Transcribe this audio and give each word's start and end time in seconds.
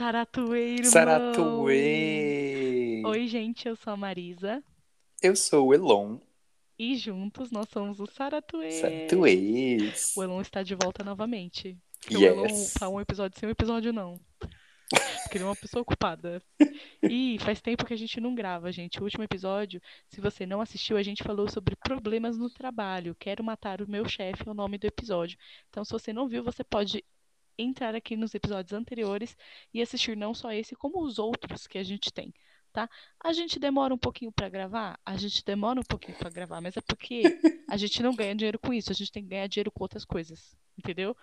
Saratuê, 0.00 0.76
irmão! 0.76 0.90
Saratuê! 0.90 1.82
Oi, 3.04 3.28
gente, 3.28 3.68
eu 3.68 3.76
sou 3.76 3.92
a 3.92 3.96
Marisa. 3.98 4.64
Eu 5.20 5.36
sou 5.36 5.68
o 5.68 5.74
Elon. 5.74 6.16
E 6.78 6.96
juntos 6.96 7.50
nós 7.50 7.68
somos 7.68 8.00
o 8.00 8.06
Saratuê. 8.06 8.70
Saratuês. 8.70 10.14
O 10.16 10.22
Elon 10.22 10.40
está 10.40 10.62
de 10.62 10.74
volta 10.74 11.04
novamente. 11.04 11.76
Porque 12.00 12.16
o 12.16 12.24
Elon 12.24 12.46
Yes. 12.46 12.72
tá 12.72 12.88
um 12.88 12.98
episódio 12.98 13.38
sem 13.38 13.46
um 13.46 13.52
episódio 13.52 13.92
não. 13.92 14.18
Porque 15.22 15.36
ele 15.36 15.44
é 15.44 15.46
uma 15.46 15.54
pessoa 15.54 15.82
ocupada. 15.82 16.42
E 17.02 17.36
faz 17.40 17.60
tempo 17.60 17.84
que 17.84 17.92
a 17.92 17.98
gente 17.98 18.18
não 18.22 18.34
grava, 18.34 18.72
gente. 18.72 19.00
O 19.00 19.04
último 19.04 19.22
episódio, 19.22 19.82
se 20.08 20.18
você 20.18 20.46
não 20.46 20.62
assistiu, 20.62 20.96
a 20.96 21.02
gente 21.02 21.22
falou 21.22 21.46
sobre 21.46 21.76
problemas 21.76 22.38
no 22.38 22.48
trabalho. 22.48 23.14
Quero 23.18 23.44
matar 23.44 23.82
o 23.82 23.90
meu 23.90 24.08
chefe, 24.08 24.48
é 24.48 24.50
o 24.50 24.54
nome 24.54 24.78
do 24.78 24.86
episódio. 24.86 25.36
Então, 25.68 25.84
se 25.84 25.92
você 25.92 26.10
não 26.10 26.26
viu, 26.26 26.42
você 26.42 26.64
pode 26.64 27.04
entrar 27.58 27.94
aqui 27.94 28.16
nos 28.16 28.34
episódios 28.34 28.72
anteriores 28.72 29.36
e 29.72 29.82
assistir 29.82 30.16
não 30.16 30.34
só 30.34 30.52
esse, 30.52 30.74
como 30.74 31.02
os 31.02 31.18
outros 31.18 31.66
que 31.66 31.78
a 31.78 31.82
gente 31.82 32.12
tem, 32.12 32.32
tá? 32.72 32.88
A 33.22 33.32
gente 33.32 33.58
demora 33.58 33.94
um 33.94 33.98
pouquinho 33.98 34.32
pra 34.32 34.48
gravar? 34.48 34.98
A 35.04 35.16
gente 35.16 35.44
demora 35.44 35.80
um 35.80 35.84
pouquinho 35.84 36.16
pra 36.18 36.30
gravar, 36.30 36.60
mas 36.60 36.76
é 36.76 36.80
porque 36.80 37.22
a 37.68 37.76
gente 37.76 38.02
não 38.02 38.14
ganha 38.14 38.34
dinheiro 38.34 38.58
com 38.58 38.72
isso, 38.72 38.90
a 38.90 38.94
gente 38.94 39.12
tem 39.12 39.22
que 39.22 39.30
ganhar 39.30 39.46
dinheiro 39.46 39.70
com 39.70 39.84
outras 39.84 40.04
coisas, 40.04 40.56
entendeu? 40.78 41.16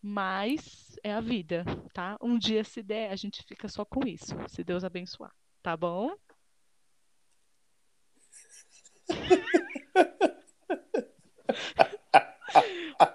Mas 0.00 0.96
é 1.02 1.12
a 1.12 1.20
vida, 1.20 1.64
tá? 1.92 2.16
Um 2.22 2.38
dia, 2.38 2.62
se 2.64 2.82
der, 2.82 3.10
a 3.10 3.16
gente 3.16 3.42
fica 3.44 3.68
só 3.68 3.84
com 3.84 4.06
isso, 4.06 4.34
se 4.48 4.62
Deus 4.62 4.84
abençoar, 4.84 5.32
tá 5.62 5.76
bom? 5.76 6.14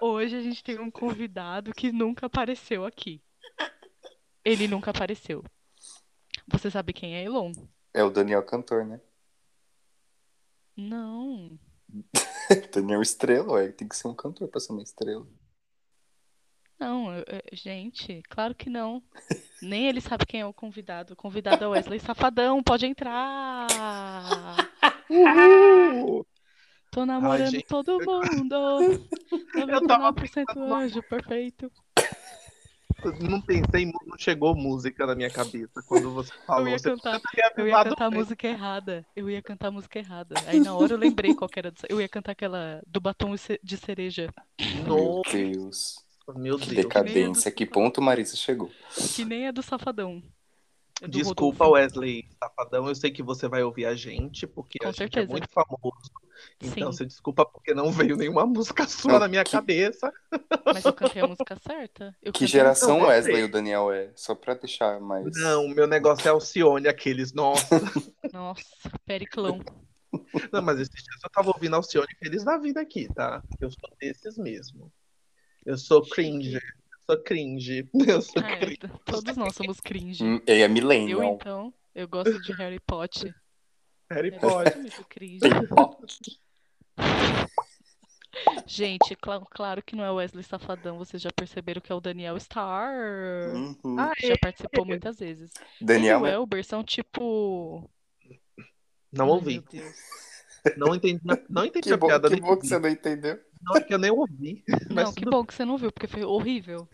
Hoje 0.00 0.36
a 0.36 0.40
gente 0.42 0.62
tem 0.64 0.78
um 0.78 0.90
convidado 0.90 1.72
que 1.72 1.92
nunca 1.92 2.26
apareceu 2.26 2.84
aqui. 2.84 3.22
Ele 4.44 4.66
nunca 4.68 4.90
apareceu. 4.90 5.44
Você 6.48 6.70
sabe 6.70 6.92
quem 6.92 7.14
é 7.16 7.22
Elon? 7.24 7.52
É 7.92 8.02
o 8.02 8.10
Daniel 8.10 8.44
Cantor, 8.44 8.84
né? 8.84 9.00
Não. 10.76 11.58
Daniel 12.72 13.00
Estrela, 13.02 13.52
ué. 13.52 13.72
Tem 13.72 13.88
que 13.88 13.96
ser 13.96 14.08
um 14.08 14.14
cantor 14.14 14.48
pra 14.48 14.60
ser 14.60 14.72
uma 14.72 14.82
estrela. 14.82 15.26
Não, 16.78 17.12
eu- 17.14 17.24
eu- 17.28 17.42
gente, 17.52 18.20
claro 18.28 18.54
que 18.54 18.68
não. 18.68 19.02
Nem 19.62 19.86
ele 19.86 20.00
sabe 20.00 20.26
quem 20.26 20.40
é 20.40 20.46
o 20.46 20.52
convidado. 20.52 21.12
O 21.14 21.16
convidado 21.16 21.64
é 21.64 21.68
Wesley 21.68 22.00
Safadão, 22.00 22.62
pode 22.62 22.84
entrar. 22.86 23.66
Uhul! 25.08 26.26
Tô 26.94 27.04
namorando 27.04 27.50
gente. 27.50 27.66
todo 27.66 27.98
mundo. 27.98 28.54
Eu 29.54 29.86
tava 29.86 30.12
99% 30.12 30.44
anjo, 30.72 31.02
perfeito. 31.02 31.70
Não 33.20 33.40
pensei, 33.42 33.84
não 34.06 34.16
chegou 34.16 34.54
música 34.54 35.04
na 35.04 35.14
minha 35.14 35.28
cabeça 35.28 35.82
quando 35.86 36.10
você 36.14 36.32
falou. 36.46 36.68
Eu 36.68 36.72
ia 36.72 36.80
cantar, 36.80 37.20
eu 37.56 37.66
ia 37.66 37.84
cantar 37.84 38.06
a 38.06 38.10
música 38.10 38.48
errada. 38.48 39.06
Eu 39.14 39.28
ia 39.28 39.42
cantar 39.42 39.68
a 39.68 39.70
música 39.70 39.98
errada. 39.98 40.34
Aí 40.46 40.60
na 40.60 40.74
hora 40.74 40.92
eu 40.94 40.98
lembrei 40.98 41.34
qual 41.34 41.48
que 41.48 41.58
era. 41.58 41.70
do- 41.70 41.80
Eu 41.88 42.00
ia 42.00 42.08
cantar 42.08 42.32
aquela 42.32 42.80
do 42.86 43.00
batom 43.00 43.34
de 43.62 43.76
cereja. 43.76 44.32
Meu 44.86 45.20
Deus. 45.30 45.96
meu 46.36 46.56
Que 46.58 46.66
Deus. 46.70 46.76
decadência. 46.84 47.50
Que 47.50 47.66
ponto 47.66 48.00
Marisa 48.00 48.36
chegou? 48.36 48.70
Que 49.14 49.24
nem 49.24 49.48
é 49.48 49.52
do 49.52 49.62
Safadão. 49.62 50.22
É 51.02 51.06
do 51.06 51.10
Desculpa, 51.10 51.64
Rodolfo. 51.64 51.72
Wesley 51.72 52.28
Safadão. 52.38 52.88
Eu 52.88 52.94
sei 52.94 53.10
que 53.10 53.22
você 53.22 53.48
vai 53.48 53.62
ouvir 53.62 53.84
a 53.86 53.94
gente, 53.94 54.46
porque 54.46 54.78
Com 54.78 54.86
a 54.88 54.90
gente 54.90 54.98
certeza. 54.98 55.26
é 55.26 55.30
muito 55.30 55.48
famoso. 55.50 56.10
Então, 56.60 56.92
Sim. 56.92 56.98
você 56.98 57.06
desculpa 57.06 57.44
porque 57.44 57.74
não 57.74 57.90
veio 57.90 58.16
nenhuma 58.16 58.44
música 58.46 58.86
sua 58.86 59.12
Não, 59.14 59.18
na 59.20 59.28
minha 59.28 59.44
que- 59.44 59.52
cabeça. 59.52 60.12
Mas 60.64 60.84
eu 60.84 60.92
cantei 60.92 61.22
a 61.22 61.26
música 61.26 61.56
certa. 61.56 62.14
Eu 62.22 62.32
Que 62.32 62.46
geração 62.46 62.96
Então, 62.98 63.08
Wesley 63.08 63.42
o 63.44 63.50
Daniel 63.50 63.90
é? 63.92 64.10
Só 64.14 64.34
pra 64.34 64.54
deixar 64.54 65.00
mais. 65.00 65.26
Não, 65.36 65.68
meu 65.68 65.86
negócio 65.86 66.26
é 66.26 66.30
Alcione, 66.30 66.86
aqueles. 66.88 67.32
Nossa. 67.32 67.66
Nossa, 68.32 68.64
Periclão. 69.04 69.60
Não, 70.52 70.62
mas 70.62 70.78
esses 70.78 70.94
dias 71.02 71.20
eu 71.24 71.30
tava 71.30 71.48
ouvindo 71.50 71.74
Alcione 71.74 72.06
feliz 72.22 72.44
da 72.44 72.56
vida 72.56 72.80
aqui, 72.80 73.08
tá? 73.12 73.42
Eu 73.60 73.70
sou 73.70 73.90
desses 74.00 74.38
mesmo. 74.38 74.92
Eu 75.66 75.76
sou 75.76 76.02
cringe. 76.02 76.60
Eu 77.08 77.16
sou 77.16 77.22
cringe. 77.24 77.88
Eu 78.06 78.22
sou 78.22 78.42
Ah, 78.42 78.50
é, 78.52 78.56
cringe. 78.58 78.78
todos 79.04 79.36
nós 79.36 79.54
somos 79.54 79.80
cringe. 79.80 80.24
Hum, 80.24 80.40
Ele 80.46 80.62
é 80.62 80.68
Eu, 81.12 81.22
então, 81.22 81.74
eu 81.94 82.08
gosto 82.08 82.40
de 82.40 82.52
Harry 82.52 82.80
Potter. 82.80 83.34
Harry 84.10 84.30
Harry 84.30 84.40
Potter. 84.40 84.72
É 84.72 84.76
muito 84.80 85.04
cringe. 85.04 85.40
Gente, 88.66 89.14
cla- 89.16 89.44
claro 89.50 89.82
que 89.82 89.94
não 89.94 90.02
é 90.04 90.10
o 90.10 90.14
Wesley 90.16 90.42
Safadão, 90.42 90.98
vocês 90.98 91.22
já 91.22 91.30
perceberam 91.30 91.80
que 91.80 91.92
é 91.92 91.94
o 91.94 92.00
Daniel 92.00 92.38
Star. 92.40 92.92
Uhum. 93.54 93.96
Ah, 93.98 94.12
Já 94.20 94.34
participou 94.40 94.84
muitas 94.84 95.18
vezes. 95.18 95.50
Daniel 95.80 96.26
e 96.26 96.30
é 96.30 96.38
o 96.38 96.40
Elber 96.42 96.64
são 96.64 96.82
tipo. 96.82 97.88
Não 99.12 99.26
Ai, 99.26 99.30
ouvi. 99.30 99.52
meu 99.54 99.62
Deus. 99.70 99.96
Não 100.76 100.94
entendi, 100.94 101.20
não 101.48 101.64
entendi 101.64 101.88
Que 101.88 101.94
a 101.94 101.96
bom, 101.96 102.06
piada. 102.06 102.28
que 102.28 102.40
bom 102.40 102.56
que 102.56 102.66
você 102.66 102.78
não 102.78 102.88
entendeu. 102.88 103.38
Não, 103.62 103.76
é 103.76 103.80
que 103.82 103.92
eu 103.94 103.98
nem 103.98 104.10
ouvi. 104.10 104.64
Mas 104.90 105.04
Não, 105.06 105.12
que 105.14 105.22
tudo 105.22 105.30
bom 105.30 105.44
que 105.44 105.54
você 105.54 105.64
não 105.64 105.76
viu, 105.76 105.90
porque 105.92 106.06
foi 106.06 106.24
horrível. 106.24 106.88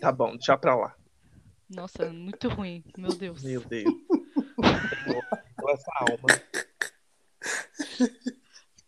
tá 0.00 0.10
bom, 0.12 0.30
deixa 0.36 0.56
pra 0.56 0.74
lá. 0.74 0.94
Nossa, 1.68 2.08
muito 2.12 2.48
ruim. 2.48 2.84
Meu 2.96 3.10
Deus. 3.10 3.42
Meu 3.42 3.60
Deus. 3.60 3.92
Senhor, 5.04 5.24
essa 5.70 5.92
alma. 5.98 6.28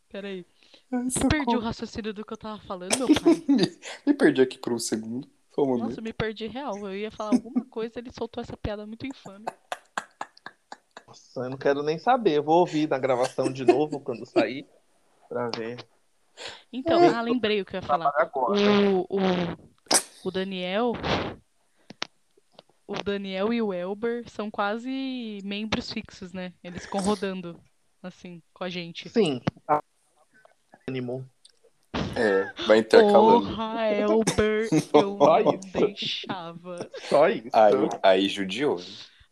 Peraí. 0.09 0.47
Ai, 0.91 1.06
Perdi 1.28 1.56
o 1.56 1.60
raciocínio 1.60 2.15
do 2.15 2.25
que 2.25 2.32
eu 2.32 2.37
tava 2.37 2.60
falando, 2.62 2.97
meu 2.97 3.09
pai. 3.09 3.34
Me, 3.49 3.78
me 4.06 4.15
perdi 4.15 4.41
aqui 4.41 4.59
por 4.59 4.72
um 4.72 4.78
segundo. 4.78 5.28
Um 5.56 5.76
Nossa, 5.76 6.00
me 6.00 6.12
perdi 6.12 6.47
real. 6.47 6.78
Eu 6.87 6.97
ia 6.97 7.10
falar 7.10 7.31
alguma 7.34 7.65
coisa, 7.65 7.99
ele 7.99 8.12
soltou 8.12 8.41
essa 8.41 8.56
piada 8.56 8.87
muito 8.87 9.05
infame. 9.05 9.44
Nossa, 11.08 11.41
eu 11.41 11.50
não 11.50 11.56
quero 11.56 11.82
nem 11.82 11.98
saber. 11.98 12.36
Eu 12.36 12.42
vou 12.42 12.60
ouvir 12.60 12.86
na 12.86 12.98
gravação 12.98 13.50
de 13.50 13.64
novo 13.64 13.98
quando 13.98 14.26
sair. 14.26 14.66
Pra 15.26 15.48
ver. 15.48 15.78
Então, 16.70 17.00
ah, 17.08 17.22
lembrei 17.22 17.62
o 17.62 17.64
que 17.64 17.76
eu 17.76 17.80
ia 17.80 17.86
falar. 17.86 18.12
Agora. 18.16 18.60
O, 18.60 19.06
o, 19.08 20.28
o 20.28 20.30
Daniel. 20.30 20.92
O 22.86 23.02
Daniel 23.02 23.52
e 23.54 23.62
o 23.62 23.72
Elber 23.72 24.28
são 24.28 24.50
quase 24.50 25.41
membros 25.44 25.91
fixos, 25.91 26.32
né? 26.34 26.52
Eles 26.62 26.84
ficam 26.84 27.00
rodando, 27.00 27.58
assim, 28.02 28.42
com 28.52 28.64
a 28.64 28.69
gente. 28.69 29.08
Sim. 29.08 29.40
Ânimo. 30.86 31.26
É, 32.14 32.52
vai 32.66 32.78
intercalando. 32.78 33.46
Porra, 33.46 33.86
Elber, 33.92 34.69
eu 34.92 35.16
não 35.44 35.60
deixava. 35.72 36.90
Só 37.08 37.28
isso. 37.30 37.48
Aí, 37.52 37.75
aí 38.02 38.28
judiou. 38.28 38.78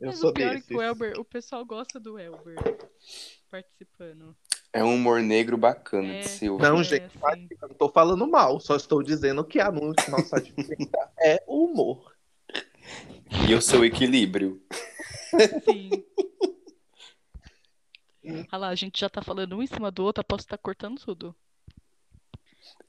Eu 0.00 0.08
Mas 0.08 0.18
sou 0.18 0.30
o 0.30 0.32
pior 0.32 0.48
é 0.48 0.54
desses. 0.54 0.66
que 0.68 0.74
o 0.76 0.82
Elber, 0.82 1.18
o 1.18 1.24
pessoal 1.24 1.64
gosta 1.64 1.98
do 1.98 2.18
Elber 2.18 2.56
participando. 3.50 4.36
É 4.72 4.84
um 4.84 4.94
humor 4.94 5.22
negro 5.22 5.56
bacana 5.56 6.12
É. 6.14 6.20
de 6.20 6.28
se 6.28 6.48
ouvir. 6.50 6.62
Não, 6.64 6.80
É, 6.80 6.84
gente, 6.84 7.10
assim. 7.22 7.48
não 7.62 7.68
tô 7.70 7.88
falando 7.88 8.26
mal, 8.28 8.60
só 8.60 8.76
estou 8.76 9.02
dizendo 9.02 9.42
que 9.44 9.58
a 9.58 9.70
no- 9.72 9.94
nossa 10.08 10.40
diferença 10.42 11.12
é 11.18 11.42
o 11.46 11.64
humor. 11.64 12.14
E 13.48 13.54
o 13.54 13.62
seu 13.62 13.84
equilíbrio. 13.84 14.62
Sim. 15.64 15.90
Olha 18.52 18.58
lá, 18.58 18.68
a 18.68 18.74
gente 18.74 19.00
já 19.00 19.08
tá 19.08 19.22
falando 19.22 19.56
um 19.56 19.62
em 19.62 19.66
cima 19.66 19.90
do 19.90 20.04
outro, 20.04 20.20
aposto 20.20 20.44
que 20.46 20.50
tá 20.50 20.58
cortando 20.58 20.98
tudo. 21.00 21.34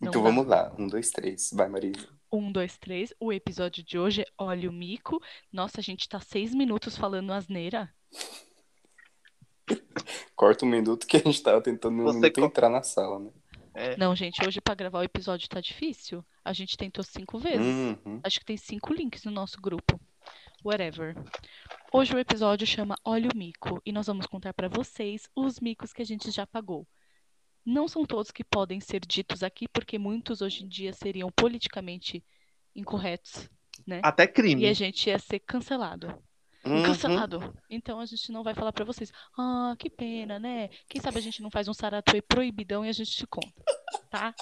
Não 0.01 0.09
Então 0.09 0.21
dá. 0.23 0.29
vamos 0.29 0.45
lá. 0.47 0.75
Um, 0.77 0.87
dois, 0.87 1.09
três. 1.11 1.51
Vai, 1.53 1.69
Marisa. 1.69 2.07
Um, 2.31 2.51
dois, 2.51 2.77
três. 2.77 3.13
O 3.19 3.31
episódio 3.31 3.83
de 3.83 3.97
hoje 3.97 4.21
é 4.21 4.25
Olha 4.37 4.69
o 4.69 4.73
Mico. 4.73 5.21
Nossa, 5.51 5.79
a 5.79 5.83
gente 5.83 6.07
tá 6.09 6.19
seis 6.19 6.53
minutos 6.53 6.97
falando 6.97 7.31
asneira. 7.31 7.89
Corta 10.35 10.65
um 10.65 10.69
minuto 10.69 11.07
que 11.07 11.17
a 11.17 11.19
gente 11.19 11.41
tava 11.41 11.61
tentando 11.61 12.03
Você 12.03 12.29
co- 12.31 12.41
entrar 12.41 12.69
na 12.69 12.83
sala, 12.83 13.19
né? 13.19 13.31
É. 13.73 13.97
Não, 13.97 14.15
gente, 14.15 14.45
hoje 14.45 14.59
pra 14.61 14.73
gravar 14.75 14.99
o 14.99 15.03
episódio 15.03 15.47
tá 15.49 15.59
difícil. 15.61 16.25
A 16.43 16.53
gente 16.53 16.77
tentou 16.77 17.03
cinco 17.03 17.37
vezes. 17.37 17.65
Uhum. 17.65 18.19
Acho 18.23 18.39
que 18.39 18.45
tem 18.45 18.57
cinco 18.57 18.93
links 18.93 19.23
no 19.23 19.31
nosso 19.31 19.59
grupo. 19.61 19.99
Whatever. 20.63 21.15
Hoje 21.93 22.13
o 22.15 22.19
episódio 22.19 22.65
chama 22.65 22.95
Olha 23.05 23.29
o 23.33 23.37
Mico 23.37 23.81
e 23.85 23.91
nós 23.91 24.07
vamos 24.07 24.25
contar 24.25 24.53
pra 24.53 24.67
vocês 24.67 25.29
os 25.35 25.59
micos 25.59 25.93
que 25.93 26.01
a 26.01 26.05
gente 26.05 26.31
já 26.31 26.45
pagou. 26.47 26.87
Não 27.67 27.85
são 27.85 28.05
todos 28.05 28.31
que 28.31 28.45
podem 28.45 28.79
ser 28.79 29.01
ditos 29.05 29.43
aqui, 29.43 29.67
porque 29.67 29.99
muitos 29.99 30.41
hoje 30.41 30.63
em 30.63 30.69
dia 30.69 30.93
seriam 30.93 31.29
politicamente 31.29 32.23
incorretos, 32.73 33.49
né? 33.85 33.99
Até 34.01 34.23
E 34.23 34.27
crime. 34.29 34.65
a 34.65 34.71
gente 34.73 35.09
ia 35.09 35.19
ser 35.19 35.39
cancelado. 35.39 36.07
Uhum. 36.65 36.83
Cancelado. 36.83 37.53
Então 37.69 37.99
a 37.99 38.05
gente 38.05 38.31
não 38.31 38.41
vai 38.41 38.53
falar 38.53 38.71
pra 38.71 38.85
vocês. 38.85 39.11
Ah, 39.37 39.75
que 39.77 39.89
pena, 39.89 40.39
né? 40.39 40.69
Quem 40.87 41.01
sabe 41.01 41.17
a 41.17 41.21
gente 41.21 41.41
não 41.41 41.51
faz 41.51 41.67
um 41.67 41.73
Saratuê 41.73 42.21
proibidão 42.21 42.85
e 42.85 42.89
a 42.89 42.93
gente 42.93 43.11
te 43.11 43.27
conta, 43.27 43.51
tá? 44.09 44.33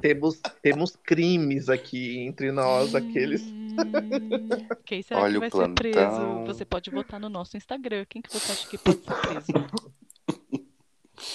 Temos, 0.00 0.40
temos 0.62 0.96
crimes 0.96 1.68
aqui 1.68 2.18
entre 2.20 2.50
nós, 2.52 2.94
aqueles. 2.94 3.42
Hum, 3.42 3.76
Quem 4.86 5.02
será 5.02 5.20
Olha 5.20 5.32
que 5.32 5.36
o 5.36 5.40
vai 5.40 5.50
ser 5.50 5.74
preso? 5.74 5.98
plantão. 5.98 6.44
Você 6.46 6.64
pode 6.64 6.90
votar 6.90 7.20
no 7.20 7.28
nosso 7.28 7.56
Instagram. 7.56 8.06
Quem 8.08 8.22
que 8.22 8.32
você 8.32 8.50
acha 8.50 8.66
que 8.66 8.78
pode 8.78 9.02
ser 9.02 9.14
preso? 9.20 9.46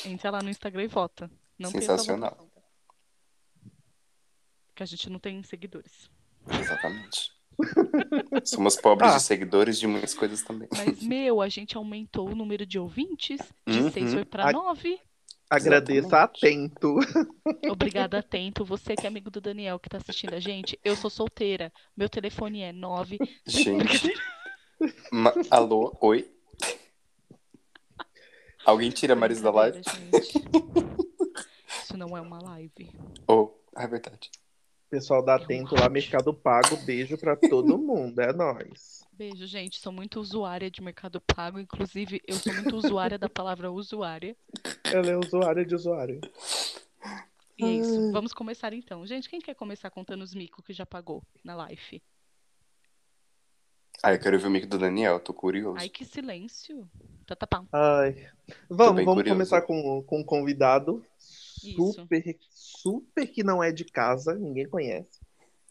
Entra 0.06 0.32
lá 0.32 0.42
no 0.42 0.50
Instagram 0.50 0.84
e 0.84 0.88
vota. 0.88 1.30
Não 1.58 1.70
Sensacional. 1.72 2.30
votação, 2.32 2.50
tá? 2.50 2.60
Que 4.76 4.84
a 4.84 4.86
gente 4.86 5.10
não 5.10 5.20
tem 5.20 5.42
seguidores. 5.44 6.10
Exatamente. 6.48 7.32
Somos 8.46 8.78
pobres 8.78 9.12
Ah. 9.12 9.18
de 9.18 9.24
seguidores 9.24 9.78
de 9.78 9.86
muitas 9.88 10.14
coisas 10.14 10.42
também. 10.42 10.70
Mas, 10.72 11.02
meu, 11.04 11.42
a 11.42 11.50
gente 11.50 11.76
aumentou 11.76 12.30
o 12.30 12.36
número 12.36 12.66
de 12.66 12.80
ouvintes. 12.80 13.40
De 13.68 13.80
Uhum. 13.80 13.92
6 13.92 14.14
foi 14.14 14.26
para. 14.26 14.52
9. 14.52 15.00
Agradeça 15.50 16.22
atento. 16.22 16.96
Obrigada, 17.70 18.20
atento. 18.20 18.64
Você 18.64 18.96
que 18.96 19.06
é 19.06 19.10
amigo 19.10 19.32
do 19.32 19.42
Daniel 19.42 19.80
que 19.80 19.90
tá 19.90 19.98
assistindo 19.98 20.36
a 20.36 20.40
gente, 20.40 20.80
eu 20.84 20.96
sou 20.96 21.10
solteira. 21.10 21.74
Meu 21.98 22.08
telefone 22.08 22.62
é 22.62 22.72
9. 22.72 23.18
Gente. 23.48 24.14
Ma- 25.12 25.34
Alô? 25.50 25.98
Oi? 26.02 26.32
Alguém 28.66 28.90
tira 28.90 29.14
a 29.14 29.16
Marisa 29.16 29.44
da 29.44 29.52
live? 29.52 29.82
Isso 31.84 31.98
não 31.98 32.16
é 32.16 32.22
uma 32.22 32.40
live. 32.42 32.92
Oh, 33.28 33.52
é 33.76 33.88
verdade. 33.88 34.30
Pessoal 34.90 35.24
da 35.24 35.36
Atento 35.36 35.76
lá, 35.76 35.88
Mercado 35.88 36.34
Pago, 36.34 36.76
beijo 36.78 37.18
pra 37.18 37.36
todo 37.36 37.78
mundo. 37.78 38.20
É 38.20 38.34
nóis. 38.34 39.04
Beijo, 39.14 39.46
gente. 39.46 39.80
Sou 39.80 39.92
muito 39.92 40.20
usuária 40.20 40.72
de 40.72 40.82
Mercado 40.82 41.22
Pago. 41.22 41.60
Inclusive, 41.60 42.22
eu 42.28 42.36
sou 42.36 42.54
muito 42.54 42.76
usuária 42.76 43.18
da 43.18 43.30
palavra 43.30 43.72
usuária. 43.72 44.36
Ela 44.86 45.12
é 45.12 45.18
usuária 45.18 45.66
de 45.66 45.76
usuário. 45.76 46.22
E 47.58 47.64
é 47.66 47.68
isso. 47.68 48.12
Vamos 48.12 48.34
começar 48.34 48.74
então. 48.74 49.06
Gente, 49.06 49.30
quem 49.30 49.40
quer 49.40 49.54
começar 49.54 49.90
contando 49.92 50.24
os 50.24 50.34
micos 50.34 50.66
que 50.66 50.74
já 50.74 50.86
pagou 50.86 51.22
na 51.44 51.56
live? 51.56 52.02
Ah, 54.02 54.14
eu 54.14 54.20
quero 54.20 54.40
ver 54.40 54.48
o 54.48 54.50
mico 54.50 54.68
do 54.68 54.78
Daniel, 54.78 55.20
tô 55.20 55.34
curioso. 55.34 55.78
Ai, 55.78 55.90
que 55.90 56.06
silêncio. 56.06 56.90
Tá, 57.26 57.36
tá, 57.36 57.46
pá. 57.46 57.66
Ai. 57.72 58.28
Vamos, 58.70 59.04
vamos 59.04 59.16
curioso. 59.16 59.36
começar 59.36 59.62
com, 59.62 60.02
com 60.04 60.20
um 60.22 60.24
convidado 60.24 61.06
Isso. 61.18 61.94
super, 61.94 62.38
super 62.50 63.28
que 63.28 63.44
não 63.44 63.62
é 63.62 63.72
de 63.72 63.84
casa, 63.84 64.36
ninguém 64.36 64.68
conhece. 64.68 65.20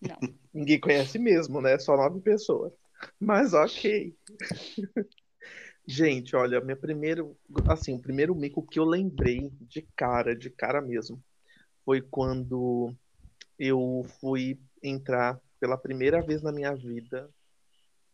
Não. 0.01 0.17
Ninguém 0.55 0.79
conhece 0.79 1.19
mesmo, 1.19 1.61
né? 1.61 1.79
Só 1.79 1.97
nove 1.97 2.21
pessoas. 2.21 2.73
Mas 3.19 3.55
ok. 3.55 4.15
Gente, 5.87 6.37
olha, 6.37 6.61
meu 6.61 6.77
primeiro, 6.77 7.37
assim, 7.67 7.95
o 7.95 8.01
primeiro 8.01 8.35
mico 8.35 8.67
que 8.67 8.79
eu 8.79 8.85
lembrei 8.85 9.51
de 9.61 9.83
cara, 9.97 10.37
de 10.37 10.51
cara 10.51 10.83
mesmo, 10.83 11.23
foi 11.85 12.03
quando 12.03 12.95
eu 13.59 14.05
fui 14.21 14.61
entrar 14.83 15.41
pela 15.59 15.79
primeira 15.79 16.21
vez 16.21 16.43
na 16.43 16.53
minha 16.53 16.75
vida 16.75 17.29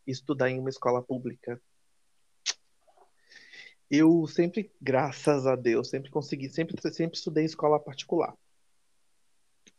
estudar 0.05 0.49
em 0.49 0.59
uma 0.59 0.69
escola 0.69 1.01
pública. 1.01 1.61
Eu 3.89 4.25
sempre, 4.27 4.71
graças 4.81 5.45
a 5.45 5.55
Deus, 5.55 5.89
sempre 5.89 6.09
consegui, 6.09 6.49
sempre, 6.49 6.75
sempre 6.91 7.17
estudei 7.17 7.43
em 7.43 7.45
escola 7.45 7.79
particular. 7.79 8.35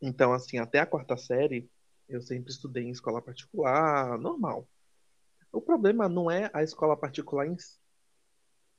Então, 0.01 0.31
assim, 0.31 0.57
até 0.59 0.79
a 0.79 0.85
quarta 0.85 1.17
série, 1.17 1.69
eu 2.07 2.21
sempre 2.21 2.51
estudei 2.51 2.83
em 2.83 2.91
escola 2.91 3.21
particular, 3.21 4.17
normal. 4.17 4.67
O 5.51 5.61
problema 5.61 6.07
não 6.07 6.31
é 6.31 6.49
a 6.53 6.63
escola 6.63 6.95
particular 6.95 7.47
em 7.47 7.57
si, 7.57 7.77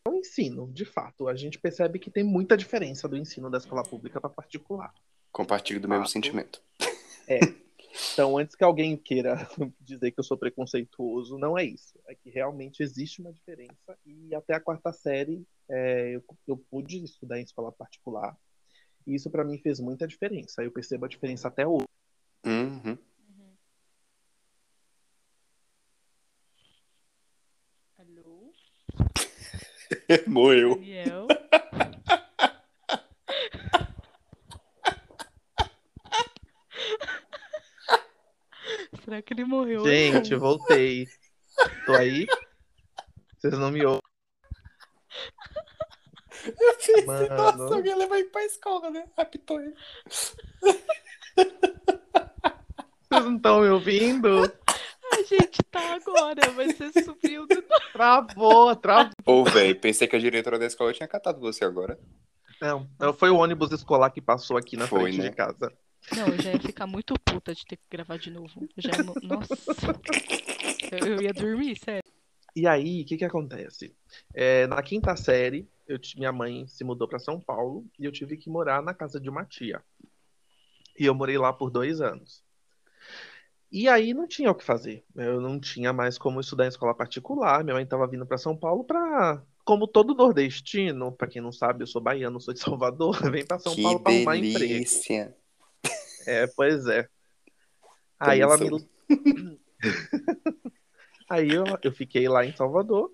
é 0.07 0.11
o 0.11 0.15
ensino, 0.15 0.71
de 0.73 0.85
fato. 0.85 1.29
A 1.29 1.35
gente 1.35 1.59
percebe 1.59 1.99
que 1.99 2.11
tem 2.11 2.25
muita 2.25 2.57
diferença 2.57 3.09
do 3.09 3.17
ensino 3.17 3.51
da 3.51 3.59
escola 3.59 3.83
pública 3.83 4.21
para 4.21 4.31
particular. 4.31 4.93
Compartilho 5.31 5.81
do 5.81 5.89
mesmo 5.89 6.05
Fato. 6.05 6.13
sentimento. 6.13 6.63
Então, 8.13 8.39
antes 8.39 8.55
que 8.55 8.65
alguém 8.65 8.97
queira 8.97 9.37
dizer 9.81 10.11
que 10.13 10.21
eu 10.21 10.25
sou 10.25 10.37
preconceituoso, 10.37 11.39
não 11.39 11.59
é 11.59 11.65
isso. 11.65 11.99
É 12.07 12.15
que 12.15 12.31
realmente 12.31 12.83
existe 12.83 13.21
uma 13.21 13.33
diferença 13.33 13.99
e 14.05 14.35
até 14.35 14.55
a 14.55 14.61
quarta 14.61 14.93
série 14.93 15.47
é, 15.69 16.17
eu, 16.17 16.25
eu 16.47 16.57
pude 16.57 17.03
estudar 17.05 17.39
em 17.39 17.45
escola 17.45 17.71
particular 17.73 18.37
e 19.07 19.15
isso 19.15 19.31
para 19.31 19.45
mim 19.45 19.59
fez 19.59 19.81
muita 19.81 20.07
diferença. 20.07 20.63
Eu 20.63 20.71
percebo 20.71 21.07
a 21.07 21.09
diferença 21.09 21.49
até 21.49 21.67
hoje. 21.67 21.87
Uhum. 22.45 22.99
Alô? 27.99 28.53
Morreu. 30.27 30.75
Daniel? 30.75 31.27
Será 39.09 39.23
que 39.23 39.33
ele 39.33 39.47
morreu? 39.47 39.83
Gente, 39.99 40.37
voltei. 40.37 41.09
Tô 41.85 41.93
aí? 41.93 42.25
Vocês 43.37 43.59
não 43.59 43.73
me 43.73 43.85
ouvem? 43.85 44.01
Eu 46.47 46.77
pensei, 46.77 47.05
Mano. 47.05 47.29
nossa, 47.37 47.75
alguém 47.75 47.97
levar 47.97 48.19
ele 48.19 48.29
pra 48.29 48.45
escola, 48.45 48.91
né? 48.91 49.07
Raptou 49.19 49.61
ele. 49.61 49.75
Vocês 53.11 53.25
não 53.25 53.37
estão 53.37 53.61
me 53.61 53.69
ouvindo? 53.71 54.45
A 55.13 55.23
gente 55.23 55.59
tá 55.69 55.97
agora, 55.97 56.53
mas 56.55 56.77
você 56.79 57.03
subiu 57.03 57.45
do 57.49 57.61
Travou, 57.93 58.77
travou. 58.77 59.13
Ô, 59.27 59.45
velho, 59.45 59.81
pensei 59.81 60.07
que 60.07 60.15
a 60.15 60.21
diretora 60.21 60.61
da 60.61 60.67
escola 60.67 60.93
tinha 60.93 61.09
catado 61.09 61.41
você 61.41 61.65
agora. 61.65 61.99
Não, 62.61 62.89
não, 63.01 63.13
foi 63.13 63.31
o 63.31 63.37
ônibus 63.37 63.73
escolar 63.73 64.11
que 64.11 64.21
passou 64.21 64.57
aqui 64.57 64.77
na 64.77 64.87
Foi, 64.87 65.03
frente 65.03 65.19
né? 65.19 65.31
de 65.31 65.35
casa. 65.35 65.73
Não, 66.17 66.29
eu 66.29 66.39
já 66.39 66.53
ia 66.53 66.61
ficar 66.61 66.87
muito 66.87 67.15
puta 67.21 67.55
de 67.55 67.65
ter 67.65 67.77
que 67.77 67.83
gravar 67.91 68.19
de 68.19 68.31
novo. 68.31 68.69
Eu 68.77 68.83
já 68.83 68.93
Nossa. 69.23 69.55
Eu, 70.91 71.07
eu 71.07 71.23
ia 71.23 71.33
dormir, 71.33 71.79
sério. 71.79 72.03
E 72.57 72.67
aí, 72.67 73.03
o 73.03 73.05
que 73.05 73.17
que 73.17 73.25
acontece? 73.25 73.95
É, 74.35 74.67
na 74.67 74.83
quinta 74.83 75.15
série, 75.17 75.69
eu, 75.87 75.99
ti- 75.99 76.19
minha 76.19 76.33
mãe 76.33 76.67
se 76.67 76.83
mudou 76.83 77.07
para 77.07 77.19
São 77.19 77.39
Paulo 77.41 77.87
e 77.99 78.05
eu 78.05 78.13
tive 78.13 78.37
que 78.37 78.51
morar 78.51 78.83
na 78.83 78.95
casa 78.95 79.21
de 79.21 79.29
uma 79.29 79.45
tia. 79.45 79.83
E 80.99 81.05
eu 81.05 81.15
morei 81.15 81.39
lá 81.39 81.53
por 81.53 81.71
dois 81.71 82.01
anos. 82.01 82.43
E 83.71 83.87
aí 83.87 84.15
não 84.15 84.27
tinha 84.27 84.51
o 84.51 84.55
que 84.55 84.65
fazer. 84.65 85.05
Eu 85.15 85.41
não 85.41 85.61
tinha 85.61 85.93
mais 85.93 86.17
como 86.17 86.41
estudar 86.41 86.65
em 86.65 86.69
escola 86.69 86.95
particular. 86.95 87.63
Minha 87.63 87.75
mãe 87.75 87.85
estava 87.85 88.07
vindo 88.09 88.27
para 88.27 88.39
São 88.39 88.57
Paulo 88.57 88.83
para, 88.83 89.43
como 89.65 89.87
todo 89.87 90.15
nordestino, 90.15 91.13
para 91.13 91.29
quem 91.29 91.43
não 91.43 91.53
sabe, 91.53 91.83
eu 91.83 91.87
sou 91.87 92.01
baiano, 92.01 92.41
sou 92.41 92.55
de 92.55 92.61
Salvador, 92.61 93.21
vem 93.31 93.45
para 93.45 93.59
São 93.59 93.75
que 93.75 93.83
Paulo 93.83 94.01
para 94.01 94.13
arrumar 94.15 94.37
emprego. 94.39 94.73
delícia. 94.73 95.37
É, 96.29 96.47
pois 96.47 96.87
é. 96.87 97.09
Aí 98.21 98.43
ela 98.43 98.59
me. 98.59 98.69
Aí 101.31 101.49
eu, 101.49 101.65
eu 101.83 101.91
fiquei 101.91 102.29
lá 102.29 102.45
em 102.45 102.55
Salvador, 102.55 103.11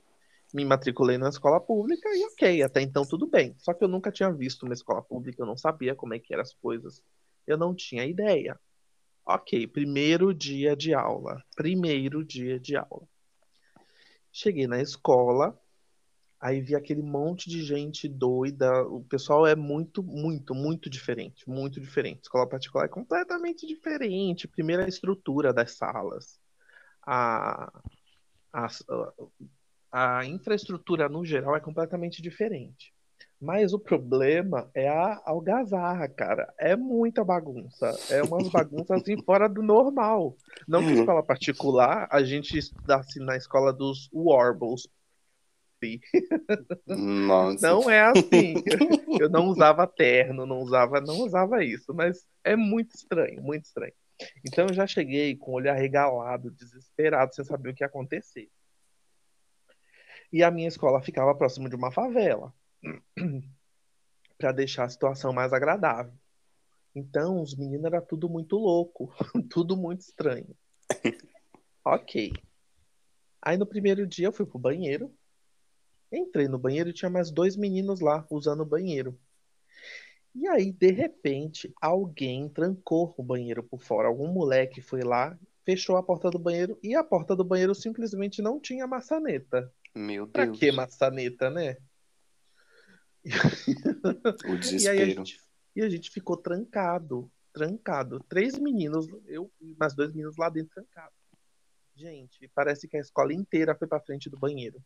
me 0.52 0.64
matriculei 0.64 1.16
na 1.16 1.28
escola 1.28 1.60
pública 1.60 2.08
e 2.12 2.24
ok, 2.24 2.62
até 2.62 2.80
então 2.80 3.04
tudo 3.04 3.28
bem. 3.28 3.54
Só 3.58 3.72
que 3.72 3.84
eu 3.84 3.88
nunca 3.88 4.10
tinha 4.10 4.32
visto 4.32 4.64
uma 4.64 4.74
escola 4.74 5.00
pública, 5.00 5.40
eu 5.40 5.46
não 5.46 5.56
sabia 5.56 5.94
como 5.94 6.12
é 6.14 6.18
que 6.18 6.32
eram 6.32 6.42
as 6.42 6.54
coisas. 6.54 7.00
Eu 7.46 7.56
não 7.56 7.72
tinha 7.72 8.04
ideia. 8.04 8.58
Ok, 9.24 9.68
primeiro 9.68 10.34
dia 10.34 10.74
de 10.74 10.92
aula. 10.92 11.40
Primeiro 11.54 12.24
dia 12.24 12.58
de 12.58 12.76
aula. 12.76 13.06
Cheguei 14.32 14.66
na 14.66 14.82
escola, 14.82 15.56
aí 16.44 16.60
vi 16.60 16.76
aquele 16.76 17.00
monte 17.00 17.48
de 17.48 17.62
gente 17.62 18.06
doida. 18.06 18.82
O 18.82 19.02
pessoal 19.02 19.46
é 19.46 19.56
muito, 19.56 20.02
muito, 20.02 20.54
muito 20.54 20.90
diferente. 20.90 21.48
Muito 21.48 21.80
diferente. 21.80 22.24
Escola 22.24 22.46
particular 22.46 22.84
é 22.84 22.88
completamente 22.88 23.66
diferente. 23.66 24.46
Primeiro, 24.46 24.84
a 24.84 24.88
estrutura 24.88 25.54
das 25.54 25.72
salas. 25.72 26.38
A, 27.02 27.72
a, 28.52 28.68
a 29.90 30.26
infraestrutura, 30.26 31.08
no 31.08 31.24
geral, 31.24 31.56
é 31.56 31.60
completamente 31.60 32.20
diferente. 32.20 32.92
Mas 33.40 33.72
o 33.72 33.78
problema 33.78 34.70
é 34.74 34.86
a 34.86 35.22
algazarra, 35.24 36.06
cara. 36.10 36.52
É 36.58 36.76
muita 36.76 37.24
bagunça. 37.24 37.90
É 38.10 38.22
umas 38.22 38.48
bagunças 38.52 39.00
assim 39.00 39.16
fora 39.22 39.48
do 39.48 39.62
normal. 39.62 40.36
Não 40.68 40.82
que 40.82 40.92
escola 40.92 41.22
particular, 41.22 42.06
a 42.10 42.22
gente 42.22 42.58
estudasse 42.58 43.18
na 43.18 43.34
escola 43.34 43.72
dos 43.72 44.10
Warbles. 44.12 44.86
Nossa. 46.86 47.66
Não 47.66 47.90
é 47.90 48.00
assim. 48.00 48.54
Eu 49.20 49.28
não 49.28 49.46
usava 49.46 49.86
terno, 49.86 50.44
não 50.46 50.60
usava, 50.60 51.00
não 51.00 51.18
usava 51.18 51.64
isso, 51.64 51.94
mas 51.94 52.26
é 52.42 52.56
muito 52.56 52.94
estranho, 52.94 53.42
muito 53.42 53.64
estranho. 53.64 53.92
Então 54.44 54.66
eu 54.66 54.74
já 54.74 54.86
cheguei 54.86 55.36
com 55.36 55.52
o 55.52 55.54
olho 55.54 55.70
arregalado, 55.70 56.50
desesperado, 56.50 57.34
sem 57.34 57.44
saber 57.44 57.70
o 57.70 57.74
que 57.74 57.82
ia 57.82 57.86
acontecer. 57.86 58.48
E 60.32 60.42
a 60.42 60.50
minha 60.50 60.68
escola 60.68 61.02
ficava 61.02 61.34
próximo 61.34 61.68
de 61.68 61.76
uma 61.76 61.92
favela, 61.92 62.52
para 64.38 64.52
deixar 64.52 64.84
a 64.84 64.88
situação 64.88 65.32
mais 65.32 65.52
agradável. 65.52 66.12
Então 66.94 67.42
os 67.42 67.56
meninos 67.56 67.86
era 67.86 68.00
tudo 68.00 68.28
muito 68.28 68.56
louco, 68.56 69.12
tudo 69.50 69.76
muito 69.76 70.00
estranho. 70.00 70.54
Ok. 71.86 72.32
Aí 73.42 73.58
no 73.58 73.66
primeiro 73.66 74.06
dia 74.06 74.28
eu 74.28 74.32
fui 74.32 74.46
pro 74.46 74.58
banheiro, 74.58 75.14
Entrei 76.16 76.48
no 76.48 76.58
banheiro 76.58 76.90
e 76.90 76.92
tinha 76.92 77.10
mais 77.10 77.30
dois 77.30 77.56
meninos 77.56 78.00
lá 78.00 78.26
usando 78.30 78.60
o 78.60 78.66
banheiro. 78.66 79.18
E 80.34 80.48
aí, 80.48 80.72
de 80.72 80.90
repente, 80.90 81.72
alguém 81.80 82.48
trancou 82.48 83.14
o 83.16 83.22
banheiro 83.22 83.62
por 83.62 83.80
fora. 83.82 84.08
Algum 84.08 84.28
moleque 84.28 84.80
foi 84.80 85.02
lá, 85.02 85.38
fechou 85.64 85.96
a 85.96 86.02
porta 86.02 86.28
do 86.30 86.38
banheiro 86.38 86.78
e 86.82 86.94
a 86.94 87.04
porta 87.04 87.36
do 87.36 87.44
banheiro 87.44 87.74
simplesmente 87.74 88.42
não 88.42 88.58
tinha 88.60 88.86
maçaneta. 88.86 89.72
Meu 89.94 90.26
Pra 90.26 90.44
Deus. 90.44 90.58
que 90.58 90.72
maçaneta, 90.72 91.50
né? 91.50 91.76
O 93.24 93.24
E 94.82 94.88
aí 94.88 95.00
a 95.00 95.04
desespero. 95.04 95.10
gente, 95.10 95.40
e 95.76 95.82
a 95.82 95.88
gente 95.88 96.10
ficou 96.10 96.36
trancado, 96.36 97.30
trancado. 97.52 98.20
Três 98.28 98.58
meninos, 98.58 99.06
eu 99.26 99.50
e 99.60 99.74
mais 99.78 99.94
dois 99.94 100.10
meninos 100.10 100.36
lá 100.36 100.48
dentro 100.48 100.70
trancados. 100.74 101.16
Gente, 101.96 102.50
parece 102.54 102.88
que 102.88 102.96
a 102.96 103.00
escola 103.00 103.32
inteira 103.32 103.74
foi 103.74 103.86
pra 103.86 104.00
frente 104.00 104.28
do 104.28 104.36
banheiro. 104.36 104.82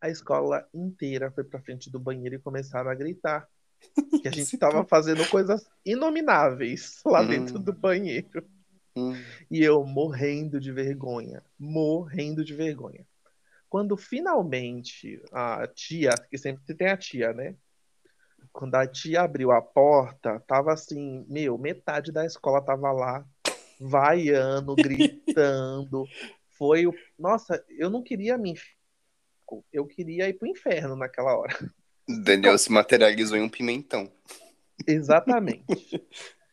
A 0.00 0.08
escola 0.08 0.66
inteira 0.74 1.30
foi 1.30 1.44
pra 1.44 1.60
frente 1.60 1.90
do 1.90 1.98
banheiro 1.98 2.34
e 2.36 2.38
começaram 2.38 2.90
a 2.90 2.94
gritar. 2.94 3.48
Que 4.22 4.28
a 4.28 4.32
gente 4.32 4.56
tava 4.56 4.84
fazendo 4.84 5.28
coisas 5.28 5.68
inomináveis 5.84 7.00
lá 7.04 7.20
Hum. 7.22 7.28
dentro 7.28 7.58
do 7.58 7.72
banheiro. 7.72 8.44
Hum. 8.96 9.14
E 9.50 9.62
eu 9.62 9.84
morrendo 9.84 10.58
de 10.58 10.72
vergonha. 10.72 11.42
Morrendo 11.58 12.42
de 12.44 12.54
vergonha. 12.54 13.06
Quando 13.68 13.96
finalmente 13.96 15.20
a 15.32 15.66
tia, 15.66 16.14
que 16.30 16.38
sempre 16.38 16.74
tem 16.74 16.88
a 16.88 16.96
tia, 16.96 17.32
né? 17.34 17.54
Quando 18.52 18.74
a 18.76 18.86
tia 18.86 19.20
abriu 19.22 19.50
a 19.52 19.60
porta, 19.60 20.40
tava 20.46 20.72
assim, 20.72 21.26
meu, 21.28 21.58
metade 21.58 22.10
da 22.10 22.24
escola 22.24 22.62
tava 22.62 22.90
lá, 22.92 23.26
vaiando, 23.78 24.74
gritando. 24.76 26.04
Foi 26.56 26.86
o. 26.86 26.94
Nossa, 27.18 27.62
eu 27.68 27.90
não 27.90 28.02
queria 28.02 28.38
me. 28.38 28.54
Eu 29.72 29.86
queria 29.86 30.28
ir 30.28 30.34
pro 30.34 30.48
inferno 30.48 30.96
naquela 30.96 31.36
hora. 31.36 31.54
Daniel 32.08 32.56
se 32.58 32.70
materializou 32.70 33.36
em 33.36 33.42
um 33.42 33.48
pimentão. 33.48 34.10
Exatamente. 34.86 35.64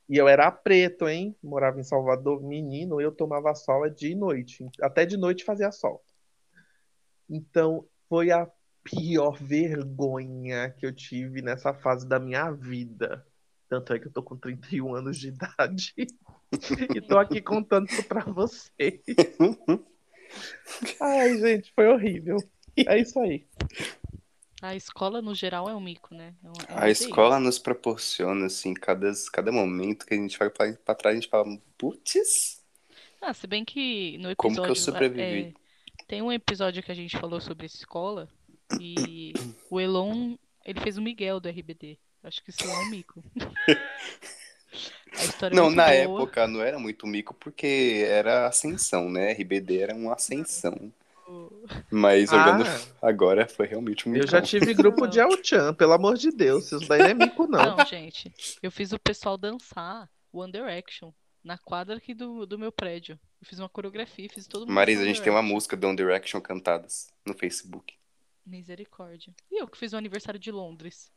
E 0.09 0.17
eu 0.17 0.27
era 0.27 0.51
preto, 0.51 1.07
hein? 1.07 1.35
Morava 1.41 1.79
em 1.79 1.83
Salvador, 1.83 2.43
menino, 2.43 2.99
eu 2.99 3.11
tomava 3.11 3.55
sol 3.55 3.89
de 3.89 4.15
noite. 4.15 4.67
Até 4.81 5.05
de 5.05 5.17
noite 5.17 5.43
fazia 5.43 5.71
sol. 5.71 6.03
Então, 7.29 7.87
foi 8.09 8.31
a 8.31 8.49
pior 8.83 9.37
vergonha 9.41 10.69
que 10.71 10.85
eu 10.85 10.93
tive 10.93 11.41
nessa 11.41 11.73
fase 11.73 12.07
da 12.07 12.19
minha 12.19 12.51
vida. 12.51 13.25
Tanto 13.69 13.93
é 13.93 13.99
que 13.99 14.07
eu 14.07 14.11
tô 14.11 14.21
com 14.21 14.37
31 14.37 14.93
anos 14.93 15.17
de 15.17 15.29
idade 15.29 15.93
e 16.95 17.01
tô 17.01 17.17
aqui 17.17 17.41
contando 17.41 17.87
isso 17.89 18.03
pra 18.03 18.23
vocês. 18.25 19.01
Ai, 20.99 21.37
gente, 21.37 21.71
foi 21.73 21.87
horrível. 21.87 22.37
É 22.87 22.99
isso 22.99 23.19
aí. 23.19 23.45
A 24.61 24.75
escola, 24.75 25.21
no 25.21 25.35
geral, 25.35 25.69
é 25.69 25.75
um 25.75 25.81
mico, 25.81 26.15
né? 26.15 26.33
É 26.43 26.47
uma- 26.47 26.63
é 26.69 26.85
A 26.85 26.89
escola 26.89 27.39
nos 27.39 27.59
proporciona, 27.59 28.45
assim, 28.45 28.73
cada, 28.73 29.11
cada 29.31 29.51
momento 29.51 30.05
que 30.05 30.13
a 30.13 30.17
gente 30.17 30.37
vai 30.39 30.49
pra, 30.49 30.71
pra 30.73 30.95
trás, 30.95 31.17
a 31.17 31.19
gente 31.19 31.29
fala, 31.29 31.45
putz, 31.77 32.61
Ah, 33.21 33.33
se 33.33 33.47
bem 33.47 33.63
que 33.65 34.17
no 34.19 34.31
Como 34.37 34.55
que 34.55 34.61
eu 34.61 34.65
episódio. 34.65 34.75
sobrevivi? 34.75 35.53
é, 35.99 36.05
tem 36.07 36.21
um 36.21 36.31
episódio 36.31 36.83
que 36.83 36.91
a 36.91 36.95
gente 36.95 37.17
falou 37.17 37.39
sobre 37.41 37.65
escola 37.65 38.27
e 38.81 39.33
o 39.69 39.79
Elon, 39.79 40.35
ele 40.65 40.79
fez 40.81 40.97
o 40.97 41.01
Miguel 41.01 41.39
do 41.39 41.47
RBD. 41.49 41.97
Acho 42.23 42.43
que 42.43 42.49
isso 42.49 42.63
é 42.63 42.79
um 42.79 42.89
mico. 42.89 43.23
A 45.15 45.25
história 45.25 45.55
é 45.55 45.57
não, 45.57 45.69
na 45.69 45.85
boa. 45.85 46.21
época 46.23 46.47
não 46.47 46.61
era 46.61 46.79
muito 46.79 47.05
mico, 47.05 47.33
porque 47.35 48.03
era 48.07 48.47
ascensão, 48.47 49.09
né? 49.09 49.31
RBD 49.31 49.79
era 49.79 49.95
uma 49.95 50.13
ascensão. 50.13 50.91
Mas 51.91 52.31
Ah. 52.31 52.35
olhando 52.43 52.63
agora, 53.01 53.47
foi 53.47 53.65
realmente 53.67 54.07
um 54.07 54.15
Eu 54.15 54.27
já 54.27 54.41
tive 54.41 54.73
grupo 54.73 55.07
de 55.07 55.19
El-Chan, 55.19 55.73
pelo 55.73 55.93
amor 55.93 56.17
de 56.17 56.31
Deus. 56.31 56.71
Isso 56.71 56.87
daí 56.87 56.99
não 56.99 57.05
é 57.07 57.13
mico, 57.13 57.47
não. 57.47 57.77
Não, 57.77 57.85
gente, 57.85 58.33
eu 58.61 58.71
fiz 58.71 58.91
o 58.91 58.99
pessoal 58.99 59.37
dançar 59.37 60.09
o 60.31 60.39
One 60.39 60.51
Direction 60.51 61.11
na 61.43 61.57
quadra 61.57 61.97
aqui 61.97 62.13
do, 62.13 62.45
do 62.45 62.57
meu 62.59 62.71
prédio. 62.71 63.19
Eu 63.41 63.47
fiz 63.47 63.59
uma 63.59 63.69
coreografia, 63.69 64.29
fiz 64.29 64.47
todo 64.47 64.61
mundo 64.61 64.73
Marisa, 64.73 65.01
a 65.01 65.05
gente 65.05 65.21
tem 65.21 65.31
uma 65.31 65.41
música 65.41 65.75
do 65.75 65.87
One 65.87 65.95
Direction 65.97 66.39
cantadas 66.41 67.07
no 67.25 67.33
Facebook. 67.33 67.93
Misericórdia. 68.45 69.33
E 69.51 69.61
eu 69.61 69.67
que 69.67 69.77
fiz 69.77 69.93
o 69.93 69.97
aniversário 69.97 70.39
de 70.39 70.51
Londres. 70.51 71.09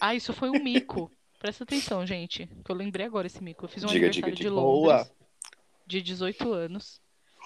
Ah, 0.00 0.14
isso 0.14 0.32
foi 0.32 0.48
um 0.50 0.62
mico. 0.62 1.10
Presta 1.38 1.64
atenção, 1.64 2.06
gente. 2.06 2.46
Que 2.64 2.70
eu 2.70 2.76
lembrei 2.76 3.04
agora 3.04 3.26
esse 3.26 3.42
mico. 3.42 3.64
Eu 3.64 3.68
fiz 3.68 3.82
um 3.82 3.88
Diga, 3.88 4.06
aniversário 4.06 4.34
diga, 4.34 4.36
de 4.36 4.42
diga. 4.42 4.54
Londres. 4.54 5.08
Boa. 5.08 5.10
De 5.86 6.00
18 6.00 6.52
anos. 6.52 7.00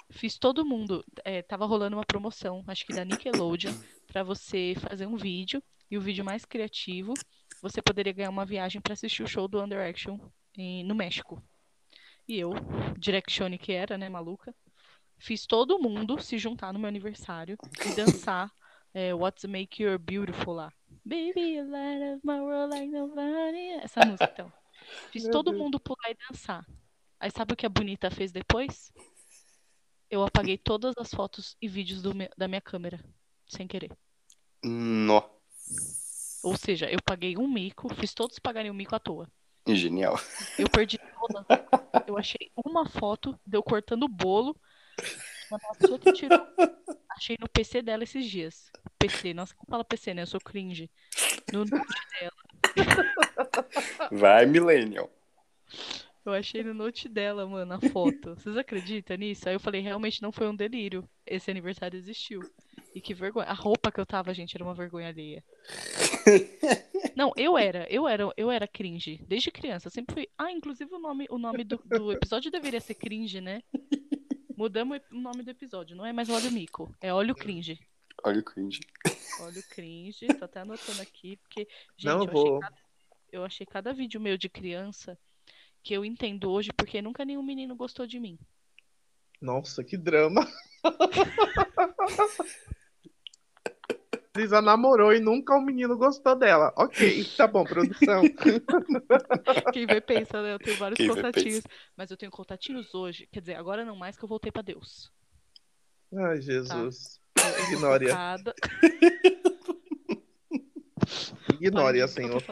Fiz 0.09 0.37
todo 0.37 0.65
mundo. 0.65 1.03
é, 1.23 1.41
tava 1.41 1.65
rolando 1.65 1.97
uma 1.97 2.05
promoção, 2.05 2.63
acho 2.67 2.85
que 2.85 2.93
da 2.93 3.03
Nickelodeon, 3.05 3.73
pra 4.07 4.23
você 4.23 4.73
fazer 4.79 5.05
um 5.05 5.15
vídeo. 5.17 5.61
E 5.89 5.97
o 5.97 6.01
vídeo 6.01 6.23
mais 6.25 6.43
criativo, 6.43 7.13
você 7.61 7.81
poderia 7.81 8.11
ganhar 8.11 8.29
uma 8.29 8.45
viagem 8.45 8.81
pra 8.81 8.91
assistir 8.93 9.23
o 9.23 9.27
show 9.27 9.47
do 9.47 9.57
One 9.57 9.69
Direction 9.69 10.19
em- 10.57 10.83
no 10.83 10.93
México. 10.93 11.41
E 12.27 12.37
eu, 12.37 12.51
Directione 12.97 13.57
que 13.57 13.71
era, 13.71 13.97
né, 13.97 14.09
maluca, 14.09 14.53
fiz 15.17 15.45
todo 15.45 15.79
mundo 15.79 16.21
se 16.21 16.37
juntar 16.37 16.73
no 16.73 16.79
meu 16.79 16.89
aniversário 16.89 17.57
e 17.85 17.95
dançar 17.95 18.51
é, 18.93 19.13
What's 19.13 19.45
Make 19.45 19.81
You 19.83 19.97
Beautiful 19.97 20.55
lá. 20.55 20.73
Baby, 21.05 21.55
you 21.55 21.69
light 21.69 22.15
up 22.15 22.21
my 22.25 22.39
world 22.41 22.73
like 22.73 22.87
nobody. 22.91 23.69
Essa 23.81 24.05
música, 24.05 24.29
então. 24.33 24.51
Fiz 25.11 25.23
Meu 25.23 25.31
todo 25.31 25.51
Deus. 25.51 25.61
mundo 25.63 25.79
pular 25.79 26.09
e 26.09 26.17
dançar. 26.29 26.65
Aí 27.19 27.31
sabe 27.31 27.53
o 27.53 27.55
que 27.55 27.65
a 27.65 27.69
Bonita 27.69 28.11
fez 28.11 28.31
depois? 28.31 28.91
Eu 30.09 30.23
apaguei 30.23 30.57
todas 30.57 30.93
as 30.97 31.09
fotos 31.11 31.55
e 31.61 31.67
vídeos 31.67 32.01
me- 32.13 32.29
da 32.37 32.47
minha 32.47 32.61
câmera, 32.61 33.03
sem 33.47 33.67
querer. 33.67 33.91
Nó. 34.63 35.21
Ou 36.43 36.55
seja, 36.55 36.89
eu 36.89 36.99
paguei 37.03 37.37
um 37.37 37.47
mico, 37.47 37.93
fiz 37.95 38.13
todos 38.13 38.39
pagarem 38.39 38.71
um 38.71 38.73
mico 38.73 38.95
à 38.95 38.99
toa. 38.99 39.29
Genial. 39.67 40.17
Eu 40.57 40.69
perdi 40.69 40.97
todas. 40.97 41.45
Eu 42.07 42.17
achei 42.17 42.49
uma 42.55 42.87
foto 42.87 43.37
de 43.45 43.57
eu 43.57 43.63
cortando 43.63 44.03
o 44.03 44.07
bolo. 44.07 44.55
da 45.51 45.59
pessoa 45.77 45.99
que 45.99 46.13
tirou. 46.13 46.39
Achei 47.09 47.35
no 47.39 47.49
PC 47.49 47.81
dela 47.81 48.03
esses 48.03 48.25
dias. 48.29 48.71
PC, 48.97 49.33
nossa, 49.33 49.53
como 49.55 49.69
fala 49.69 49.83
PC, 49.83 50.13
né? 50.13 50.21
Eu 50.21 50.27
sou 50.27 50.39
cringe. 50.39 50.89
No 51.51 51.59
note 51.65 51.97
dela. 52.19 52.31
Vai, 54.11 54.45
Millennial. 54.45 55.09
Eu 56.27 56.33
achei 56.33 56.61
no 56.61 56.73
note 56.73 57.07
dela, 57.07 57.47
mano, 57.47 57.73
a 57.73 57.79
foto. 57.79 58.35
Vocês 58.35 58.57
acreditam 58.57 59.15
nisso? 59.15 59.47
Aí 59.47 59.55
eu 59.55 59.59
falei, 59.61 59.79
realmente 59.79 60.21
não 60.21 60.29
foi 60.29 60.47
um 60.49 60.55
delírio. 60.55 61.07
Esse 61.25 61.49
aniversário 61.49 61.97
existiu. 61.97 62.41
E 62.93 62.99
que 62.99 63.13
vergonha. 63.13 63.47
A 63.47 63.53
roupa 63.53 63.89
que 63.89 63.99
eu 63.99 64.05
tava, 64.05 64.33
gente, 64.33 64.53
era 64.53 64.63
uma 64.63 64.73
vergonha 64.73 65.07
alheia. 65.07 65.41
Não, 67.15 67.31
eu 67.37 67.57
era, 67.57 67.87
eu 67.89 68.07
era, 68.07 68.29
eu 68.35 68.51
era 68.51 68.67
cringe. 68.67 69.23
Desde 69.25 69.51
criança, 69.51 69.89
sempre 69.89 70.13
fui. 70.13 70.29
Ah, 70.37 70.51
inclusive 70.51 70.93
o 70.93 70.99
nome, 70.99 71.27
o 71.29 71.37
nome 71.37 71.63
do, 71.63 71.77
do 71.85 72.11
episódio 72.11 72.51
deveria 72.51 72.81
ser 72.81 72.95
cringe, 72.95 73.39
né? 73.39 73.63
Mudamos 74.57 74.99
o 75.11 75.15
nome 75.15 75.43
do 75.43 75.51
episódio, 75.51 75.95
não 75.95 76.05
é 76.05 76.11
mais 76.11 76.29
óleo 76.29 76.51
mico, 76.51 76.93
é 76.99 77.13
óleo 77.13 77.35
cringe. 77.35 77.79
Olha 78.23 78.39
o 78.39 78.43
cringe. 78.43 78.79
Óleo 79.39 79.63
cringe, 79.69 80.27
tô 80.27 80.45
até 80.45 80.61
anotando 80.61 81.01
aqui, 81.01 81.37
porque, 81.37 81.67
gente, 81.95 82.05
Não 82.05 82.23
eu, 82.23 82.31
vou. 82.31 82.57
achei 82.57 82.59
cada, 82.59 82.77
eu 83.31 83.45
achei 83.45 83.65
cada 83.65 83.93
vídeo 83.93 84.19
meu 84.19 84.35
de 84.35 84.49
criança 84.49 85.17
que 85.87 85.93
eu 85.93 86.03
entendo 86.03 86.51
hoje 86.51 86.73
porque 86.75 87.01
nunca 87.01 87.23
nenhum 87.23 87.41
menino 87.41 87.73
gostou 87.73 88.05
de 88.05 88.19
mim. 88.19 88.37
Nossa, 89.41 89.85
que 89.85 89.95
drama. 89.95 90.45
Lisa 94.35 94.61
namorou 94.61 95.13
e 95.13 95.21
nunca 95.21 95.55
um 95.55 95.61
menino 95.61 95.97
gostou 95.97 96.35
dela. 96.35 96.73
Ok, 96.75 97.23
tá 97.37 97.47
bom, 97.47 97.63
produção. 97.63 98.21
Quem 99.71 99.87
vê 99.87 100.01
pensa, 100.01 100.41
né? 100.41 100.51
Eu 100.53 100.59
tenho 100.59 100.75
vários 100.75 100.97
Quem 100.97 101.07
contatinhos, 101.07 101.63
mas 101.95 102.11
eu 102.11 102.17
tenho 102.17 102.33
contatinhos 102.33 102.93
hoje. 102.93 103.25
Quer 103.31 103.39
dizer, 103.39 103.55
agora 103.55 103.85
não 103.85 103.95
mais 103.95 104.17
que 104.17 104.25
eu 104.25 104.29
voltei 104.29 104.51
pra 104.51 104.61
Deus. 104.61 105.09
Ai, 106.13 106.41
Jesus. 106.41 107.21
Pare 107.33 107.65
de 107.65 107.77
rir 111.59 111.71
que 111.71 112.01
eu 112.01 112.07
senhor. 112.09 112.43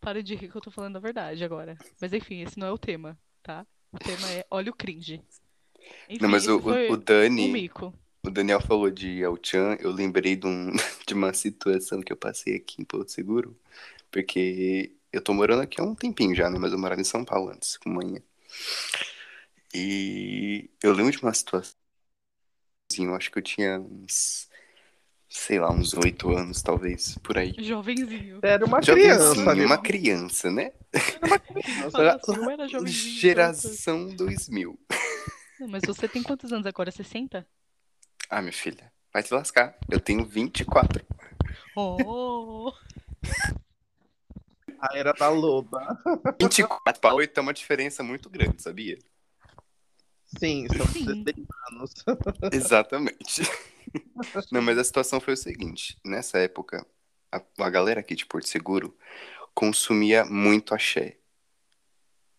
Pare 0.00 0.22
de 0.22 0.34
rir 0.34 0.50
que 0.50 0.56
eu 0.56 0.60
tô 0.60 0.70
falando 0.70 0.96
a 0.96 1.00
verdade 1.00 1.44
agora. 1.44 1.80
Mas 2.00 2.12
enfim, 2.12 2.40
esse 2.42 2.58
não 2.58 2.66
é 2.66 2.72
o 2.72 2.78
tema, 2.78 3.18
tá? 3.42 3.66
O 3.92 3.98
tema 3.98 4.30
é 4.32 4.44
olha 4.50 4.70
o 4.70 4.74
cringe. 4.74 5.22
Enfim, 6.08 6.20
Não, 6.20 6.28
mas 6.28 6.46
o, 6.48 6.58
o, 6.86 6.96
Dani, 6.96 7.48
mico. 7.48 7.92
o 8.24 8.30
Daniel 8.30 8.60
falou 8.60 8.90
de 8.90 9.22
El-Chan, 9.22 9.76
eu 9.80 9.92
lembrei 9.92 10.36
de, 10.36 10.46
um- 10.46 10.72
de 11.06 11.14
uma 11.14 11.32
situação 11.34 12.00
que 12.02 12.12
eu 12.12 12.16
passei 12.16 12.56
aqui 12.56 12.82
em 12.82 12.84
Porto 12.84 13.10
Seguro, 13.12 13.58
porque 14.10 14.94
eu 15.12 15.22
tô 15.22 15.34
morando 15.34 15.62
aqui 15.62 15.80
há 15.80 15.84
um 15.84 15.94
tempinho 15.94 16.34
já, 16.36 16.50
né? 16.50 16.58
Mas 16.58 16.72
eu 16.72 16.78
morava 16.80 17.00
em 17.00 17.04
São 17.04 17.24
Paulo 17.24 17.50
antes, 17.52 17.76
com 17.78 17.90
manhã. 17.90 18.20
E 19.74 20.70
eu 20.82 20.92
lembro 20.92 21.12
de 21.12 21.22
uma 21.22 21.34
situação, 21.34 21.74
assim, 22.90 23.06
eu 23.06 23.14
acho 23.14 23.30
que 23.30 23.38
eu 23.38 23.42
tinha 23.42 23.80
uns, 23.80 24.48
sei 25.30 25.60
lá, 25.60 25.70
uns 25.70 25.94
oito 25.94 26.36
anos, 26.36 26.60
talvez, 26.60 27.16
por 27.22 27.38
aí. 27.38 27.54
Jovenzinho. 27.56 28.40
Era 28.42 28.64
uma 28.64 28.82
Já 28.82 28.94
criança, 28.94 29.30
assim, 29.30 29.60
né? 29.60 29.64
uma 29.64 29.78
criança, 29.78 30.50
né? 30.50 30.72
Fala 31.92 32.16
assim, 32.16 32.36
eu 32.36 32.50
era 32.50 32.66
jovenzinho. 32.68 33.20
Geração 33.20 34.08
2000. 34.08 34.78
Não, 35.60 35.68
mas 35.68 35.84
você 35.84 36.08
tem 36.08 36.22
quantos 36.22 36.52
anos 36.52 36.66
agora? 36.66 36.90
60? 36.90 37.46
Ah, 38.28 38.42
minha 38.42 38.52
filha, 38.52 38.92
vai 39.12 39.22
te 39.22 39.32
lascar. 39.32 39.78
Eu 39.88 40.00
tenho 40.00 40.24
24. 40.24 41.06
Oh! 41.76 42.72
A 44.80 44.96
era 44.96 45.12
da 45.12 45.28
loba. 45.28 45.78
24 46.40 47.00
para 47.00 47.14
8 47.14 47.38
é 47.38 47.40
uma 47.42 47.52
diferença 47.52 48.02
muito 48.02 48.30
grande, 48.30 48.62
sabia? 48.62 48.98
Sim, 50.38 50.66
são 50.74 50.86
Sim. 50.86 51.22
16 51.22 51.46
anos. 51.70 51.94
Exatamente. 52.50 53.42
Não, 54.52 54.62
mas 54.62 54.78
a 54.78 54.84
situação 54.84 55.20
foi 55.20 55.34
o 55.34 55.36
seguinte: 55.36 55.98
nessa 56.04 56.38
época, 56.38 56.86
a, 57.32 57.42
a 57.58 57.70
galera 57.70 58.00
aqui 58.00 58.14
de 58.14 58.26
Porto 58.26 58.48
Seguro 58.48 58.96
consumia 59.54 60.24
muito 60.24 60.74
axé. 60.74 61.16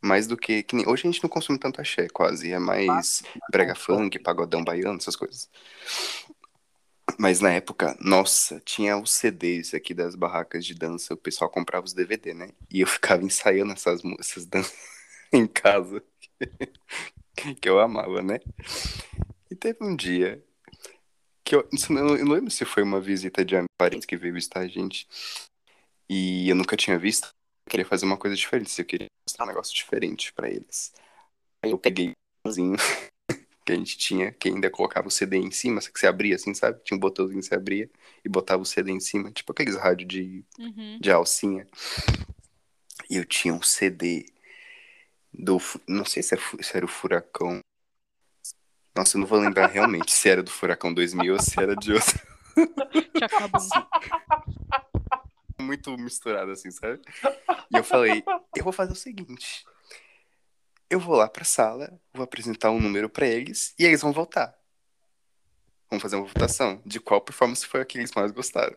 Mais 0.03 0.25
do 0.25 0.35
que, 0.35 0.63
que 0.63 0.75
nem- 0.75 0.87
Hoje 0.87 1.07
a 1.07 1.11
gente 1.11 1.21
não 1.21 1.29
consome 1.29 1.59
tanto 1.59 1.79
axé, 1.79 2.07
quase. 2.09 2.51
É 2.51 2.57
mais 2.57 3.21
brega 3.51 3.75
funk, 3.75 4.17
pagodão 4.19 4.63
baiano, 4.63 4.97
essas 4.97 5.15
coisas. 5.15 5.49
Mas 7.19 7.39
na 7.39 7.51
época, 7.51 7.95
nossa, 7.99 8.59
tinha 8.61 8.97
os 8.97 9.11
CDs 9.11 9.73
aqui 9.73 9.93
das 9.93 10.15
barracas 10.15 10.65
de 10.65 10.73
dança. 10.73 11.13
O 11.13 11.17
pessoal 11.17 11.49
comprava 11.51 11.85
os 11.85 11.93
DVD, 11.93 12.33
né? 12.33 12.49
E 12.69 12.81
eu 12.81 12.87
ficava 12.87 13.23
ensaiando 13.23 13.73
essas, 13.73 14.01
essas 14.19 14.45
danças 14.45 14.73
em 15.31 15.45
casa. 15.45 16.03
que 17.61 17.69
eu 17.69 17.79
amava, 17.79 18.21
né? 18.23 18.39
E 19.49 19.55
teve 19.55 19.83
um 19.83 19.95
dia 19.95 20.43
que 21.51 21.55
eu, 21.55 21.67
eu 22.17 22.25
não 22.25 22.33
lembro 22.33 22.49
se 22.49 22.63
foi 22.63 22.81
uma 22.81 23.01
visita 23.01 23.43
de 23.43 23.55
parentes 23.77 24.05
que 24.05 24.15
veio 24.15 24.33
visitar 24.33 24.61
a 24.61 24.67
gente. 24.67 25.05
E 26.09 26.49
eu 26.49 26.55
nunca 26.55 26.77
tinha 26.77 26.97
visto. 26.97 27.27
Eu 27.67 27.71
queria 27.71 27.85
fazer 27.85 28.05
uma 28.05 28.17
coisa 28.17 28.35
diferente. 28.35 28.79
Eu 28.79 28.85
queria 28.85 29.07
mostrar 29.27 29.43
um 29.43 29.47
negócio 29.49 29.75
diferente 29.75 30.31
pra 30.33 30.49
eles. 30.49 30.93
Aí 31.63 31.71
eu 31.71 31.77
peguei 31.77 32.09
um 32.09 32.13
botãozinho 32.43 32.77
que 33.65 33.71
a 33.71 33.75
gente 33.75 33.97
tinha, 33.97 34.31
que 34.31 34.47
ainda 34.47 34.69
colocava 34.69 35.09
o 35.09 35.11
CD 35.11 35.37
em 35.37 35.51
cima, 35.51 35.81
só 35.81 35.91
que 35.91 35.99
você 35.99 36.07
abria 36.07 36.35
assim, 36.35 36.53
sabe? 36.53 36.81
Tinha 36.83 36.95
um 36.97 36.99
botãozinho 36.99 37.41
que 37.41 37.47
você 37.47 37.55
abria 37.55 37.89
e 38.23 38.29
botava 38.29 38.61
o 38.61 38.65
CD 38.65 38.91
em 38.91 38.99
cima, 38.99 39.31
tipo 39.31 39.51
aqueles 39.51 39.75
rádios 39.75 40.07
de, 40.07 40.43
Uhum. 40.57 40.97
de 40.99 41.11
alcinha. 41.11 41.67
E 43.09 43.17
eu 43.17 43.25
tinha 43.25 43.53
um 43.53 43.61
CD 43.61 44.25
do. 45.33 45.57
Não 45.87 46.05
sei 46.05 46.23
se, 46.23 46.33
é 46.33 46.37
se 46.37 46.75
era 46.77 46.85
o 46.85 46.89
Furacão. 46.89 47.59
Nossa, 48.95 49.15
eu 49.15 49.21
não 49.21 49.27
vou 49.27 49.39
lembrar 49.39 49.67
realmente 49.67 50.11
se 50.11 50.29
era 50.29 50.43
do 50.43 50.51
Furacão 50.51 50.93
2000 50.93 51.33
ou 51.33 51.39
se 51.39 51.59
era 51.59 51.75
de 51.75 51.93
outro. 51.93 52.19
Te 53.15 53.23
acabou. 53.23 53.61
Muito 55.59 55.97
misturado 55.97 56.51
assim, 56.51 56.71
sabe? 56.71 57.01
E 57.71 57.77
eu 57.77 57.83
falei, 57.83 58.23
eu 58.55 58.63
vou 58.63 58.73
fazer 58.73 58.91
o 58.91 58.95
seguinte. 58.95 59.65
Eu 60.89 60.99
vou 60.99 61.15
lá 61.15 61.29
pra 61.29 61.45
sala, 61.45 61.97
vou 62.13 62.23
apresentar 62.23 62.69
um 62.71 62.81
número 62.81 63.09
pra 63.09 63.25
eles 63.25 63.73
e 63.79 63.85
eles 63.85 64.01
vão 64.01 64.11
votar. 64.11 64.53
Vamos 65.89 66.01
fazer 66.01 66.17
uma 66.17 66.25
votação 66.25 66.81
de 66.85 66.99
qual 66.99 67.21
performance 67.21 67.65
foi 67.65 67.81
a 67.81 67.85
que 67.85 67.97
eles 67.97 68.11
mais 68.13 68.31
gostaram. 68.31 68.75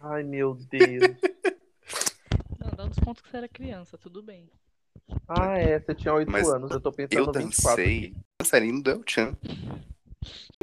Ai, 0.00 0.22
meu 0.22 0.54
Deus. 0.54 1.16
Não, 2.58 2.70
dá 2.70 2.84
um 2.84 2.88
desconto 2.88 3.22
que 3.22 3.30
você 3.30 3.36
era 3.38 3.48
criança, 3.48 3.98
tudo 3.98 4.22
bem. 4.22 4.50
Ah, 5.28 5.58
é, 5.58 5.78
você 5.78 5.94
tinha 5.94 6.14
8 6.14 6.30
Mas 6.30 6.48
anos, 6.48 6.70
eu 6.70 6.80
tô 6.80 6.92
pensando 6.92 7.18
Eu 7.18 7.26
no 7.26 7.32
24. 7.32 7.84
Dançarino 8.44 8.82
do 8.82 8.90
El 8.90 9.02
Chan. 9.06 9.36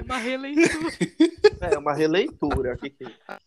Uma 0.04 0.18
releitura. 0.18 0.72
É, 1.62 1.78
uma 1.78 1.94
releitura. 1.94 2.76
que 2.76 2.90
que 2.90 3.04
é? 3.06 3.38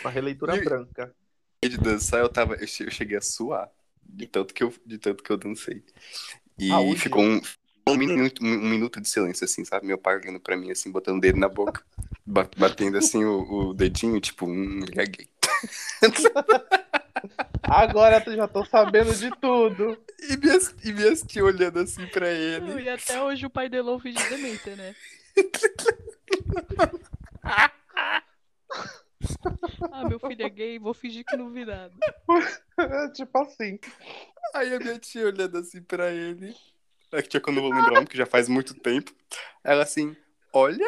Uma 0.00 0.10
releitura 0.10 0.56
E- 0.56 0.64
branca. 0.64 1.14
de 1.62 1.76
dançar, 1.76 2.20
eu 2.20 2.28
tava. 2.30 2.54
Eu 2.54 2.66
che- 2.66 2.84
eu 2.84 2.90
cheguei 2.90 3.18
a 3.18 3.20
suar. 3.20 3.68
De 4.02 4.26
tanto 4.26 4.54
que 4.54 4.62
eu, 4.62 4.72
de 4.86 4.96
tanto 4.96 5.22
que 5.22 5.30
eu 5.30 5.36
dancei. 5.36 5.84
E 6.58 6.70
Ah, 6.72 6.78
ficou 6.96 7.22
um, 7.22 7.38
um 7.86 7.96
minuto, 7.96 8.42
um 8.42 8.70
minuto 8.70 8.98
de 8.98 9.06
silêncio, 9.10 9.44
assim, 9.44 9.62
sabe? 9.62 9.86
Meu 9.86 9.98
pai 9.98 10.16
olhando 10.16 10.40
pra 10.40 10.56
mim, 10.56 10.70
assim, 10.70 10.90
botando 10.90 11.18
o 11.18 11.20
dedo 11.20 11.38
na 11.38 11.50
boca, 11.50 11.84
ba- 12.24 12.48
batendo 12.56 12.96
assim 12.96 13.22
o, 13.26 13.42
o 13.68 13.74
dedinho, 13.74 14.18
tipo, 14.22 14.46
hum, 14.46 14.80
ele 14.90 15.00
é 15.02 15.04
gay. 15.04 15.28
Agora 17.62 18.22
eu 18.26 18.36
já 18.36 18.48
tô 18.48 18.64
sabendo 18.64 19.14
de 19.14 19.30
tudo. 19.40 19.98
E 20.30 20.36
minhas, 20.36 20.74
e 20.84 20.92
minhas 20.92 21.22
tia 21.22 21.44
olhando 21.44 21.80
assim 21.80 22.06
pra 22.06 22.28
ele. 22.28 22.66
Não, 22.66 22.78
e 22.78 22.88
até 22.88 23.20
hoje 23.22 23.46
o 23.46 23.50
pai 23.50 23.68
dele 23.68 23.88
ouve 23.88 24.12
de 24.12 24.28
demência, 24.28 24.76
né? 24.76 24.94
ah, 29.92 30.08
meu 30.08 30.18
filho 30.18 30.44
é 30.44 30.48
gay, 30.48 30.78
vou 30.78 30.94
fingir 30.94 31.24
que 31.24 31.36
não 31.36 31.50
vi 31.50 31.64
nada. 31.64 31.92
tipo 33.14 33.38
assim. 33.38 33.78
Aí 34.54 34.74
a 34.74 34.78
minha 34.78 34.98
tia 34.98 35.26
olhando 35.26 35.58
assim 35.58 35.82
pra 35.82 36.10
ele. 36.10 36.54
A 37.12 37.22
tia, 37.22 37.40
quando 37.40 37.58
eu 37.58 37.62
vou 37.62 37.72
lembrar 37.72 37.92
o 37.92 37.94
nome, 37.94 38.06
que 38.06 38.16
já 38.16 38.26
faz 38.26 38.48
muito 38.48 38.74
tempo. 38.74 39.14
Ela 39.62 39.82
assim, 39.82 40.16
olha, 40.52 40.86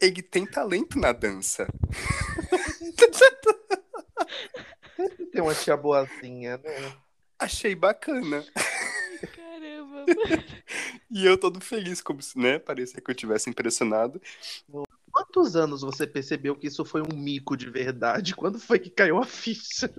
ele 0.00 0.22
tem 0.22 0.46
talento 0.46 0.98
na 0.98 1.12
dança. 1.12 1.66
Tem 5.32 5.40
uma 5.40 5.54
tia 5.54 5.76
boazinha, 5.76 6.58
né? 6.58 6.96
Achei 7.38 7.74
bacana. 7.74 8.44
Caramba. 9.34 10.06
E 11.12 11.26
eu 11.26 11.36
todo 11.36 11.60
feliz, 11.60 12.00
como 12.00 12.22
se, 12.22 12.38
né, 12.38 12.60
parecia 12.60 13.00
que 13.00 13.10
eu 13.10 13.14
tivesse 13.14 13.50
impressionado. 13.50 14.22
Quantos 15.10 15.56
anos 15.56 15.80
você 15.80 16.06
percebeu 16.06 16.54
que 16.54 16.68
isso 16.68 16.84
foi 16.84 17.02
um 17.02 17.16
mico 17.16 17.56
de 17.56 17.68
verdade? 17.68 18.34
Quando 18.36 18.60
foi 18.60 18.78
que 18.78 18.90
caiu 18.90 19.18
a 19.18 19.24
ficha? 19.24 19.92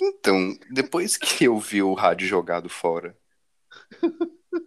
Então, 0.00 0.58
depois 0.68 1.16
que 1.16 1.44
eu 1.44 1.56
vi 1.60 1.80
o 1.80 1.94
rádio 1.94 2.26
jogado 2.26 2.68
fora, 2.68 3.16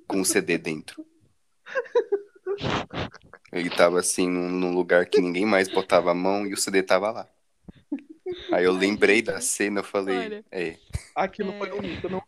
com 0.07 0.21
o 0.21 0.25
CD 0.25 0.57
dentro, 0.57 1.05
ele 3.51 3.69
tava 3.69 3.99
assim 3.99 4.29
num, 4.29 4.49
num 4.49 4.73
lugar 4.73 5.05
que 5.05 5.19
ninguém 5.19 5.45
mais 5.45 5.67
botava 5.67 6.11
a 6.11 6.15
mão 6.15 6.47
e 6.47 6.53
o 6.53 6.57
CD 6.57 6.81
tava 6.81 7.11
lá. 7.11 7.29
Aí 8.51 8.63
eu 8.65 8.73
lembrei 8.73 9.21
da 9.21 9.39
cena, 9.39 9.79
eu 9.79 9.83
falei, 9.83 10.17
Olha. 10.17 10.45
é, 10.51 10.77
Aquilo 11.15 11.51
É. 11.51 11.57
foi 11.57 11.71
um 11.73 11.81
mico, 11.81 12.09
não 12.09 12.21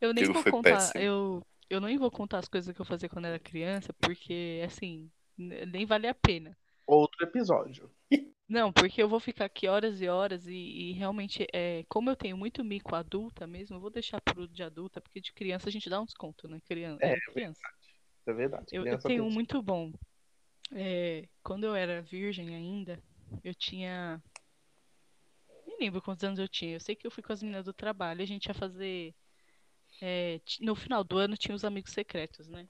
Eu 0.00 0.12
nem 0.12 0.24
Aquilo 0.24 0.34
vou 0.34 0.42
foi 0.42 0.52
contar, 0.52 0.72
péssimo. 0.72 1.00
eu, 1.02 1.46
eu 1.70 1.80
nem 1.80 1.96
vou 1.96 2.10
contar 2.10 2.38
as 2.38 2.48
coisas 2.48 2.74
que 2.74 2.80
eu 2.80 2.84
fazia 2.84 3.08
quando 3.08 3.24
era 3.26 3.38
criança, 3.38 3.92
porque, 3.94 4.62
assim, 4.64 5.10
nem 5.38 5.86
vale 5.86 6.06
a 6.06 6.14
pena. 6.14 6.56
outro 6.86 7.24
episódio. 7.24 7.90
Não, 8.48 8.72
porque 8.72 9.02
eu 9.02 9.08
vou 9.08 9.18
ficar 9.18 9.46
aqui 9.46 9.66
horas 9.66 10.00
e 10.00 10.06
horas 10.08 10.46
e, 10.46 10.52
e 10.54 10.92
realmente, 10.92 11.44
é, 11.52 11.84
como 11.88 12.08
eu 12.08 12.14
tenho 12.14 12.36
muito 12.36 12.62
mico 12.62 12.94
adulta 12.94 13.44
mesmo, 13.44 13.74
eu 13.76 13.80
vou 13.80 13.90
deixar 13.90 14.20
pro 14.20 14.46
de 14.46 14.62
adulta, 14.62 15.00
porque 15.00 15.20
de 15.20 15.32
criança 15.32 15.68
a 15.68 15.72
gente 15.72 15.90
dá 15.90 16.00
um 16.00 16.04
desconto, 16.04 16.46
né? 16.46 16.60
Criança, 16.64 17.04
É, 17.04 17.14
é 17.14 17.20
criança. 17.32 17.60
É 18.24 18.32
verdade. 18.32 18.66
Eu, 18.70 18.82
eu 18.82 18.84
Criança 18.84 19.08
tenho 19.08 19.24
um 19.24 19.30
muito 19.30 19.60
bom. 19.60 19.92
É, 20.72 21.28
quando 21.42 21.64
eu 21.64 21.74
era 21.74 22.02
virgem 22.02 22.54
ainda, 22.54 23.02
eu 23.42 23.54
tinha. 23.54 24.22
Nem 25.66 25.78
lembro 25.78 26.02
quantos 26.02 26.24
anos 26.24 26.38
eu 26.38 26.48
tinha. 26.48 26.74
Eu 26.74 26.80
sei 26.80 26.94
que 26.94 27.06
eu 27.06 27.10
fui 27.10 27.22
com 27.22 27.32
as 27.32 27.42
meninas 27.42 27.64
do 27.64 27.72
trabalho. 27.72 28.22
A 28.22 28.26
gente 28.26 28.46
ia 28.46 28.54
fazer. 28.54 29.14
é, 30.00 30.40
no 30.60 30.74
final 30.74 31.02
do 31.04 31.18
ano 31.18 31.36
tinha 31.36 31.54
os 31.54 31.64
amigos 31.64 31.92
secretos, 31.92 32.48
né? 32.48 32.68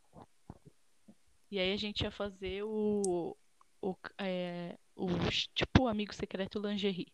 E 1.51 1.59
aí 1.59 1.73
a 1.73 1.77
gente 1.77 2.03
ia 2.03 2.11
fazer 2.11 2.63
o. 2.65 3.37
o, 3.81 3.95
é, 4.19 4.77
o 4.95 5.07
tipo 5.55 5.85
o 5.85 5.89
amigo 5.89 6.15
secreto 6.15 6.59
lingerie. 6.59 7.13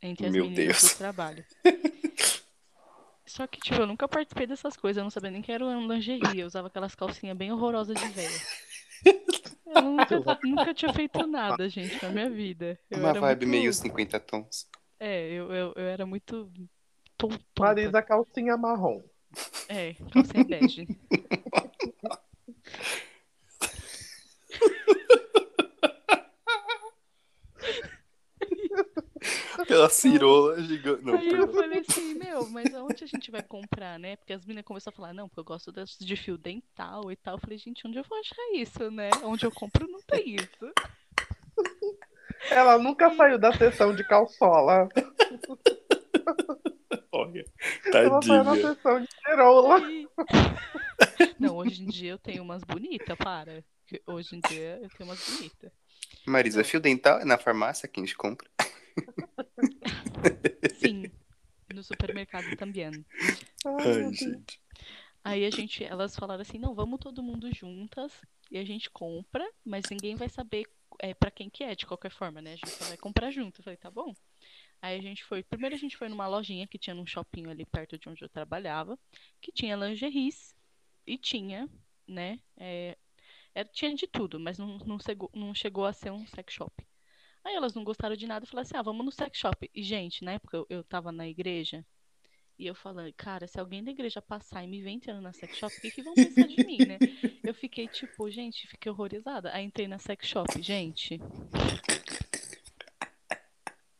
Entre 0.00 0.26
as 0.26 0.32
Meu 0.32 0.44
meninas 0.44 0.80
Deus. 0.80 0.92
do 0.92 0.98
trabalho. 0.98 1.44
Só 3.26 3.46
que, 3.46 3.60
tipo, 3.60 3.76
eu 3.76 3.86
nunca 3.86 4.08
participei 4.08 4.46
dessas 4.46 4.74
coisas. 4.76 4.98
Eu 4.98 5.04
não 5.04 5.10
sabia 5.10 5.30
nem 5.30 5.42
que 5.42 5.52
era 5.52 5.64
um 5.64 5.86
lingerie. 5.86 6.40
Eu 6.40 6.46
usava 6.46 6.68
aquelas 6.68 6.94
calcinhas 6.94 7.36
bem 7.36 7.52
horrorosas 7.52 7.94
de 7.94 8.08
velha. 8.08 8.40
Eu 9.74 9.82
nunca, 9.82 10.38
nunca 10.44 10.74
tinha 10.74 10.92
feito 10.92 11.26
nada, 11.26 11.68
gente, 11.68 12.02
na 12.02 12.10
minha 12.10 12.30
vida. 12.30 12.78
Eu 12.90 12.98
uma 12.98 13.10
era 13.10 13.20
vibe 13.20 13.46
muito... 13.46 13.58
meio 13.60 13.72
50 13.72 14.20
tons. 14.20 14.66
É, 14.98 15.30
eu, 15.30 15.52
eu, 15.52 15.72
eu 15.76 15.84
era 15.84 16.04
muito 16.06 16.50
ton- 17.16 17.28
tonta. 17.28 17.40
Marisa 17.58 18.02
calcinha 18.02 18.56
marrom. 18.56 19.02
É, 19.68 19.94
calcinha 20.12 20.44
bege. 20.44 20.88
Aquela 29.68 29.90
cirola 29.90 30.62
gigante. 30.62 31.04
Não, 31.04 31.14
Aí 31.14 31.28
eu 31.28 31.52
falei 31.52 31.80
assim, 31.86 32.14
meu, 32.14 32.48
mas 32.48 32.74
aonde 32.74 33.04
a 33.04 33.06
gente 33.06 33.30
vai 33.30 33.42
comprar, 33.42 33.98
né? 33.98 34.16
Porque 34.16 34.32
as 34.32 34.42
meninas 34.46 34.64
começaram 34.64 34.94
a 34.94 34.96
falar, 34.96 35.12
não, 35.12 35.28
porque 35.28 35.40
eu 35.40 35.44
gosto 35.44 35.70
desses 35.70 35.98
de 35.98 36.16
fio 36.16 36.38
dental 36.38 37.12
e 37.12 37.16
tal. 37.16 37.34
Eu 37.34 37.38
falei, 37.38 37.58
gente, 37.58 37.86
onde 37.86 37.98
eu 37.98 38.04
vou 38.08 38.18
achar 38.18 38.54
isso, 38.54 38.90
né? 38.90 39.10
Onde 39.22 39.44
eu 39.44 39.50
compro 39.50 39.86
não 39.86 40.00
tem 40.00 40.36
isso. 40.36 40.72
Ela 42.50 42.78
nunca 42.78 43.14
saiu 43.14 43.38
da 43.38 43.52
sessão 43.52 43.94
de 43.94 44.02
calçola. 44.04 44.88
Olha, 47.12 47.44
Ela 47.92 48.22
saiu 48.22 48.44
na 48.44 48.56
sessão 48.56 49.00
de 49.02 49.08
cerola. 49.22 49.82
Não, 51.38 51.56
hoje 51.56 51.82
em 51.82 51.86
dia 51.88 52.12
eu 52.12 52.18
tenho 52.18 52.42
umas 52.42 52.64
bonitas, 52.64 53.18
para. 53.18 53.62
Hoje 54.06 54.34
em 54.34 54.40
dia 54.48 54.78
eu 54.80 54.88
tenho 54.96 55.10
umas 55.10 55.22
bonitas. 55.28 55.70
Marisa, 56.26 56.64
fio 56.64 56.80
dental 56.80 57.20
é 57.20 57.26
na 57.26 57.36
farmácia 57.36 57.86
que 57.86 58.00
a 58.00 58.02
gente 58.02 58.16
compra. 58.16 58.48
Sim, 60.74 61.10
no 61.72 61.82
supermercado 61.82 62.56
também. 62.56 63.04
Ai, 63.64 64.12
gente. 64.14 64.60
Aí 65.24 65.44
a 65.44 65.50
gente, 65.50 65.84
elas 65.84 66.16
falaram 66.16 66.42
assim, 66.42 66.58
não, 66.58 66.74
vamos 66.74 67.00
todo 67.00 67.22
mundo 67.22 67.52
juntas 67.54 68.12
e 68.50 68.56
a 68.58 68.64
gente 68.64 68.88
compra, 68.90 69.46
mas 69.64 69.84
ninguém 69.90 70.14
vai 70.14 70.28
saber 70.28 70.64
é, 71.00 71.12
para 71.12 71.30
quem 71.30 71.50
que 71.50 71.62
é, 71.64 71.74
de 71.74 71.86
qualquer 71.86 72.10
forma, 72.10 72.40
né? 72.40 72.52
A 72.52 72.56
gente 72.56 72.70
só 72.70 72.84
vai 72.86 72.96
comprar 72.96 73.30
junto. 73.30 73.60
Eu 73.60 73.64
falei, 73.64 73.76
tá 73.76 73.90
bom. 73.90 74.14
Aí 74.80 74.96
a 74.96 75.02
gente 75.02 75.24
foi, 75.24 75.42
primeiro 75.42 75.74
a 75.74 75.78
gente 75.78 75.96
foi 75.96 76.08
numa 76.08 76.26
lojinha 76.28 76.66
que 76.66 76.78
tinha 76.78 76.94
num 76.94 77.06
shopping 77.06 77.46
ali 77.48 77.66
perto 77.66 77.98
de 77.98 78.08
onde 78.08 78.22
eu 78.24 78.28
trabalhava, 78.28 78.98
que 79.40 79.50
tinha 79.50 79.76
lingeries 79.76 80.54
e 81.06 81.18
tinha, 81.18 81.68
né? 82.06 82.38
É, 82.56 82.96
era- 83.54 83.68
tinha 83.68 83.92
de 83.94 84.06
tudo, 84.06 84.38
mas 84.38 84.56
não, 84.56 84.78
não, 84.78 84.98
chegou, 85.00 85.30
não 85.34 85.52
chegou 85.54 85.84
a 85.84 85.92
ser 85.92 86.12
um 86.12 86.24
sex 86.28 86.54
shop. 86.54 86.72
Aí 87.44 87.54
elas 87.54 87.74
não 87.74 87.84
gostaram 87.84 88.16
de 88.16 88.26
nada 88.26 88.44
e 88.44 88.48
falaram 88.48 88.66
assim, 88.66 88.76
ah, 88.76 88.82
vamos 88.82 89.04
no 89.04 89.12
sex 89.12 89.38
shop. 89.38 89.70
E, 89.74 89.82
gente, 89.82 90.24
na 90.24 90.32
época 90.32 90.56
eu, 90.56 90.66
eu 90.68 90.84
tava 90.84 91.10
na 91.12 91.26
igreja 91.28 91.84
E 92.58 92.66
eu 92.66 92.74
falando, 92.74 93.12
cara, 93.14 93.46
se 93.46 93.58
alguém 93.60 93.82
da 93.84 93.90
igreja 93.90 94.20
passar 94.20 94.64
e 94.64 94.66
me 94.66 94.82
ver 94.82 94.90
entrando 94.90 95.20
na 95.22 95.32
sex 95.32 95.56
shop, 95.56 95.74
o 95.76 95.80
que, 95.80 95.90
que 95.90 96.02
vão 96.02 96.14
pensar 96.14 96.46
de 96.46 96.64
mim, 96.66 96.78
né? 96.78 96.98
Eu 97.44 97.54
fiquei 97.54 97.86
tipo, 97.88 98.28
gente, 98.30 98.66
fiquei 98.66 98.90
horrorizada. 98.90 99.52
Aí 99.54 99.64
entrei 99.64 99.86
na 99.88 99.98
sex 99.98 100.26
shop, 100.26 100.60
gente. 100.60 101.20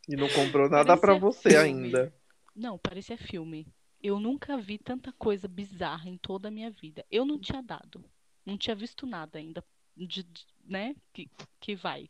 E 0.08 0.16
não 0.16 0.28
comprou 0.28 0.68
nada 0.68 0.96
pra 0.96 1.14
você 1.14 1.50
filme. 1.50 1.64
ainda. 1.64 2.12
Não, 2.54 2.78
parecia 2.78 3.16
filme. 3.16 3.66
Eu 4.02 4.18
nunca 4.18 4.56
vi 4.56 4.78
tanta 4.78 5.12
coisa 5.12 5.46
bizarra 5.48 6.08
em 6.08 6.16
toda 6.16 6.48
a 6.48 6.50
minha 6.50 6.70
vida. 6.70 7.04
Eu 7.10 7.24
não 7.24 7.38
tinha 7.38 7.62
dado. 7.62 8.04
Não 8.44 8.56
tinha 8.56 8.74
visto 8.74 9.06
nada 9.06 9.38
ainda. 9.38 9.62
De, 9.96 10.22
de- 10.22 10.46
né? 10.64 10.94
Que, 11.12 11.30
que 11.60 11.74
vai. 11.76 12.08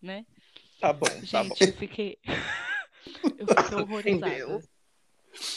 Né? 0.00 0.24
Tá 0.82 0.92
bom, 0.92 1.06
tá 1.06 1.44
bom. 1.44 1.54
Gente, 1.54 1.62
eu 1.62 1.72
fiquei. 1.74 2.18
eu 3.38 3.46
fiquei 3.46 3.78
horrorizada. 3.78 4.34
Entendeu? 4.34 4.60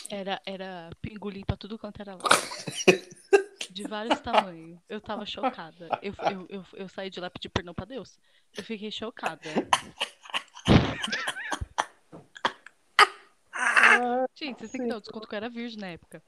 Era, 0.08 0.40
era 0.46 0.92
pingolim 1.02 1.44
pra 1.44 1.58
tudo 1.58 1.80
quanto 1.80 2.00
era 2.00 2.14
lá. 2.14 2.22
De 3.72 3.88
vários 3.88 4.20
tamanhos. 4.20 4.80
Eu 4.88 5.02
tava 5.02 5.26
chocada. 5.26 5.90
Eu, 6.04 6.14
eu, 6.32 6.46
eu, 6.48 6.64
eu 6.74 6.88
saí 6.88 7.10
de 7.10 7.20
lá 7.20 7.32
pedir 7.32 7.50
perdão 7.50 7.74
pra 7.74 7.86
Deus. 7.86 8.20
Eu 8.56 8.64
fiquei 8.64 8.92
chocada. 8.92 9.42
Gente, 14.36 14.60
vocês 14.60 14.72
têm 14.72 14.82
que 14.82 14.88
dar 14.88 14.98
o 14.98 15.02
desconto 15.02 15.28
que 15.28 15.34
eu 15.34 15.38
era 15.38 15.50
virgem 15.50 15.80
na 15.80 15.88
época. 15.88 16.22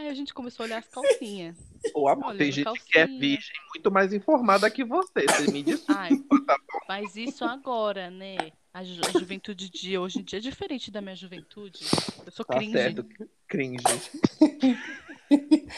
Aí 0.00 0.08
a 0.08 0.14
gente 0.14 0.32
começou 0.32 0.64
a 0.64 0.66
olhar 0.66 0.78
as 0.78 0.88
calcinhas. 0.88 1.56
Ô, 1.94 2.08
amor, 2.08 2.34
tem 2.36 2.50
gente 2.50 2.64
que 2.84 2.98
é 2.98 3.02
calcinha. 3.02 3.20
virgem 3.20 3.54
muito 3.74 3.90
mais 3.90 4.12
informada 4.14 4.70
que 4.70 4.82
você. 4.82 5.26
Você 5.28 5.50
me 5.52 5.62
desculpa, 5.62 5.92
Ai, 6.00 6.10
tá 6.46 6.56
bom? 6.72 6.78
mas 6.88 7.16
isso 7.16 7.44
agora, 7.44 8.10
né? 8.10 8.36
A, 8.72 8.82
ju- 8.82 9.02
a 9.06 9.18
juventude 9.18 9.68
de 9.68 9.98
hoje 9.98 10.20
em 10.20 10.22
dia 10.22 10.38
é 10.38 10.42
diferente 10.42 10.90
da 10.90 11.00
minha 11.02 11.14
juventude. 11.16 11.80
Eu 12.24 12.32
sou 12.32 12.44
Tá 12.46 12.56
cringe. 12.56 12.72
certo. 12.72 13.04
Cringe. 13.46 13.82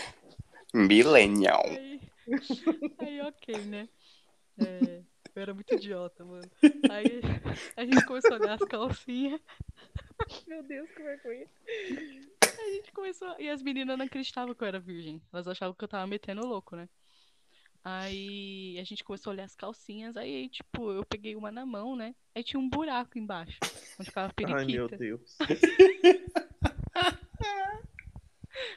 Millennial. 0.73 1.65
Aí, 1.67 2.01
aí 2.99 3.21
ok, 3.23 3.57
né? 3.67 3.89
É, 4.59 5.01
eu 5.35 5.43
era 5.43 5.53
muito 5.55 5.75
idiota, 5.75 6.25
mano. 6.25 6.49
Aí 6.91 7.21
a 7.77 7.85
gente 7.85 8.05
começou 8.05 8.35
a 8.37 8.41
olhar 8.41 8.55
as 8.55 8.69
calcinhas. 8.69 9.41
Meu 10.47 10.63
Deus, 10.63 10.89
que 10.91 11.03
vergonha. 11.03 11.47
A 12.59 12.71
gente 12.71 12.93
começou. 12.93 13.35
E 13.39 13.49
as 13.49 13.63
meninas 13.63 13.97
não 13.99 14.05
acreditavam 14.05 14.55
que 14.55 14.63
eu 14.63 14.69
era 14.69 14.81
virgem. 14.81 15.23
Elas 15.33 15.49
achavam 15.49 15.75
que 15.75 15.85
eu 15.85 15.89
tava 15.89 16.07
metendo 16.07 16.47
louco, 16.47 16.77
né? 16.77 16.89
Aí 17.85 18.79
a 18.79 18.85
gente 18.85 19.03
começou 19.03 19.31
a 19.31 19.35
olhar 19.35 19.45
as 19.45 19.57
calcinhas. 19.57 20.17
Aí, 20.17 20.49
tipo, 20.49 20.93
eu 20.93 21.05
peguei 21.05 21.35
uma 21.35 21.51
na 21.51 21.67
mão, 21.67 21.97
né? 21.97 22.15
Aí 22.35 22.45
tinha 22.45 22.61
um 22.61 22.69
buraco 22.69 23.19
embaixo, 23.19 23.59
onde 23.99 24.09
ficava 24.09 24.29
a 24.29 24.33
Ai, 24.57 24.65
meu 24.65 24.89
periquita. 24.89 24.97
Deus. 24.97 25.37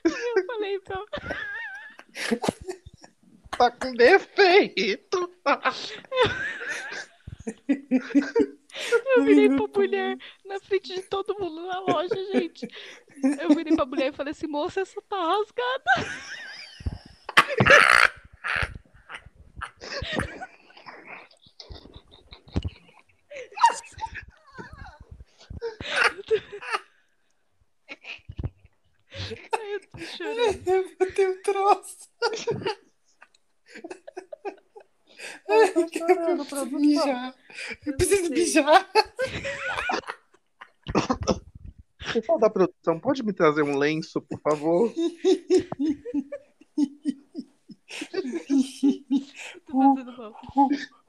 Eu 0.03 0.45
falei 0.47 0.79
pra, 0.79 1.05
Tá 3.57 3.71
com 3.71 3.93
defeito. 3.93 5.31
Eu 7.67 8.64
virei 9.23 9.49
pra 9.49 9.67
mulher 9.67 10.17
na 10.45 10.59
frente 10.59 10.93
de 10.95 11.01
todo 11.03 11.37
mundo 11.39 11.65
na 11.65 11.79
loja, 11.79 12.15
gente. 12.33 12.67
Eu 13.41 13.49
virei 13.55 13.75
pra 13.75 13.85
mulher 13.85 14.11
e 14.11 14.15
falei 14.15 14.31
assim, 14.31 14.47
moça, 14.47 14.81
essa 14.81 15.01
tá 15.01 15.17
rasgada. 15.17 15.91
Ai, 29.53 29.75
eu 29.75 29.79
tô 29.89 29.99
chorando. 29.99 30.67
Eu 30.67 30.95
botei 30.97 31.27
um 31.27 31.41
troço. 31.41 32.09
Ai, 35.49 35.73
eu 35.75 35.87
preciso 36.45 36.79
mijar. 36.79 37.35
Eu 37.85 37.97
preciso 37.97 38.29
mijar. 38.31 38.89
Pessoal 42.13 42.39
da 42.39 42.49
produção, 42.49 42.99
pode 42.99 43.23
me 43.23 43.33
trazer 43.33 43.63
um 43.63 43.77
lenço, 43.77 44.21
por 44.21 44.39
favor? 44.39 44.93
Tô 49.65 49.95
fazendo 49.95 50.17
mal. 50.17 50.35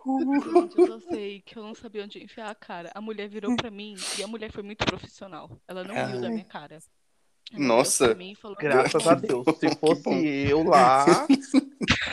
Gente, 0.07 0.79
eu 0.79 0.87
só 0.87 1.00
sei 1.11 1.40
que 1.40 1.57
eu 1.57 1.62
não 1.64 1.74
sabia 1.74 2.05
onde 2.05 2.22
enfiar 2.22 2.48
a 2.50 2.55
cara. 2.55 2.92
A 2.94 3.00
mulher 3.00 3.29
virou 3.29 3.57
pra 3.57 3.70
mim 3.70 3.96
e 4.18 4.22
a 4.22 4.26
mulher 4.29 4.52
foi 4.52 4.62
muito 4.62 4.85
profissional. 4.85 5.50
Ela 5.66 5.83
não 5.83 5.94
riu 5.94 6.20
da 6.20 6.29
minha 6.29 6.44
cara. 6.44 6.79
Ela 7.52 7.64
Nossa. 7.64 8.14
mim 8.14 8.33
e 8.33 8.35
falou, 8.35 8.57
Graças 8.57 9.07
a 9.07 9.14
Deus. 9.14 9.44
Se 9.59 9.74
fosse 9.76 10.48
eu 10.48 10.62
lá. 10.62 11.05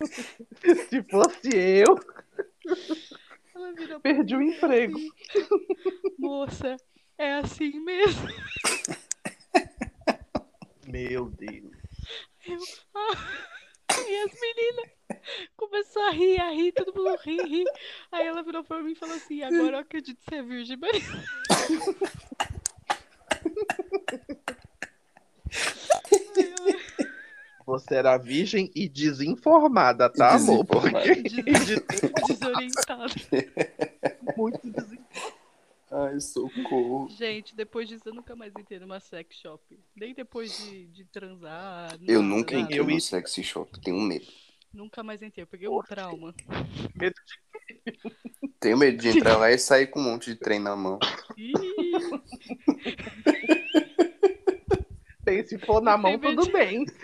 Se 0.88 1.02
fosse 1.04 1.50
eu, 1.54 1.98
ela 3.54 3.72
virou 3.72 4.00
pra 4.00 4.14
perdi 4.14 4.34
o 4.34 4.42
emprego. 4.42 4.98
assim, 4.98 5.10
Moça, 6.18 6.76
é 7.18 7.34
assim 7.34 7.78
mesmo. 7.80 8.26
Meu 10.86 11.26
Deus. 11.30 11.70
Eu, 12.46 12.58
ah, 12.94 13.12
e 14.08 14.16
as 14.22 14.32
meninas 14.40 14.90
começou 15.56 16.02
a 16.02 16.10
rir, 16.10 16.40
a 16.40 16.50
rir, 16.50 16.72
todo 16.72 16.94
mundo 16.94 17.16
ri, 17.24 17.36
ri. 17.42 17.64
Aí 18.10 18.26
ela 18.26 18.42
virou 18.42 18.64
pra 18.64 18.82
mim 18.82 18.92
e 18.92 18.96
falou 18.96 19.14
assim: 19.16 19.42
agora 19.42 19.76
eu 19.76 19.80
acredito 19.80 20.18
que 20.18 20.24
você 20.30 20.36
é 20.36 20.42
virgem, 20.42 20.76
Maria. 20.76 21.00
Você 27.70 27.94
era 27.94 28.16
virgem 28.16 28.68
e 28.74 28.88
desinformada, 28.88 30.10
tá, 30.10 30.34
amor? 30.34 30.64
Desinformada. 30.64 31.06
Porque 31.06 31.42
Des- 31.42 31.82
desorientada. 32.26 33.06
muito 34.36 34.58
desinformada. 34.64 35.40
Ai, 35.92 36.20
socorro. 36.20 37.08
Gente, 37.10 37.54
depois 37.56 37.88
disso 37.88 38.04
eu 38.06 38.14
nunca 38.14 38.34
mais 38.36 38.52
entrei 38.58 38.78
numa 38.78 39.00
sex 39.00 39.34
shop. 39.36 39.60
Nem 39.96 40.14
depois 40.14 40.56
de, 40.56 40.86
de 40.88 41.04
transar. 41.04 41.96
Eu 42.06 42.22
nunca 42.22 42.52
nada. 42.54 42.64
entrei 42.64 42.78
Eu 42.80 42.84
no 42.84 42.90
ia- 42.92 43.00
sexy 43.00 43.42
shop, 43.42 43.80
tenho 43.80 44.00
medo. 44.00 44.26
Nunca 44.72 45.02
mais 45.02 45.20
entrei, 45.20 45.42
eu 45.42 45.48
peguei 45.48 45.68
um 45.68 45.82
trauma. 45.82 46.32
Medo 46.94 47.16
Tenho 48.60 48.78
medo 48.78 48.98
de 48.98 49.08
entrar 49.08 49.36
lá 49.36 49.50
e 49.50 49.58
sair 49.58 49.88
com 49.88 49.98
um 49.98 50.04
monte 50.04 50.26
de 50.32 50.36
trem 50.36 50.60
na 50.60 50.76
mão. 50.76 50.96
Ih, 51.36 51.52
se 55.44 55.58
for 55.58 55.80
na 55.82 55.96
mão, 55.96 56.18
tudo 56.18 56.50
bem. 56.50 56.86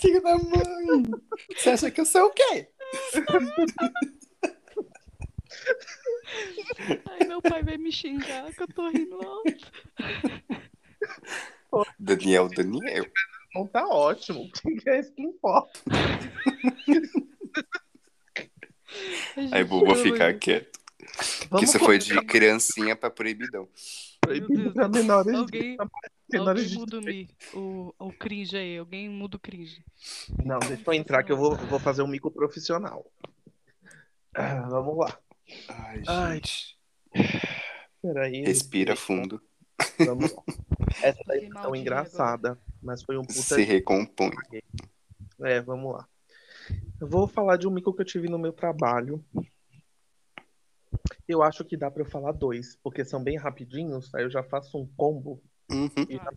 Filho 0.00 0.22
da 0.22 0.38
mãe! 0.38 1.02
Você 1.56 1.70
acha 1.70 1.90
que 1.90 2.00
eu 2.00 2.06
sou 2.06 2.26
o 2.26 2.30
quê? 2.30 2.68
Ai, 7.10 7.26
meu 7.26 7.42
pai 7.42 7.62
vai 7.62 7.76
me 7.76 7.90
xingar 7.90 8.52
que 8.52 8.62
eu 8.62 8.68
tô 8.68 8.88
rindo 8.88 9.18
alto. 9.20 9.72
Daniel, 11.98 12.48
Daniel. 12.48 13.06
Então 13.50 13.66
tá 13.66 13.86
ótimo. 13.86 14.50
Que 14.52 14.90
é 14.90 15.00
isso 15.00 15.12
que 15.12 15.22
importa. 15.22 15.80
Aí 19.52 19.64
vou, 19.64 19.94
ficar 19.94 20.34
quieto. 20.38 20.78
Porque 20.98 21.46
Vamos 21.50 21.70
você 21.70 21.78
foi 21.78 21.98
de 21.98 22.20
criancinha 22.22 22.94
pra 22.94 23.10
proibidão. 23.10 23.68
proibir 24.20 24.72
pra 24.72 24.88
menores, 24.88 25.34
Alguém, 25.34 25.76
alguém 26.36 26.74
muda 26.74 26.98
o, 26.98 27.02
mi, 27.02 27.30
o, 27.54 27.94
o 27.98 28.12
cringe 28.12 28.56
aí, 28.56 28.78
alguém 28.78 29.08
muda 29.08 29.36
o 29.36 29.40
cringe. 29.40 29.84
Não, 30.44 30.58
deixa 30.58 30.82
eu 30.86 30.92
entrar 30.92 31.22
que 31.22 31.32
eu 31.32 31.36
vou, 31.36 31.56
vou 31.56 31.78
fazer 31.78 32.02
um 32.02 32.06
mico 32.06 32.30
profissional. 32.30 33.10
Ah, 34.34 34.68
vamos 34.68 34.98
lá. 34.98 35.18
Ai, 35.68 36.02
Ai. 36.06 36.34
gente. 36.34 36.78
Peraí. 38.02 38.44
Respira 38.44 38.94
fundo. 38.94 39.40
Vamos 39.98 40.32
lá. 40.32 40.42
Essa 41.02 41.22
daí 41.26 41.50
foi 41.50 41.62
tão 41.62 41.74
engraçada, 41.74 42.58
mas 42.82 43.02
foi 43.02 43.16
um 43.16 43.22
puta 43.22 43.40
Se 43.40 43.62
recompõe. 43.62 44.30
É, 45.40 45.60
vamos 45.60 45.94
lá. 45.94 46.08
Eu 47.00 47.06
vou 47.06 47.26
falar 47.26 47.56
de 47.56 47.66
um 47.66 47.70
mico 47.70 47.94
que 47.94 48.02
eu 48.02 48.06
tive 48.06 48.28
no 48.28 48.38
meu 48.38 48.52
trabalho. 48.52 49.24
Eu 51.26 51.42
acho 51.42 51.64
que 51.64 51.76
dá 51.76 51.90
pra 51.90 52.02
eu 52.02 52.06
falar 52.06 52.32
dois, 52.32 52.76
porque 52.82 53.04
são 53.04 53.22
bem 53.22 53.36
rapidinhos, 53.36 54.14
aí 54.14 54.24
eu 54.24 54.30
já 54.30 54.42
faço 54.42 54.78
um 54.78 54.86
combo. 54.96 55.42
Uhum. 55.70 55.90
e 56.08 56.18
Ah. 56.18 56.32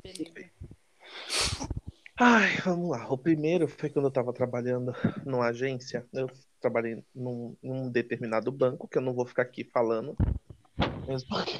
Ai, 2.24 2.58
vamos 2.64 2.90
lá. 2.90 3.08
O 3.12 3.18
primeiro 3.18 3.68
foi 3.68 3.90
quando 3.90 4.06
eu 4.06 4.12
tava 4.12 4.32
trabalhando 4.32 4.94
numa 5.26 5.48
agência. 5.48 6.06
Eu 6.14 6.30
trabalhei 6.60 7.04
num, 7.16 7.56
num 7.64 7.90
determinado 7.90 8.52
banco, 8.52 8.88
que 8.88 8.98
eu 8.98 9.02
não 9.02 9.14
vou 9.14 9.26
ficar 9.26 9.42
aqui 9.42 9.64
falando. 9.64 10.16
Mesmo 11.08 11.28
porque 11.36 11.60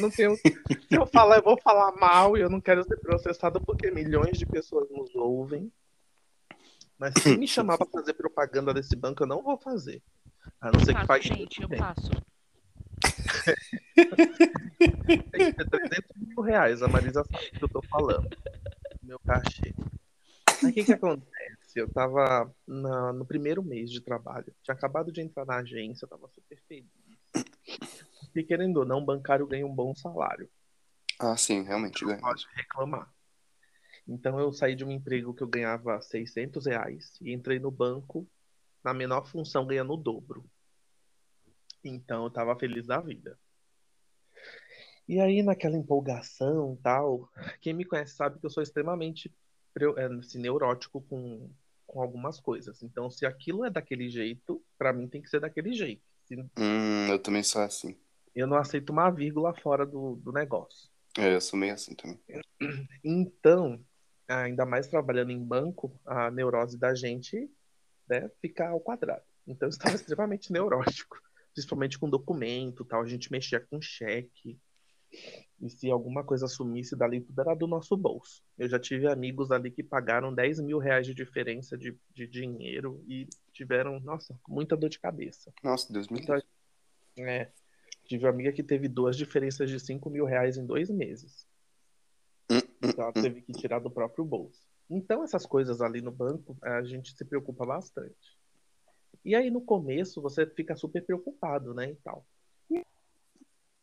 não 0.00 0.10
tenho. 0.10 0.36
Se 0.36 0.52
eu 0.90 1.06
falar, 1.06 1.36
eu 1.38 1.42
vou 1.42 1.58
falar 1.62 1.92
mal 1.96 2.36
e 2.36 2.40
eu 2.40 2.50
não 2.50 2.60
quero 2.60 2.84
ser 2.84 2.96
processado 2.98 3.60
porque 3.60 3.90
milhões 3.90 4.38
de 4.38 4.44
pessoas 4.44 4.90
nos 4.90 5.14
ouvem. 5.14 5.72
Mas 6.98 7.14
se 7.20 7.36
me 7.36 7.48
chamar 7.48 7.78
pra 7.78 7.86
fazer 7.86 8.14
propaganda 8.14 8.72
desse 8.74 8.94
banco, 8.94 9.22
eu 9.22 9.26
não 9.26 9.42
vou 9.42 9.56
fazer. 9.56 10.02
A 10.60 10.70
não 10.70 10.80
ser 10.80 10.92
que 10.92 10.92
Faço, 10.92 11.06
pague 11.06 11.28
gente, 11.28 11.62
eu 11.62 11.68
bem. 11.68 11.78
passo. 11.78 12.10
Tem 15.32 15.46
que 15.46 15.52
ter 15.52 15.68
300 15.68 16.16
mil 16.16 16.40
reais, 16.40 16.82
a 16.82 16.88
Marisa 16.88 17.24
sabe 17.24 17.46
o 17.48 17.58
que 17.58 17.64
eu 17.64 17.68
tô 17.68 17.82
falando. 17.82 18.28
Meu 19.02 19.18
cachê. 19.20 19.74
Aí 20.62 20.70
o 20.70 20.72
que 20.74 20.84
que 20.84 20.92
acontece? 20.92 21.76
Eu 21.76 21.88
tava 21.92 22.54
na- 22.66 23.12
no 23.12 23.26
primeiro 23.26 23.62
mês 23.62 23.90
de 23.90 24.00
trabalho. 24.00 24.54
Tinha 24.62 24.74
acabado 24.74 25.12
de 25.12 25.20
entrar 25.20 25.44
na 25.44 25.56
agência, 25.56 26.04
eu 26.04 26.08
tava 26.08 26.28
super 26.28 26.58
feliz. 26.68 26.86
E 28.34 28.42
querendo 28.42 28.78
ou 28.78 28.84
não, 28.84 28.98
o 28.98 29.04
bancário 29.04 29.46
ganha 29.46 29.66
um 29.66 29.74
bom 29.74 29.94
salário. 29.94 30.48
Ah, 31.18 31.36
sim, 31.36 31.62
realmente 31.62 32.04
ganha. 32.04 32.18
pode 32.18 32.46
reclamar. 32.54 33.12
Então 34.06 34.38
eu 34.38 34.52
saí 34.52 34.74
de 34.74 34.84
um 34.84 34.90
emprego 34.90 35.34
que 35.34 35.42
eu 35.42 35.48
ganhava 35.48 36.00
600 36.02 36.66
reais 36.66 37.16
e 37.20 37.32
entrei 37.32 37.58
no 37.58 37.70
banco 37.70 38.26
na 38.82 38.92
menor 38.92 39.26
função 39.26 39.66
ganhando 39.66 39.92
o 39.94 39.96
dobro. 39.96 40.44
Então 41.84 42.24
eu 42.24 42.30
tava 42.30 42.56
feliz 42.58 42.86
da 42.86 43.00
vida. 43.00 43.38
E 45.06 45.20
aí 45.20 45.42
naquela 45.42 45.76
empolgação 45.76 46.78
tal, 46.82 47.28
quem 47.60 47.74
me 47.74 47.84
conhece 47.84 48.14
sabe 48.16 48.38
que 48.38 48.46
eu 48.46 48.50
sou 48.50 48.62
extremamente 48.62 49.32
é, 49.96 50.04
assim, 50.18 50.38
neurótico 50.38 51.02
com, 51.02 51.50
com 51.86 52.00
algumas 52.00 52.40
coisas. 52.40 52.82
Então 52.82 53.10
se 53.10 53.26
aquilo 53.26 53.64
é 53.64 53.70
daquele 53.70 54.08
jeito, 54.08 54.64
pra 54.78 54.92
mim 54.92 55.08
tem 55.08 55.20
que 55.20 55.28
ser 55.28 55.40
daquele 55.40 55.72
jeito. 55.74 56.02
Se- 56.24 56.36
Hum, 56.58 57.08
eu 57.10 57.18
também 57.18 57.42
sou 57.42 57.60
assim. 57.62 57.98
Eu 58.34 58.46
não 58.46 58.56
aceito 58.56 58.90
uma 58.90 59.10
vírgula 59.10 59.54
fora 59.54 59.84
do, 59.86 60.16
do 60.16 60.32
negócio. 60.32 60.88
É, 61.18 61.34
eu 61.34 61.40
sou 61.40 61.58
meio 61.58 61.74
assim 61.74 61.94
também. 61.94 62.18
Então, 63.04 63.84
ainda 64.26 64.64
mais 64.64 64.88
trabalhando 64.88 65.30
em 65.30 65.42
banco, 65.44 66.00
a 66.04 66.30
neurose 66.30 66.78
da 66.78 66.94
gente 66.94 67.48
né, 68.08 68.30
fica 68.40 68.68
ao 68.68 68.80
quadrado. 68.80 69.22
Então, 69.46 69.66
eu 69.66 69.70
estava 69.70 69.94
extremamente 69.96 70.52
neurótico, 70.52 71.20
principalmente 71.54 71.98
com 71.98 72.10
documento, 72.10 72.84
tal. 72.84 73.00
A 73.02 73.06
gente 73.06 73.30
mexia 73.32 73.60
com 73.60 73.80
cheque. 73.80 74.58
E 75.60 75.70
se 75.70 75.88
alguma 75.88 76.24
coisa 76.24 76.48
sumisse 76.48 76.96
dali, 76.96 77.20
tudo 77.20 77.40
era 77.40 77.54
do 77.54 77.68
nosso 77.68 77.96
bolso. 77.96 78.42
Eu 78.58 78.68
já 78.68 78.80
tive 78.80 79.06
amigos 79.06 79.52
ali 79.52 79.70
que 79.70 79.82
pagaram 79.82 80.34
10 80.34 80.58
mil 80.60 80.78
reais 80.78 81.06
de 81.06 81.14
diferença 81.14 81.78
de, 81.78 81.96
de 82.12 82.26
dinheiro 82.26 83.02
e 83.06 83.28
tiveram, 83.52 84.00
nossa, 84.00 84.36
muita 84.48 84.76
dor 84.76 84.90
de 84.90 84.98
cabeça. 84.98 85.52
Nossa, 85.62 85.92
Deus 85.92 86.08
me 86.08 86.20
Então, 86.20 86.34
livre. 86.34 87.30
é, 87.30 87.48
tive 88.04 88.24
uma 88.24 88.30
amiga 88.30 88.52
que 88.52 88.62
teve 88.64 88.88
duas 88.88 89.16
diferenças 89.16 89.70
de 89.70 89.78
5 89.78 90.10
mil 90.10 90.24
reais 90.24 90.56
em 90.56 90.66
dois 90.66 90.90
meses. 90.90 91.46
Hum, 92.50 92.58
Então 92.82 93.04
ela 93.04 93.12
teve 93.12 93.40
que 93.40 93.52
tirar 93.52 93.78
do 93.78 93.90
próprio 93.90 94.24
bolso. 94.24 94.60
Então 94.90 95.22
essas 95.22 95.46
coisas 95.46 95.80
ali 95.80 96.02
no 96.02 96.10
banco, 96.10 96.58
a 96.60 96.82
gente 96.82 97.16
se 97.16 97.24
preocupa 97.24 97.64
bastante. 97.64 98.36
E 99.24 99.34
aí 99.34 99.50
no 99.50 99.60
começo 99.60 100.20
você 100.20 100.46
fica 100.46 100.76
super 100.76 101.04
preocupado, 101.04 101.72
né, 101.72 101.90
e 101.90 101.96
tal. 101.96 102.26
E 102.70 102.82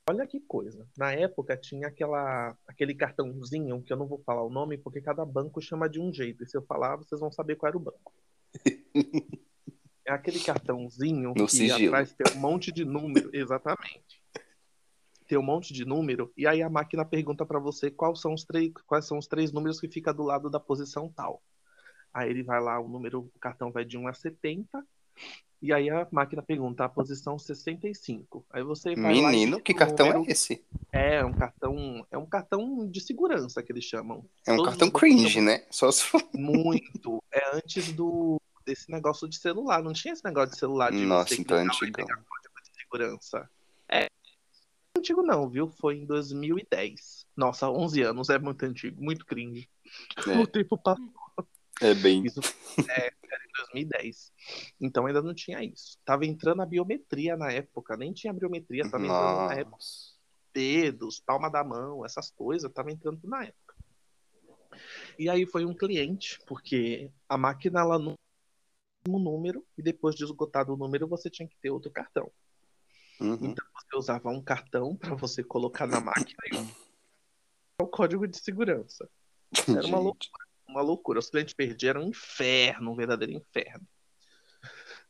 olha 0.10 0.28
que 0.28 0.40
coisa. 0.40 0.88
Na 0.98 1.14
época 1.14 1.58
tinha 1.58 1.88
aquela 1.88 2.56
aquele 2.68 2.94
cartãozinho 2.94 3.82
que 3.82 3.92
eu 3.92 3.98
não 3.98 4.08
vou 4.08 4.20
falar 4.20 4.44
o 4.44 4.50
nome 4.50 4.78
porque 4.78 5.02
cada 5.02 5.26
banco 5.26 5.62
chama 5.62 5.90
de 5.90 6.00
um 6.00 6.14
jeito. 6.14 6.44
E 6.44 6.48
se 6.48 6.56
eu 6.58 6.62
falar, 6.62 6.96
vocês 6.98 7.20
vão 7.20 7.32
saber 7.32 7.56
qual 7.56 7.70
era 7.70 7.78
o 7.78 7.80
banco. 7.80 8.14
É 10.04 10.12
aquele 10.12 10.40
cartãozinho 10.40 11.30
No 11.38 11.46
que 11.46 11.52
sigilo. 11.52 11.90
atrás 11.90 12.12
tem 12.14 12.36
um 12.36 12.40
monte 12.40 12.72
de 12.72 12.84
número, 12.84 13.30
exatamente. 13.38 14.20
Tem 15.28 15.38
um 15.38 15.44
monte 15.44 15.74
de 15.74 15.86
número 15.86 16.34
e 16.36 16.48
aí 16.48 16.62
a 16.62 16.70
máquina 16.70 17.06
pergunta 17.06 17.46
para 17.46 17.60
você 17.60 17.92
quais 17.92 18.20
são 18.20 18.34
os 18.34 18.44
três, 18.44 18.74
quais 18.88 19.06
são 19.06 19.20
os 19.20 19.28
três 19.28 19.52
números 19.52 19.80
que 19.80 19.88
fica 19.88 20.12
do 20.12 20.24
lado 20.24 20.50
da 20.50 20.60
posição 20.60 21.08
tal. 21.08 21.42
Aí 22.12 22.30
ele 22.30 22.44
vai 22.44 22.60
lá, 22.60 22.80
o 22.80 22.90
número, 22.90 23.32
o 23.34 23.40
cartão 23.40 23.72
vai 23.72 23.86
de 23.86 23.98
1 23.98 24.08
a 24.08 24.14
70. 24.14 24.86
E 25.62 25.72
aí 25.72 25.92
a 25.92 26.08
máquina 26.12 26.42
pergunta 26.42 26.84
a 26.84 26.90
posição 26.90 27.38
65. 27.38 28.44
Aí 28.50 28.64
você 28.64 28.96
Menino, 28.96 29.62
que 29.62 29.76
cartão 29.76 30.08
número. 30.08 30.26
é 30.28 30.32
esse? 30.32 30.66
É 30.92 31.24
um 31.24 31.34
cartão, 31.34 32.06
é 32.10 32.18
um 32.18 32.26
cartão 32.26 32.90
de 32.90 33.00
segurança 33.00 33.62
que 33.62 33.72
eles 33.72 33.84
chamam. 33.84 34.26
É 34.48 34.52
um 34.52 34.58
Todos 34.58 34.72
cartão 34.72 34.90
cringe, 34.90 35.40
né? 35.40 35.64
Só 35.70 35.92
se 35.92 36.06
muito. 36.34 37.24
É 37.32 37.56
antes 37.56 37.92
do 37.94 38.42
desse 38.66 38.92
negócio 38.92 39.28
de 39.28 39.38
celular. 39.38 39.84
Não 39.84 39.94
tinha 39.94 40.14
esse 40.14 40.26
negócio 40.26 40.52
de 40.52 40.58
celular 40.58 40.92
de 40.92 41.06
Nossa, 41.06 41.36
então 41.36 41.58
é 41.58 41.66
código 41.66 42.62
de 42.64 42.82
segurança. 42.82 43.50
É. 43.88 44.08
Antigo 44.98 45.22
não, 45.22 45.48
viu? 45.48 45.68
Foi 45.68 45.98
em 45.98 46.06
2010. 46.06 47.28
Nossa, 47.38 47.70
11 47.70 48.02
anos 48.02 48.30
é 48.30 48.40
muito 48.40 48.64
antigo, 48.66 49.02
muito 49.02 49.26
cringe. 49.26 49.70
É. 50.28 50.38
O 50.40 50.48
tempo 50.48 50.78
passou 50.78 51.21
É 51.82 51.96
bem. 51.96 52.24
Isso 52.24 52.40
é, 52.88 53.06
era 53.08 53.44
em 53.44 53.52
2010. 53.74 54.32
Então 54.80 55.08
ainda 55.08 55.22
não 55.22 55.34
tinha 55.34 55.64
isso. 55.64 55.98
Tava 56.06 56.26
entrando 56.26 56.62
a 56.62 56.66
biometria 56.66 57.36
na 57.36 57.52
época, 57.52 57.98
nem 57.98 58.14
tinha 58.14 58.32
biometria, 58.32 58.90
tava 58.90 59.04
entrando 59.04 59.48
na 59.48 59.54
época. 59.56 59.72
Nossa. 59.72 60.12
Dedos, 60.54 61.20
palma 61.20 61.50
da 61.50 61.64
mão, 61.64 62.06
essas 62.06 62.30
coisas, 62.30 62.72
tava 62.72 62.92
entrando 62.92 63.20
na 63.24 63.46
época. 63.46 63.76
E 65.18 65.30
aí 65.30 65.46
foi 65.46 65.66
um 65.66 65.74
cliente, 65.74 66.40
porque 66.46 67.12
a 67.28 67.38
máquina 67.38 67.80
ela 67.80 67.98
não 67.98 68.16
tinha 69.04 69.18
um 69.18 69.20
número 69.20 69.66
e 69.78 69.82
depois 69.82 70.16
de 70.16 70.24
esgotado 70.24 70.74
o 70.74 70.78
número 70.78 71.08
você 71.08 71.30
tinha 71.30 71.48
que 71.48 71.58
ter 71.58 71.72
outro 71.72 71.92
cartão. 71.92 72.32
Uhum. 73.20 73.38
Então 73.42 73.66
você 73.74 73.98
usava 73.98 74.30
um 74.30 74.42
cartão 74.42 74.96
para 74.96 75.16
você 75.16 75.44
colocar 75.44 75.88
na 75.88 76.00
máquina 76.00 76.40
e 76.52 77.82
o 77.82 77.88
código 77.88 78.28
de 78.28 78.38
segurança. 78.38 79.10
Era 79.68 79.88
uma 79.88 80.02
Gente. 80.12 80.30
Uma 80.72 80.82
loucura. 80.82 81.20
Os 81.20 81.30
clientes 81.30 81.54
perderam 81.54 82.02
um 82.02 82.08
inferno, 82.10 82.92
um 82.92 82.96
verdadeiro 82.96 83.34
inferno. 83.34 83.88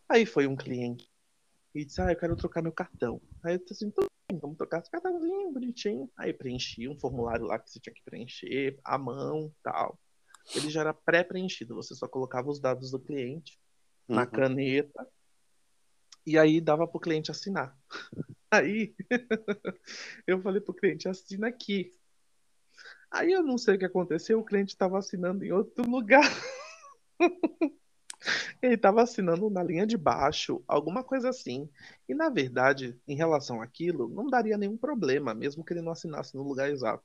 Aí 0.10 0.26
foi 0.26 0.48
um 0.48 0.56
cliente 0.56 1.10
e 1.74 1.86
disse: 1.86 2.02
Ah, 2.02 2.12
eu 2.12 2.18
quero 2.18 2.36
trocar 2.36 2.62
meu 2.62 2.72
cartão. 2.72 3.22
Aí 3.44 3.54
eu 3.54 3.60
disse 3.60 3.74
assim: 3.74 3.92
"Tudo 3.92 4.08
bem, 4.30 4.40
vamos 4.40 4.58
trocar 4.58 4.82
esse 4.82 4.92
cartãozinho 4.92 5.52
bonitinho. 5.52 6.12
Aí 6.18 6.34
preenchi 6.34 6.88
um 6.90 7.00
formulário 7.00 7.46
lá 7.46 7.58
que 7.58 7.70
você 7.70 7.80
tinha 7.80 7.94
que 7.94 8.04
preencher, 8.04 8.78
à 8.84 8.98
mão 8.98 9.54
tal. 9.64 9.98
Ele 10.54 10.70
já 10.70 10.82
era 10.82 10.94
pré-preenchido, 10.94 11.76
você 11.76 11.96
só 11.96 12.08
colocava 12.08 12.50
os 12.50 12.60
dados 12.60 12.92
do 12.92 13.00
cliente 13.00 13.58
na 14.08 14.24
Uhum. 14.24 14.32
caneta 14.32 15.08
e 16.26 16.38
aí 16.38 16.60
dava 16.60 16.88
pro 16.88 17.00
cliente 17.00 17.32
assinar. 17.32 17.78
Aí 18.52 18.94
eu 20.28 20.42
falei 20.42 20.60
pro 20.60 20.74
cliente: 20.74 21.08
assina 21.08 21.48
aqui. 21.48 21.96
Aí 23.12 23.34
eu 23.34 23.44
não 23.44 23.58
sei 23.58 23.76
o 23.76 23.80
que 23.80 23.86
aconteceu, 23.86 24.40
o 24.40 24.46
cliente 24.46 24.74
estava 24.74 24.98
assinando 24.98 25.44
em 25.44 25.52
outro 25.52 25.90
lugar. 25.90 26.24
Ele 28.62 28.76
estava 28.76 29.02
assinando 29.02 29.50
na 29.50 29.64
linha 29.64 29.86
de 29.86 29.98
baixo, 29.98 30.64
alguma 30.68 31.04
coisa 31.04 31.30
assim. 31.30 31.68
E 32.08 32.14
na 32.14 32.30
verdade, 32.30 32.96
em 33.08 33.16
relação 33.16 33.62
àquilo, 33.62 34.08
não 34.08 34.28
daria 34.28 34.58
nenhum 34.58 34.78
problema, 34.78 35.34
mesmo 35.34 35.66
que 35.66 35.74
ele 35.74 35.82
não 35.82 35.92
assinasse 35.92 36.36
no 36.36 36.44
lugar 36.44 36.70
exato. 36.70 37.04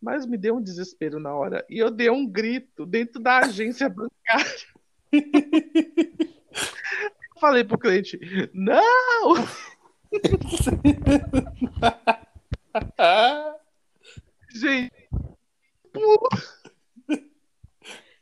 Mas 0.00 0.26
me 0.26 0.36
deu 0.36 0.56
um 0.56 0.62
desespero 0.62 1.20
na 1.20 1.32
hora 1.32 1.64
e 1.70 1.78
eu 1.78 1.90
dei 1.90 2.10
um 2.10 2.26
grito 2.26 2.84
dentro 2.84 3.20
da 3.20 3.38
agência 3.38 3.88
bancária. 3.88 4.44
Eu 5.12 5.22
Falei 7.40 7.62
pro 7.62 7.78
cliente: 7.78 8.18
Não! 8.52 9.34
Gente, 14.54 14.92
pula. 15.92 16.28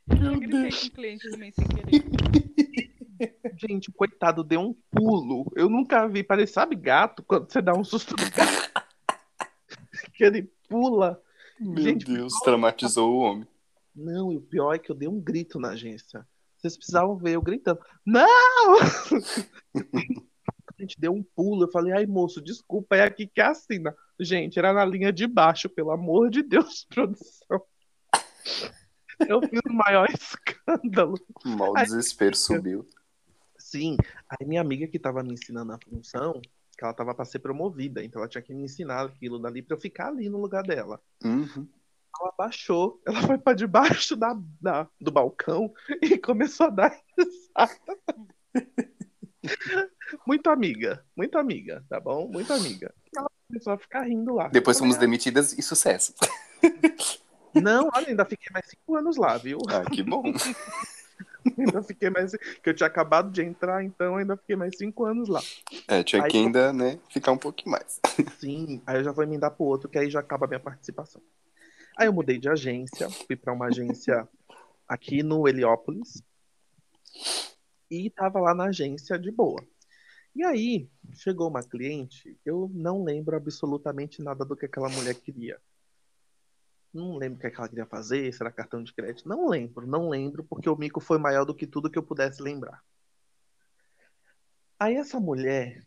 Eu 0.08 0.40
gritei 0.40 0.70
com 0.70 0.86
o 0.86 0.90
cliente 0.90 1.30
também 1.30 1.52
sem 1.52 1.66
querer. 1.68 2.90
Gente, 3.56 3.92
coitado, 3.92 4.42
deu 4.42 4.60
um 4.60 4.74
pulo. 4.90 5.52
Eu 5.54 5.68
nunca 5.68 6.08
vi, 6.08 6.22
parece, 6.22 6.54
sabe, 6.54 6.74
gato, 6.74 7.22
quando 7.22 7.50
você 7.50 7.60
dá 7.60 7.72
um 7.74 7.84
susto 7.84 8.14
no 8.16 8.30
gato. 8.30 8.70
que 10.14 10.24
ele 10.24 10.50
pula. 10.68 11.22
Meu 11.58 11.82
Gente, 11.82 12.06
Deus, 12.06 12.32
traumatizou 12.42 13.12
o 13.12 13.18
homem. 13.18 13.46
Não, 13.94 14.32
e 14.32 14.36
o 14.36 14.40
pior 14.40 14.74
é 14.74 14.78
que 14.78 14.90
eu 14.90 14.96
dei 14.96 15.08
um 15.08 15.20
grito 15.20 15.60
na 15.60 15.70
agência. 15.70 16.26
Vocês 16.56 16.76
precisavam 16.76 17.16
ver 17.16 17.32
eu 17.32 17.42
gritando. 17.42 17.80
Não! 18.04 18.78
A 20.80 20.82
gente 20.82 20.98
deu 20.98 21.12
um 21.12 21.22
pulo. 21.22 21.64
Eu 21.64 21.70
falei, 21.70 21.92
ai, 21.92 22.06
moço, 22.06 22.40
desculpa, 22.40 22.96
é 22.96 23.02
aqui 23.02 23.26
que 23.26 23.40
assina. 23.40 23.94
Gente, 24.18 24.58
era 24.58 24.72
na 24.72 24.82
linha 24.84 25.12
de 25.12 25.26
baixo, 25.26 25.68
pelo 25.68 25.90
amor 25.90 26.30
de 26.30 26.42
Deus, 26.42 26.86
produção. 26.88 27.62
Eu 29.28 29.40
fiz 29.42 29.60
o 29.68 29.72
maior 29.72 30.08
escândalo. 30.14 31.18
Ai, 31.76 31.84
desespero 31.84 32.34
subiu. 32.34 32.86
Sim, 33.58 33.98
aí 34.28 34.46
minha 34.46 34.62
amiga 34.62 34.86
que 34.88 34.98
tava 34.98 35.22
me 35.22 35.34
ensinando 35.34 35.72
a 35.72 35.78
função, 35.78 36.40
que 36.76 36.82
ela 36.82 36.94
tava 36.94 37.14
para 37.14 37.26
ser 37.26 37.40
promovida, 37.40 38.02
então 38.02 38.20
ela 38.22 38.28
tinha 38.28 38.40
que 38.40 38.54
me 38.54 38.64
ensinar 38.64 39.02
aquilo 39.04 39.38
dali 39.38 39.60
pra 39.60 39.76
eu 39.76 39.80
ficar 39.80 40.08
ali 40.08 40.30
no 40.30 40.40
lugar 40.40 40.62
dela. 40.62 40.98
Uhum. 41.22 41.68
Ela 42.20 42.32
baixou, 42.38 43.00
ela 43.06 43.20
foi 43.22 43.36
pra 43.38 43.52
debaixo 43.52 44.16
da, 44.16 44.34
da- 44.60 44.88
do 44.98 45.10
balcão 45.12 45.72
e 46.02 46.16
começou 46.18 46.66
a 46.66 46.70
dar 46.70 46.98
risada. 47.18 47.80
Muito 50.26 50.48
amiga, 50.50 51.04
muito 51.16 51.38
amiga, 51.38 51.84
tá 51.88 51.98
bom? 52.00 52.28
Muito 52.28 52.52
amiga. 52.52 52.92
Ela 53.16 53.30
começou 53.48 53.72
a 53.72 53.78
ficar 53.78 54.02
rindo 54.02 54.34
lá. 54.34 54.48
Depois 54.48 54.78
fomos 54.78 54.96
demitidas 54.96 55.52
e 55.58 55.62
sucesso. 55.62 56.14
"Ah, 56.22 57.60
Não, 57.60 57.88
olha, 57.94 58.08
ainda 58.08 58.24
fiquei 58.24 58.48
mais 58.52 58.66
cinco 58.68 58.96
anos 58.96 59.16
lá, 59.16 59.36
viu? 59.36 59.58
Ah, 59.68 59.88
que 59.90 60.02
bom. 60.02 60.22
ainda 61.58 61.82
fiquei 61.82 62.10
mais. 62.10 62.32
Que 62.62 62.70
eu 62.70 62.74
tinha 62.74 62.86
acabado 62.86 63.30
de 63.30 63.42
entrar, 63.42 63.82
então 63.84 64.16
ainda 64.16 64.36
fiquei 64.36 64.56
mais 64.56 64.76
cinco 64.76 65.04
anos 65.04 65.28
lá. 65.28 65.40
É, 65.88 66.02
tinha 66.04 66.22
Aí 66.22 66.30
que 66.30 66.36
ainda, 66.38 66.72
né, 66.72 66.98
ficar 67.10 67.32
um 67.32 67.38
pouquinho 67.38 67.72
mais. 67.72 68.00
Sim, 68.38 68.80
aí 68.86 68.98
eu 68.98 69.04
já 69.04 69.10
vou 69.12 69.24
emendar 69.24 69.50
pro 69.50 69.64
outro, 69.64 69.88
que 69.88 69.98
aí 69.98 70.08
já 70.10 70.20
acaba 70.20 70.46
a 70.46 70.48
minha 70.48 70.60
participação. 70.60 71.20
Aí 71.96 72.06
eu 72.06 72.12
mudei 72.12 72.38
de 72.38 72.48
agência, 72.48 73.10
fui 73.10 73.36
pra 73.36 73.52
uma 73.52 73.66
agência 73.66 74.26
aqui 74.88 75.22
no 75.22 75.46
Heliópolis 75.48 76.22
e 77.90 78.08
tava 78.10 78.40
lá 78.40 78.54
na 78.54 78.64
agência 78.66 79.18
de 79.18 79.30
boa. 79.30 79.62
E 80.34 80.44
aí 80.44 80.88
chegou 81.14 81.48
uma 81.48 81.62
cliente, 81.62 82.38
eu 82.44 82.70
não 82.72 83.02
lembro 83.02 83.36
absolutamente 83.36 84.22
nada 84.22 84.44
do 84.44 84.56
que 84.56 84.66
aquela 84.66 84.88
mulher 84.88 85.14
queria. 85.14 85.60
Não 86.92 87.16
lembro 87.16 87.38
o 87.38 87.40
que, 87.40 87.56
ela 87.56 87.68
queria 87.68 87.86
fazer, 87.86 88.32
se 88.32 88.42
era 88.42 88.50
cartão 88.50 88.82
de 88.82 88.92
crédito. 88.92 89.28
Não 89.28 89.48
lembro, 89.48 89.86
não 89.86 90.08
lembro, 90.08 90.42
porque 90.44 90.68
o 90.68 90.76
mico 90.76 91.00
foi 91.00 91.18
maior 91.18 91.44
do 91.44 91.54
que 91.54 91.66
tudo 91.66 91.90
que 91.90 91.98
eu 91.98 92.02
pudesse 92.02 92.42
lembrar. 92.42 92.82
Aí 94.78 94.96
essa 94.96 95.20
mulher, 95.20 95.86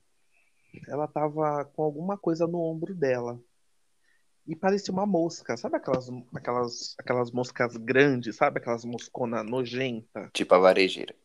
ela 0.87 1.07
tava 1.07 1.65
com 1.65 1.83
alguma 1.83 2.17
coisa 2.17 2.47
no 2.47 2.59
ombro 2.59 2.93
dela. 2.93 3.39
E 4.45 4.55
parecia 4.55 4.93
uma 4.93 5.05
mosca. 5.05 5.57
Sabe 5.57 5.77
aquelas, 5.77 6.07
aquelas, 6.33 6.95
aquelas 6.97 7.31
moscas 7.31 7.75
grandes, 7.77 8.35
sabe? 8.35 8.59
Aquelas 8.59 8.85
moscona 8.85 9.43
nojenta. 9.43 10.29
Tipo 10.33 10.55
a 10.55 10.59
varejeira. 10.59 11.15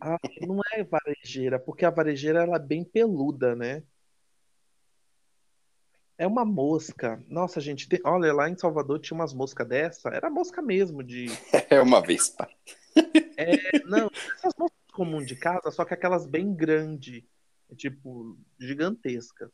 Ah, 0.00 0.18
não 0.46 0.60
é 0.72 0.82
varejeira, 0.84 1.58
porque 1.58 1.84
a 1.84 1.90
varejeira 1.90 2.42
ela 2.42 2.56
é 2.56 2.60
bem 2.60 2.84
peluda, 2.84 3.54
né? 3.54 3.82
É 6.16 6.26
uma 6.26 6.44
mosca. 6.44 7.22
Nossa, 7.28 7.60
gente, 7.60 7.88
tem- 7.88 8.00
olha, 8.04 8.32
lá 8.32 8.50
em 8.50 8.56
Salvador 8.56 8.98
tinha 8.98 9.14
umas 9.14 9.32
moscas 9.32 9.68
dessa. 9.68 10.08
Era 10.08 10.28
mosca 10.28 10.60
mesmo, 10.60 11.02
de. 11.02 11.26
É 11.70 11.80
uma 11.80 12.00
vez, 12.00 12.28
pá. 12.30 12.48
Não, 13.86 14.10
essas 14.34 14.52
moscas 14.58 14.78
comuns 14.92 15.26
de 15.26 15.36
casa, 15.36 15.70
só 15.70 15.84
que 15.84 15.94
aquelas 15.94 16.26
bem 16.26 16.52
grandes, 16.52 17.22
tipo, 17.76 18.36
gigantesca. 18.58 19.50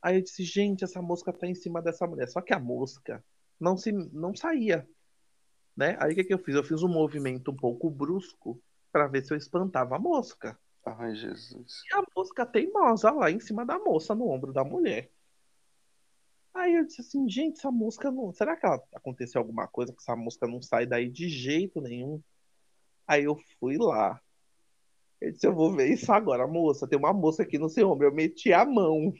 Aí 0.00 0.16
eu 0.16 0.22
disse, 0.22 0.44
gente, 0.44 0.84
essa 0.84 1.02
mosca 1.02 1.32
tá 1.32 1.46
em 1.46 1.54
cima 1.54 1.82
dessa 1.82 2.06
mulher. 2.06 2.28
Só 2.28 2.40
que 2.40 2.54
a 2.54 2.58
mosca 2.58 3.24
não 3.58 3.76
se 3.76 3.90
não 3.90 4.34
saía, 4.34 4.88
né? 5.76 5.96
Aí 6.00 6.12
o 6.12 6.14
que 6.14 6.24
que 6.24 6.32
eu 6.32 6.38
fiz? 6.38 6.54
Eu 6.54 6.64
fiz 6.64 6.82
um 6.82 6.88
movimento 6.88 7.50
um 7.50 7.56
pouco 7.56 7.90
brusco 7.90 8.62
para 8.92 9.06
ver 9.06 9.24
se 9.24 9.32
eu 9.32 9.36
espantava 9.36 9.96
a 9.96 9.98
mosca. 9.98 10.58
Ai, 10.84 11.14
Jesus. 11.14 11.82
E 11.90 11.94
a 11.94 12.02
mosca 12.16 12.46
teimosa 12.46 13.10
lá 13.10 13.30
em 13.30 13.40
cima 13.40 13.64
da 13.64 13.78
moça, 13.78 14.14
no 14.14 14.28
ombro 14.28 14.52
da 14.52 14.64
mulher. 14.64 15.10
Aí 16.52 16.74
eu 16.74 16.84
disse 16.84 17.00
assim, 17.00 17.28
gente, 17.28 17.58
essa 17.58 17.70
mosca 17.70 18.10
não. 18.10 18.32
Será 18.32 18.56
que 18.56 18.66
ela- 18.66 18.82
aconteceu 18.94 19.40
alguma 19.40 19.68
coisa 19.68 19.92
que 19.92 20.00
essa 20.00 20.16
mosca 20.16 20.46
não 20.46 20.60
sai 20.60 20.86
daí 20.86 21.08
de 21.08 21.28
jeito 21.28 21.80
nenhum? 21.80 22.20
Aí 23.06 23.24
eu 23.24 23.36
fui 23.58 23.76
lá. 23.78 24.20
Eu 25.20 25.32
disse, 25.32 25.46
eu 25.46 25.54
vou 25.54 25.72
ver 25.74 25.92
isso 25.92 26.10
agora, 26.12 26.46
moça. 26.46 26.88
Tem 26.88 26.98
uma 26.98 27.12
mosca 27.12 27.42
aqui 27.42 27.58
no 27.58 27.68
seu 27.68 27.90
ombro. 27.90 28.06
Eu 28.06 28.14
meti 28.14 28.52
a 28.52 28.64
mão. 28.64 29.12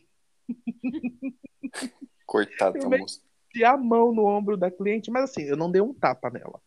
Coitada 2.26 2.78
da 2.78 2.98
moça. 2.98 3.20
Meti 3.52 3.64
a 3.64 3.76
mão 3.76 4.12
no 4.12 4.24
ombro 4.24 4.56
da 4.56 4.70
cliente, 4.70 5.10
mas 5.10 5.24
assim, 5.24 5.42
eu 5.42 5.56
não 5.56 5.70
dei 5.70 5.80
um 5.80 5.92
tapa 5.92 6.30
nela. 6.30 6.60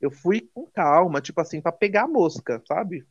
Eu 0.00 0.10
fui 0.10 0.48
com 0.54 0.66
calma, 0.66 1.20
tipo 1.20 1.40
assim, 1.40 1.60
pra 1.60 1.72
pegar 1.72 2.04
a 2.04 2.08
mosca, 2.08 2.62
sabe? 2.66 3.04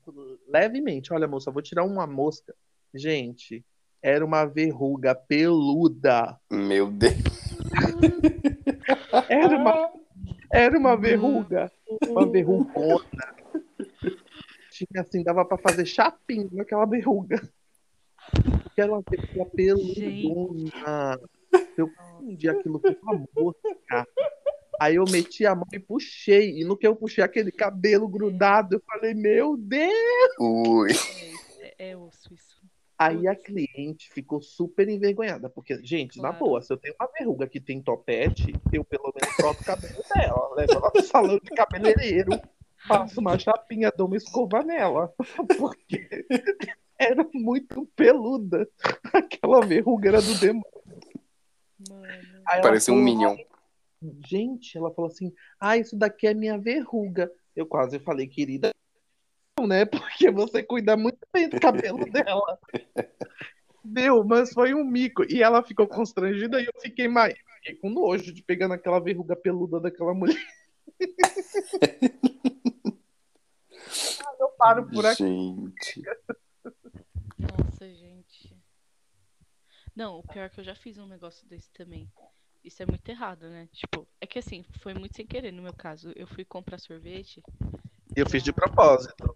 Levemente. 0.47 1.11
Olha, 1.11 1.27
moça, 1.27 1.51
vou 1.51 1.61
tirar 1.61 1.83
uma 1.83 2.07
mosca. 2.07 2.55
Gente, 2.93 3.63
era 4.01 4.25
uma 4.25 4.45
verruga 4.45 5.13
peluda. 5.13 6.39
Meu 6.49 6.89
Deus. 6.89 7.13
Era 9.27 9.57
uma, 9.57 9.91
era 10.51 10.77
uma 10.77 10.95
verruga. 10.95 11.71
Uma 12.07 12.25
verrugona. 12.29 13.35
Tinha 14.71 15.01
assim, 15.01 15.23
dava 15.23 15.43
pra 15.43 15.57
fazer 15.57 15.85
chapinha 15.85 16.47
naquela 16.51 16.85
verruga. 16.85 17.41
Era 18.77 18.93
uma 18.93 19.03
verruga 19.09 19.45
peludona. 19.45 21.19
Eu 21.77 21.89
confundi 21.93 22.47
aquilo 22.47 22.79
com 22.79 22.95
uma 23.01 23.27
mosca. 23.35 24.07
Aí 24.79 24.95
eu 24.95 25.05
meti 25.05 25.45
a 25.45 25.55
mão 25.55 25.65
e 25.73 25.79
puxei. 25.79 26.59
E 26.59 26.63
no 26.63 26.77
que 26.77 26.85
eu 26.87 26.95
puxei 26.95 27.23
aquele 27.23 27.51
cabelo 27.51 28.07
grudado, 28.07 28.75
eu 28.75 28.81
falei, 28.85 29.13
meu 29.13 29.57
Deus! 29.57 29.93
Ui. 30.39 30.91
É, 31.61 31.91
é 31.91 31.97
osso 31.97 32.33
isso. 32.33 32.57
Aí 32.99 33.27
a 33.27 33.35
cliente 33.35 34.09
ficou 34.11 34.41
super 34.41 34.89
envergonhada, 34.89 35.47
porque, 35.47 35.77
gente, 35.83 36.17
na 36.17 36.29
Claro. 36.29 36.45
boa, 36.45 36.61
se 36.61 36.73
eu 36.73 36.77
tenho 36.77 36.95
uma 36.99 37.07
verruga 37.15 37.47
que 37.47 37.59
tem 37.59 37.79
topete, 37.79 38.53
eu 38.73 38.83
pelo 38.83 39.13
menos 39.13 39.35
corto 39.35 39.61
o 39.61 39.65
cabelo 39.65 40.03
dela, 40.15 40.55
levo 40.55 40.73
ela 40.73 40.91
pro 40.91 41.03
salão 41.03 41.37
de 41.37 41.51
cabeleireiro, 41.51 42.31
faço 42.87 43.19
uma 43.19 43.37
chapinha, 43.37 43.93
dou 43.95 44.07
uma 44.07 44.17
escova 44.17 44.63
nela, 44.63 45.13
porque 45.59 46.25
era 46.97 47.23
muito 47.35 47.85
peluda. 47.95 48.67
Aquela 49.13 49.61
verruga 49.61 50.09
era 50.09 50.21
do 50.21 50.33
demônio. 50.39 50.65
Mano. 51.87 52.07
Aí 52.47 52.61
Parece 52.63 52.89
um 52.89 52.95
Minion. 52.95 53.35
Gente, 54.27 54.77
ela 54.77 54.93
falou 54.93 55.09
assim: 55.09 55.33
Ah, 55.59 55.77
isso 55.77 55.97
daqui 55.97 56.27
é 56.27 56.33
minha 56.33 56.57
verruga. 56.57 57.31
Eu 57.55 57.65
quase 57.65 57.99
falei, 57.99 58.27
querida, 58.27 58.71
não, 59.57 59.65
né? 59.65 59.85
Porque 60.19 60.29
você 60.29 60.61
cuida 60.61 60.95
muito 60.95 61.19
bem 61.33 61.49
do 61.49 61.59
cabelo 61.59 62.05
dela. 62.11 62.59
Deu, 63.83 64.23
mas 64.23 64.53
foi 64.53 64.73
um 64.73 64.83
mico. 64.83 65.23
E 65.31 65.41
ela 65.41 65.63
ficou 65.63 65.87
constrangida 65.87 66.61
e 66.61 66.65
eu 66.65 66.73
fiquei 66.81 67.07
mais. 67.07 67.35
Fiquei 67.57 67.75
com 67.75 67.89
nojo 67.89 68.31
de 68.31 68.43
pegar 68.43 68.67
naquela 68.67 68.99
verruga 68.99 69.35
peluda 69.35 69.79
daquela 69.79 70.13
mulher. 70.13 70.37
Ah, 74.19 74.35
eu 74.39 74.49
paro 74.49 74.89
por 74.89 75.05
aqui. 75.05 75.23
Gente. 75.23 76.01
Nossa, 77.39 77.89
gente. 77.89 78.53
Não, 79.95 80.19
o 80.19 80.23
pior 80.23 80.43
é 80.43 80.49
que 80.49 80.59
eu 80.59 80.63
já 80.63 80.75
fiz 80.75 80.97
um 80.97 81.07
negócio 81.07 81.47
desse 81.47 81.71
também. 81.71 82.11
Isso 82.67 82.83
é 82.83 82.85
muito 82.85 83.07
errado, 83.07 83.49
né? 83.49 83.69
Tipo, 83.71 84.05
é 84.19 84.27
que 84.27 84.37
assim, 84.37 84.65
foi 84.81 84.93
muito 84.93 85.15
sem 85.15 85.25
querer 85.25 85.53
no 85.53 85.61
meu 85.63 85.73
caso. 85.73 86.11
Eu 86.17 86.27
fui 86.27 86.43
comprar 86.43 86.77
sorvete. 86.77 87.41
Eu 88.13 88.29
fiz 88.29 88.43
de 88.43 88.51
propósito. 88.51 89.33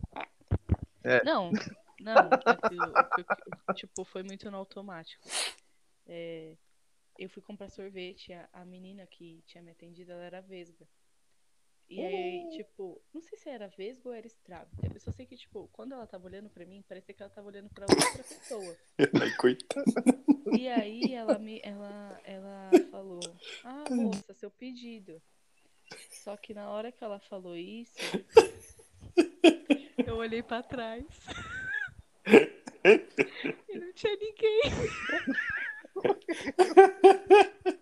Não, 1.24 1.52
não. 2.02 2.30
aquilo- 2.46 2.92
o 2.92 3.16
que- 3.16 3.74
tipo, 3.74 4.04
foi 4.04 4.22
muito 4.22 4.52
no 4.52 4.58
automático. 4.58 5.24
É, 6.06 6.58
eu 7.18 7.30
fui 7.30 7.42
comprar 7.42 7.70
sorvete, 7.70 8.34
a, 8.34 8.50
a 8.52 8.66
menina 8.66 9.08
que 9.08 9.42
tinha 9.48 9.64
me 9.64 9.72
atendido, 9.72 10.12
ela 10.12 10.24
era 10.24 10.42
vesga. 10.42 10.86
E 11.92 12.06
aí, 12.06 12.50
tipo, 12.52 13.02
não 13.14 13.22
sei 13.22 13.38
se 13.38 13.50
era 13.50 13.68
vesga 13.68 14.08
ou 14.08 14.16
era 14.16 14.26
estrago. 14.26 14.72
Eu 14.82 14.98
só 15.02 15.12
sei 15.12 15.26
que, 15.26 15.36
tipo, 15.36 15.70
quando 15.74 15.92
ela 15.92 16.08
tava 16.08 16.26
olhando 16.26 16.50
pra 16.50 16.66
mim, 16.66 16.82
parecia 16.88 17.14
que 17.14 17.22
ela 17.22 17.30
tava 17.30 17.48
olhando 17.48 17.70
pra 17.70 17.86
outra 17.90 18.24
pessoa. 18.24 18.78
Ai, 19.22 19.36
coitada. 19.36 19.86
E 20.58 20.70
aí 20.70 21.14
ela 21.14 21.38
me 21.38 21.60
ela 21.62 22.18
ela 22.24 22.72
falou: 22.90 23.20
"Ah, 23.66 23.84
moça, 23.90 24.34
seu 24.34 24.50
pedido". 24.50 25.22
Só 26.24 26.38
que 26.38 26.54
na 26.54 26.70
hora 26.70 26.94
que 26.94 27.04
ela 27.04 27.20
falou 27.20 27.58
isso, 27.58 27.94
eu 30.08 30.16
olhei 30.16 30.42
pra 30.42 30.64
trás. 30.64 31.06
E 33.70 33.78
não 33.78 33.94
tinha 33.94 34.18
ninguém. 34.18 34.62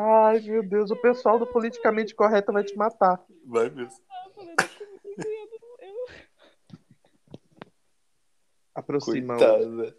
Ai, 0.00 0.40
meu 0.40 0.62
Deus, 0.62 0.90
o 0.92 0.96
pessoal 0.96 1.38
do 1.38 1.46
politicamente 1.46 2.14
correto 2.14 2.52
vai 2.52 2.62
te 2.62 2.76
matar. 2.76 3.20
Vai 3.44 3.68
mesmo. 3.70 3.98
Eu 4.26 4.32
falei, 4.32 4.54
"Não 4.60 4.68
comigo, 4.68 5.22
eu 5.22 5.60
não- 5.60 5.88
eu- 5.88 6.06
Aproxima. 8.74 9.34
o- 9.34 9.38
Coitada. 9.38 9.96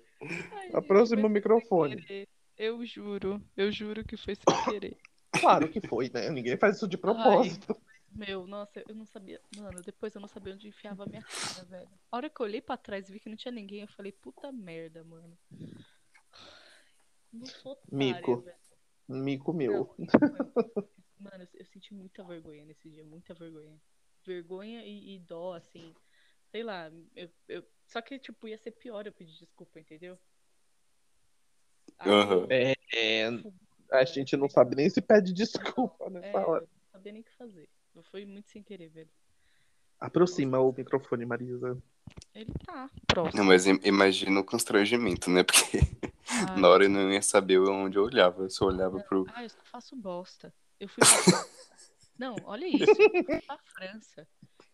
Ai, 0.53 0.69
Aproxima 0.73 1.27
o 1.27 1.29
microfone. 1.29 2.27
Eu 2.57 2.85
juro, 2.85 3.41
eu 3.57 3.71
juro 3.71 4.03
que 4.05 4.15
foi 4.17 4.35
sem 4.35 4.63
querer. 4.65 4.97
Claro 5.31 5.69
que 5.69 5.79
foi, 5.85 6.09
né? 6.13 6.29
Ninguém 6.29 6.57
faz 6.57 6.77
isso 6.77 6.87
de 6.87 6.97
propósito. 6.97 7.75
Meu, 8.11 8.47
nossa, 8.47 8.83
eu 8.87 8.95
não 8.95 9.05
sabia. 9.05 9.39
Mano, 9.57 9.81
depois 9.81 10.15
eu 10.15 10.19
não 10.21 10.27
sabia 10.27 10.53
onde 10.53 10.67
enfiava 10.67 11.03
a 11.03 11.05
minha 11.05 11.21
cara, 11.23 11.65
velho. 11.65 11.89
A 12.11 12.17
hora 12.17 12.29
que 12.29 12.41
eu 12.41 12.45
olhei 12.45 12.59
pra 12.61 12.75
trás 12.75 13.07
e 13.07 13.13
vi 13.13 13.19
que 13.19 13.29
não 13.29 13.37
tinha 13.37 13.51
ninguém, 13.51 13.81
eu 13.81 13.87
falei, 13.89 14.11
puta 14.11 14.51
merda, 14.51 15.03
mano. 15.03 15.37
Não 17.31 17.45
sou 17.45 17.73
otária, 17.73 17.97
Mico. 17.97 18.37
velho. 18.41 18.58
Mico 19.09 19.51
meu. 19.51 19.93
Não, 19.97 20.07
Mano, 21.19 21.47
eu- 21.53 21.65
senti 21.65 21.93
muita 21.93 22.23
vergonha 22.23 22.63
nesse 22.63 22.87
dia, 22.89 23.03
muita 23.03 23.33
vergonha. 23.33 23.77
Vergonha 24.25 24.83
e, 24.85 25.15
e 25.15 25.19
dó, 25.19 25.53
assim. 25.55 25.93
Sei 26.51 26.63
lá, 26.63 26.91
eu, 27.15 27.29
eu- 27.47 27.63
só 27.87 28.01
que, 28.01 28.17
tipo, 28.19 28.47
ia 28.47 28.57
ser 28.57 28.71
pior 28.71 29.05
eu 29.05 29.11
pedir 29.11 29.37
desculpa, 29.37 29.79
entendeu? 29.79 30.17
Aí 31.97 32.09
Aham. 32.11 32.33
eu- 32.41 32.47
É, 32.49 32.73
é, 32.95 33.25
a 33.91 34.05
gente 34.05 34.37
não 34.37 34.47
sabe 34.49 34.75
nem 34.75 34.89
se 34.89 35.01
pede 35.01 35.33
desculpa 35.33 36.05
É, 36.05 36.09
nessa 36.09 36.37
eu 36.37 36.49
hora. 36.49 36.61
não 36.61 36.91
sabia 36.91 37.11
nem 37.11 37.21
o 37.21 37.25
que 37.25 37.35
fazer. 37.35 37.67
Foi 38.11 38.25
muito 38.25 38.49
sem 38.49 38.63
querer, 38.63 38.89
velho. 38.89 39.09
Aproxima 39.99 40.59
o 40.59 40.71
microfone, 40.71 41.25
Marisa. 41.25 41.81
Ele 42.33 42.51
tá 42.65 42.89
próximo. 43.07 43.37
Não, 43.41 43.45
mas 43.47 43.67
im- 43.67 43.79
imagina 43.83 44.39
o 44.39 44.43
constrangimento, 44.45 45.29
né? 45.29 45.43
Porque 45.51 45.79
Ah, 46.31 46.55
na 46.59 46.67
hora 46.69 46.85
eu 46.85 46.89
não 46.89 47.11
ia 47.11 47.21
saber 47.21 47.59
onde 47.59 47.97
eu 47.97 48.03
olhava. 48.03 48.43
Eu 48.43 48.49
só 48.49 48.65
olhava 48.65 48.99
pro. 48.99 49.25
Ah, 49.33 49.43
eu 49.43 49.49
só 49.49 49.57
faço 49.63 49.95
bosta. 49.95 50.53
Eu 50.79 50.87
fui 50.87 51.03
pra... 51.03 51.43
Não, 52.17 52.35
olha 52.45 52.65
isso. 52.67 52.95
Na 53.47 53.57
França. 53.57 54.27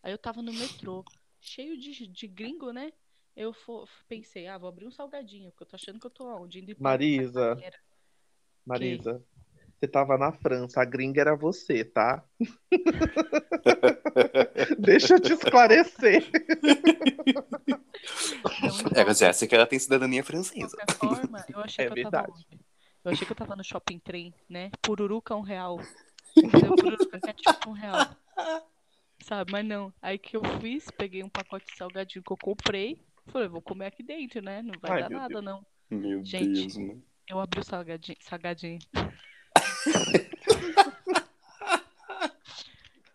Aí 0.04 0.12
eu 0.12 0.18
tava 0.18 0.42
no 0.42 0.54
metrô, 0.54 1.04
cheio 1.40 1.78
de, 1.78 2.08
de 2.08 2.28
gringo, 2.28 2.72
né? 2.72 2.92
Eu 3.36 3.54
fo- 3.54 3.88
pensei, 4.08 4.48
ah, 4.48 4.58
vou 4.58 4.70
abrir 4.70 4.86
um 4.88 4.92
salgadinho, 4.92 5.52
porque 5.52 5.64
eu 5.64 5.68
tô 5.68 5.76
achando 5.76 6.00
que 6.00 6.06
eu 6.06 6.12
tô 6.12 6.26
onde? 6.28 6.60
Indo 6.60 6.72
em 6.72 6.76
Marisa. 6.80 7.52
Itaquera. 7.54 7.80
Você 9.86 9.92
tava 9.92 10.18
na 10.18 10.32
França, 10.32 10.82
a 10.82 10.86
gringa 10.86 11.22
era 11.22 11.36
você, 11.36 11.86
tá? 11.86 12.24
Deixa 14.80 15.16
eu 15.16 15.20
te 15.20 15.34
esclarecer. 15.34 16.26
É, 18.96 19.04
mas 19.06 19.22
essa 19.22 19.48
que 19.48 19.56
ela 19.56 19.66
tem 19.68 19.80
cidadania 19.80 20.22
De 20.22 20.24
francesa. 20.24 20.56
qualquer 20.56 20.90
forma, 20.90 21.46
eu 21.54 21.60
achei 21.62 21.84
É 21.84 21.86
que 21.86 21.94
eu 21.94 21.98
tava 21.98 22.04
verdade. 22.18 22.32
onde? 22.32 22.48
Eu 23.04 23.12
achei 23.12 23.26
que 23.26 23.32
eu 23.32 23.36
tava 23.36 23.56
no 23.56 23.64
shopping 23.64 24.00
trem, 24.00 24.34
né? 24.50 24.72
Pururuca 24.82 25.36
um 25.36 25.42
real. 25.42 25.80
Entendeu? 26.42 26.76
Pururuca 26.76 27.20
ketchup 27.22 27.70
um 27.70 27.74
real. 27.74 28.16
Sabe, 29.24 29.52
mas 29.52 29.66
não. 29.66 29.94
Aí 30.02 30.18
que 30.18 30.36
eu 30.38 30.42
fiz, 30.62 30.90
peguei 30.92 31.24
um 31.24 31.30
pacote 31.30 31.66
de 31.68 31.78
salgadinho 31.78 32.24
que 32.24 32.32
eu 32.32 32.38
comprei. 32.38 33.00
Falei, 33.28 33.48
vou 33.48 33.62
comer 33.62 33.88
aqui 33.88 34.04
dentro, 34.04 34.42
né? 34.42 34.62
Não 34.62 34.74
vai 34.80 34.92
Ai, 34.92 34.96
dar 34.96 35.10
nada, 35.10 35.30
Deus. 35.30 35.42
não. 35.42 35.66
Meu 35.90 36.24
Gente. 36.24 36.34
Deus, 36.34 36.78
mano. 36.78 37.04
Eu 37.28 37.40
abri 37.40 37.60
o 37.60 37.64
salgadinho. 37.64 38.18
salgadinho. 38.22 38.80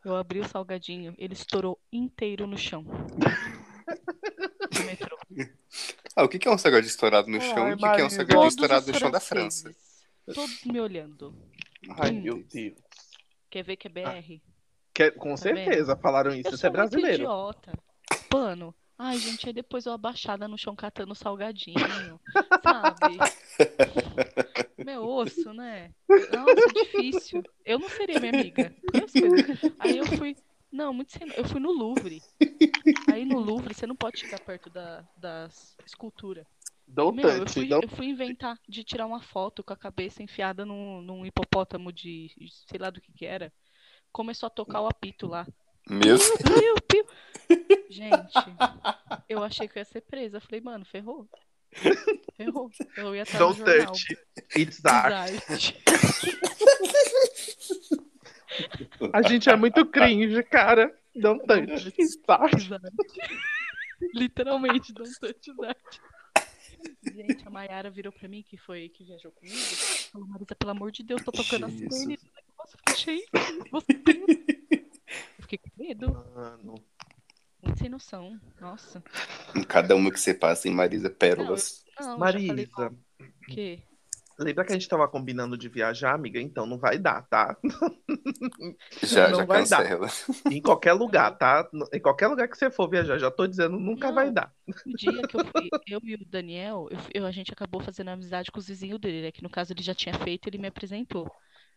Eu 0.04 0.16
abri 0.16 0.40
o 0.40 0.48
salgadinho, 0.48 1.14
ele 1.18 1.34
estourou 1.34 1.78
inteiro 1.92 2.46
no 2.46 2.56
chão. 2.56 2.82
No 2.82 4.84
metrô. 4.86 5.18
Ah, 6.16 6.24
o 6.24 6.28
que 6.28 6.48
é 6.48 6.50
um 6.50 6.56
salgadinho 6.58 6.88
estourado 6.90 7.28
no 7.28 7.38
Ai, 7.40 7.54
chão 7.54 7.68
e 7.68 7.74
o 7.74 7.76
que 7.76 7.84
é 7.84 8.04
um 8.04 8.10
salgadinho 8.10 8.40
Todos 8.40 8.54
estourado 8.54 8.86
os 8.86 8.92
no 8.92 8.98
chão 8.98 9.10
da 9.10 9.20
França? 9.20 9.74
Todos 10.34 10.64
me 10.64 10.80
olhando. 10.80 11.34
Ai, 11.98 12.10
Hum. 12.12 12.22
meu 12.22 12.42
Deus. 12.44 12.78
Quer 13.50 13.62
ver 13.62 13.76
que 13.76 13.88
é 13.88 13.90
BR? 13.90 14.40
Que- 14.94 15.10
com 15.12 15.30
Tá 15.30 15.36
certeza 15.36 15.96
falaram 15.96 16.30
isso. 16.34 16.48
Eu 16.48 16.54
Isso 16.54 16.66
é 16.66 16.70
sou 16.70 16.78
muito 16.78 16.90
brasileiro. 16.90 17.22
idiota. 17.22 17.72
Pano. 18.28 18.74
Ai, 18.98 19.18
gente, 19.18 19.46
aí 19.46 19.52
depois 19.52 19.86
eu 19.86 19.92
abaixada 19.92 20.46
no 20.46 20.58
chão 20.58 20.76
catando 20.76 21.14
salgadinho, 21.14 22.20
sabe? 22.62 23.18
Meu 24.84 25.06
osso, 25.06 25.52
né? 25.52 25.92
Nossa, 26.08 26.72
difícil. 26.74 27.42
Eu 27.64 27.78
não 27.78 27.88
seria 27.88 28.20
minha 28.20 28.32
amiga. 28.32 28.74
Coisas. 28.90 29.74
Aí 29.78 29.98
eu 29.98 30.06
fui. 30.06 30.36
Não, 30.72 30.94
muito 30.94 31.12
sem... 31.12 31.28
Eu 31.34 31.44
fui 31.44 31.60
no 31.60 31.72
Louvre. 31.72 32.22
Aí 33.12 33.24
no 33.24 33.40
Louvre 33.40 33.74
você 33.74 33.86
não 33.86 33.96
pode 33.96 34.20
chegar 34.20 34.38
perto 34.40 34.70
da, 34.70 35.04
das 35.16 35.76
esculturas. 35.84 36.46
Dou 36.86 37.12
Meu, 37.12 37.28
eu 37.28 37.48
fui, 37.48 37.72
eu 37.72 37.88
fui 37.88 38.06
inventar 38.06 38.58
de 38.68 38.82
tirar 38.82 39.06
uma 39.06 39.22
foto 39.22 39.62
com 39.62 39.72
a 39.72 39.76
cabeça 39.76 40.22
enfiada 40.22 40.64
num, 40.64 41.00
num 41.00 41.24
hipopótamo 41.26 41.92
de 41.92 42.32
sei 42.66 42.78
lá 42.78 42.90
do 42.90 43.00
que 43.00 43.12
que 43.12 43.26
era. 43.26 43.52
Começou 44.12 44.46
a 44.48 44.50
tocar 44.50 44.80
o 44.80 44.88
apito 44.88 45.26
lá. 45.26 45.46
Meu 45.88 46.16
piu. 46.88 47.06
Gente, 47.88 48.34
eu 49.28 49.42
achei 49.42 49.66
que 49.66 49.78
eu 49.78 49.80
ia 49.80 49.84
ser 49.84 50.00
presa. 50.02 50.36
Eu 50.36 50.40
falei, 50.40 50.60
mano, 50.60 50.84
ferrou. 50.84 51.28
Ferrou. 52.36 52.70
Eu 52.96 53.14
ia 53.14 53.22
estar 53.22 53.38
no 53.38 53.46
Don't 53.46 53.58
jornal. 53.58 53.86
touch. 53.86 54.18
It's. 54.56 54.78
Exato. 54.78 55.14
A 59.12 59.22
gente 59.22 59.48
é 59.48 59.56
muito 59.56 59.86
cringe, 59.86 60.42
cara. 60.42 60.94
Don't 61.14 61.44
touch. 61.46 61.88
It's. 61.88 61.98
Exato. 61.98 62.80
Literalmente, 64.14 64.92
don't 64.92 65.18
touch 65.20 65.54
that. 65.60 66.00
Gente, 67.14 67.46
a 67.46 67.50
Mayara 67.50 67.90
virou 67.90 68.12
pra 68.12 68.26
mim, 68.28 68.42
que 68.42 68.56
foi 68.56 68.88
que 68.88 69.04
viajou 69.04 69.30
comigo. 69.32 69.56
Falou, 70.10 70.26
Marisa, 70.28 70.54
pelo 70.54 70.70
amor 70.70 70.90
de 70.90 71.02
Deus, 71.02 71.22
tô 71.22 71.30
tocando 71.30 71.66
a 71.66 71.68
Jesus. 71.68 71.94
sirene. 71.94 72.18
Nossa, 72.58 72.74
eu 72.74 72.78
fiquei 72.78 72.96
cheio. 72.96 73.24
Você 73.70 73.94
tem... 73.94 74.24
Eu 75.38 75.42
fiquei 75.42 75.58
com 75.58 75.70
medo. 75.76 76.12
Mano. 76.34 76.74
Sem 77.80 77.88
noção. 77.88 78.38
Nossa. 78.60 79.02
Cada 79.68 79.96
uma 79.96 80.10
que 80.10 80.20
você 80.20 80.34
passa 80.34 80.68
em 80.68 80.72
Marisa, 80.74 81.08
pérolas. 81.08 81.82
Não, 81.98 82.18
falei 82.18 82.46
Marisa, 82.48 82.88
o 82.88 83.54
quê? 83.54 83.82
lembra 84.38 84.64
que 84.64 84.72
a 84.72 84.74
gente 84.74 84.88
tava 84.88 85.06
combinando 85.08 85.56
de 85.56 85.68
viajar, 85.68 86.14
amiga? 86.14 86.40
Então 86.40 86.66
não 86.66 86.78
vai 86.78 86.98
dar, 86.98 87.22
tá? 87.28 87.56
Já, 89.02 89.28
Não 89.28 89.38
já 89.40 89.44
vai 89.44 89.66
dar. 89.66 89.82
cancela. 89.82 90.08
Em 90.50 90.60
qualquer 90.62 90.92
lugar, 90.92 91.36
tá? 91.36 91.68
Em 91.92 92.00
qualquer 92.00 92.28
lugar 92.28 92.48
que 92.48 92.56
você 92.56 92.70
for 92.70 92.88
viajar, 92.88 93.18
já 93.18 93.30
tô 93.30 93.46
dizendo, 93.46 93.78
nunca 93.78 94.08
Não. 94.08 94.14
vai 94.14 94.30
dar. 94.30 94.52
O 94.86 94.96
dia 94.96 95.26
que 95.26 95.36
eu 95.36 95.44
fui, 95.44 95.68
eu 95.86 96.00
e 96.02 96.14
o 96.14 96.26
Daniel, 96.26 96.88
eu, 96.90 96.98
eu- 97.22 97.26
a 97.26 97.30
gente 97.32 97.52
acabou 97.52 97.80
fazendo 97.82 98.08
amizade 98.08 98.50
com 98.50 98.58
os 98.58 98.68
vizinhos 98.68 98.98
dele, 99.00 99.22
né? 99.22 99.32
Que 99.32 99.42
no 99.42 99.50
caso 99.50 99.72
ele 99.72 99.82
já 99.82 99.94
tinha 99.94 100.14
feito, 100.14 100.48
ele 100.48 100.58
me 100.58 100.68
apresentou. 100.68 101.30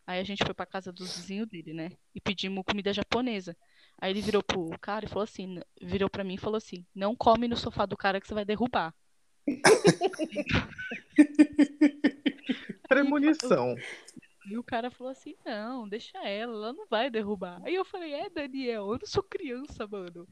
Aí 0.08 0.20
a 0.20 0.24
gente 0.24 0.43
foi 0.45 0.54
pra 0.54 0.66
casa 0.66 0.91
dos 0.91 1.16
vizinhos 1.18 1.47
dele, 1.47 1.74
né? 1.74 1.91
E 2.16 2.22
pedimos 2.22 2.64
comida 2.66 2.93
japonesa. 2.93 3.56
Aí 4.04 4.12
ele 4.12 4.20
virou 4.20 4.43
pro 4.43 4.70
cara 4.82 5.06
e 5.06 5.08
falou 5.08 5.24
assim, 5.24 5.62
virou 5.82 6.10
pra 6.10 6.26
mim 6.26 6.34
e 6.34 6.38
falou 6.38 6.58
assim: 6.58 6.86
"Não 6.93 7.16
come 7.16 7.47
no 7.47 7.56
sofá 7.56 7.86
do 7.86 7.95
cara 7.95 8.20
que 8.20 8.28
você 8.28 8.34
vai 8.34 8.43
derrubar". 8.43 8.93
Premonição. 12.89 13.78
E 14.45 14.58
o 14.58 14.64
cara 14.64 14.91
falou 14.91 15.10
assim: 15.10 15.38
"Não, 15.45 15.88
deixa 15.88 16.18
ela, 16.18 16.54
ela 16.54 16.74
não 16.74 16.86
vai 16.86 17.10
derrubar". 17.10 17.62
Aí 17.64 17.76
eu 17.76 17.86
falei: 17.86 18.14
"É, 18.14 18.30
Daniel, 18.30 18.91
eu 18.91 18.99
não 18.99 19.06
sou 19.06 19.24
criança, 19.24 19.88
mano". 19.88 20.28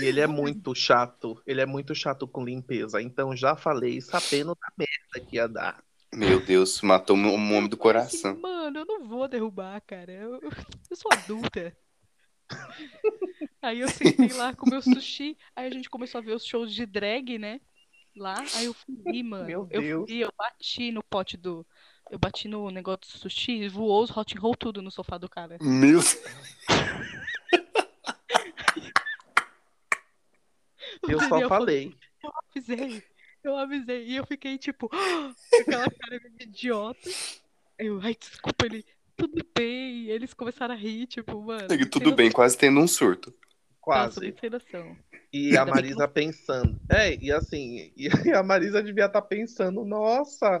E 0.00 0.06
ele 0.06 0.20
é 0.20 0.26
muito 0.26 0.74
chato. 0.74 1.42
Ele 1.46 1.60
é 1.60 1.66
muito 1.66 1.94
chato 1.94 2.26
com 2.26 2.42
limpeza. 2.42 3.02
Então 3.02 3.36
já 3.36 3.54
falei, 3.54 4.00
sabendo 4.00 4.56
da 4.58 4.72
merda 4.78 5.28
que 5.28 5.36
ia 5.36 5.46
dar. 5.46 5.84
Meu 6.14 6.40
Deus, 6.40 6.80
matou 6.80 7.18
um 7.18 7.34
homem 7.34 7.68
do 7.68 7.74
assim, 7.74 7.82
coração. 7.82 8.40
Mano, 8.40 8.78
eu 8.78 8.86
não 8.86 9.04
vou 9.04 9.28
derrubar, 9.28 9.78
cara. 9.82 10.10
Eu, 10.10 10.40
eu 10.88 10.96
sou 10.96 11.12
adulta. 11.12 11.76
Aí 13.62 13.80
eu 13.80 13.88
sentei 13.88 14.32
lá 14.32 14.54
com 14.54 14.68
meu 14.68 14.80
sushi. 14.82 15.36
Aí 15.54 15.66
a 15.66 15.70
gente 15.70 15.88
começou 15.90 16.18
a 16.18 16.22
ver 16.22 16.34
os 16.34 16.44
shows 16.44 16.74
de 16.74 16.86
drag, 16.86 17.38
né? 17.38 17.60
Lá. 18.16 18.34
Aí 18.54 18.64
eu 18.64 18.74
fui, 18.74 19.22
mano. 19.22 19.44
Meu 19.44 19.68
eu 19.70 19.80
Deus. 19.80 20.08
fui, 20.08 20.18
eu 20.18 20.32
bati 20.36 20.90
no 20.90 21.02
pote 21.02 21.36
do. 21.36 21.66
Eu 22.10 22.18
bati 22.18 22.48
no 22.48 22.70
negócio 22.70 23.00
do 23.00 23.06
sushi, 23.06 23.68
voou 23.68 24.02
os 24.02 24.16
hot 24.16 24.36
roll 24.36 24.56
tudo 24.56 24.82
no 24.82 24.90
sofá 24.90 25.16
do 25.16 25.28
cara. 25.28 25.58
Meu 25.60 26.00
Eu 31.08 31.18
só 31.18 31.28
Daniel 31.28 31.48
falou, 31.48 31.48
falei. 31.48 31.94
Eu 32.22 32.30
avisei. 32.48 33.02
Eu 33.42 33.56
avisei. 33.56 34.06
E 34.06 34.16
eu 34.16 34.26
fiquei 34.26 34.58
tipo, 34.58 34.90
aquela 35.60 35.90
cara 35.90 36.20
de 36.20 36.44
idiota. 36.44 37.08
Eu, 37.78 38.00
ai, 38.02 38.14
desculpa, 38.14 38.66
ele. 38.66 38.84
Tudo 39.20 39.46
bem. 39.56 40.04
E 40.04 40.10
eles 40.10 40.32
começaram 40.34 40.74
a 40.74 40.76
rir, 40.76 41.06
tipo, 41.06 41.40
mano. 41.42 41.68
Tudo 41.90 42.14
bem, 42.14 42.30
quase 42.30 42.56
tendo 42.56 42.80
um 42.80 42.88
surto. 42.88 43.30
Nossa, 43.30 43.40
Quase. 43.80 44.20
muito 44.20 44.40
sem 44.40 44.50
noção. 44.50 44.96
E 45.32 45.56
a 45.56 45.64
Marisa 45.64 46.06
pensando. 46.08 46.78
É, 46.88 47.14
e 47.16 47.30
assim, 47.32 47.92
e 47.96 48.08
a 48.34 48.42
Marisa 48.42 48.82
devia 48.82 49.06
estar 49.06 49.22
pensando, 49.22 49.84
nossa, 49.84 50.58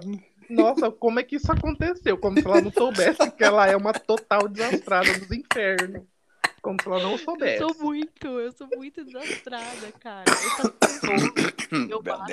nossa, 0.48 0.90
como 0.90 1.20
é 1.20 1.22
que 1.22 1.36
isso 1.36 1.50
aconteceu? 1.50 2.16
Como 2.18 2.40
se 2.40 2.46
ela 2.46 2.60
não 2.60 2.72
soubesse 2.72 3.30
que 3.32 3.44
ela 3.44 3.66
é 3.68 3.76
uma 3.76 3.92
total 3.92 4.48
desastrada 4.48 5.12
dos 5.18 5.30
infernos. 5.30 6.02
Como 6.62 6.76
se 6.82 6.88
ela 6.88 7.00
não 7.02 7.12
Eu 7.12 7.18
soubesse. 7.18 7.58
sou 7.58 7.74
muito, 7.80 8.26
eu 8.26 8.52
sou 8.52 8.68
muito 8.76 9.04
desastrada, 9.04 9.92
cara. 10.00 10.24
Eu, 10.30 10.50
faço 10.50 10.74
eu 11.90 12.02
bato, 12.02 12.32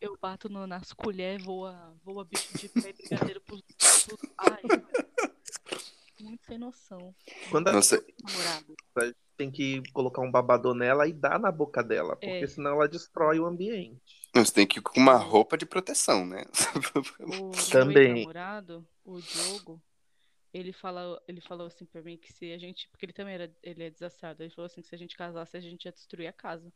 eu 0.00 0.18
bato 0.20 0.48
no- 0.48 0.66
nas 0.66 0.92
colheres, 0.92 1.44
voa, 1.44 1.94
voa 2.04 2.24
bicho 2.24 2.56
de 2.58 2.68
pé, 2.68 2.92
brigadeiro 2.92 3.40
pros, 3.40 3.62
pros... 4.06 4.18
Ai, 4.38 4.62
sem 6.52 6.58
noção. 6.58 7.14
Quando 7.50 7.68
a 7.68 7.72
Nossa, 7.72 8.04
Namorado. 8.22 8.76
tem 9.36 9.50
que 9.50 9.82
colocar 9.92 10.20
um 10.22 10.30
babador 10.30 10.74
nela 10.74 11.06
e 11.08 11.12
dar 11.12 11.38
na 11.40 11.50
boca 11.50 11.82
dela, 11.82 12.14
porque 12.16 12.26
É. 12.44 12.46
senão 12.46 12.72
ela 12.72 12.88
destrói 12.88 13.40
o 13.40 13.46
ambiente. 13.46 14.00
você 14.34 14.52
tem 14.52 14.66
que 14.66 14.78
ir 14.78 14.82
com 14.82 14.98
uma 15.00 15.16
roupa 15.16 15.56
de 15.58 15.66
proteção, 15.66 16.24
né? 16.26 16.44
O 17.20 17.50
Também. 17.72 17.94
meu 17.94 18.16
ex-namorado, 18.16 18.88
o 19.04 19.20
Diogo, 19.20 19.82
ele 20.52 20.72
falou, 20.72 21.20
ele 21.26 21.40
falou 21.40 21.66
assim 21.66 21.84
pra 21.86 22.02
mim 22.02 22.16
que 22.18 22.32
se 22.32 22.52
a 22.52 22.58
gente, 22.58 22.88
porque 22.90 23.06
ele 23.06 23.12
também 23.12 23.34
era, 23.34 23.50
ele 23.62 23.84
é 23.84 23.90
desastrado, 23.90 24.42
ele 24.42 24.54
falou 24.54 24.66
assim 24.66 24.80
que 24.82 24.88
se 24.88 24.94
a 24.94 24.98
gente 24.98 25.16
casasse, 25.16 25.56
a 25.56 25.60
gente 25.60 25.84
ia 25.86 25.92
destruir 25.92 26.26
a 26.28 26.32
casa. 26.32 26.72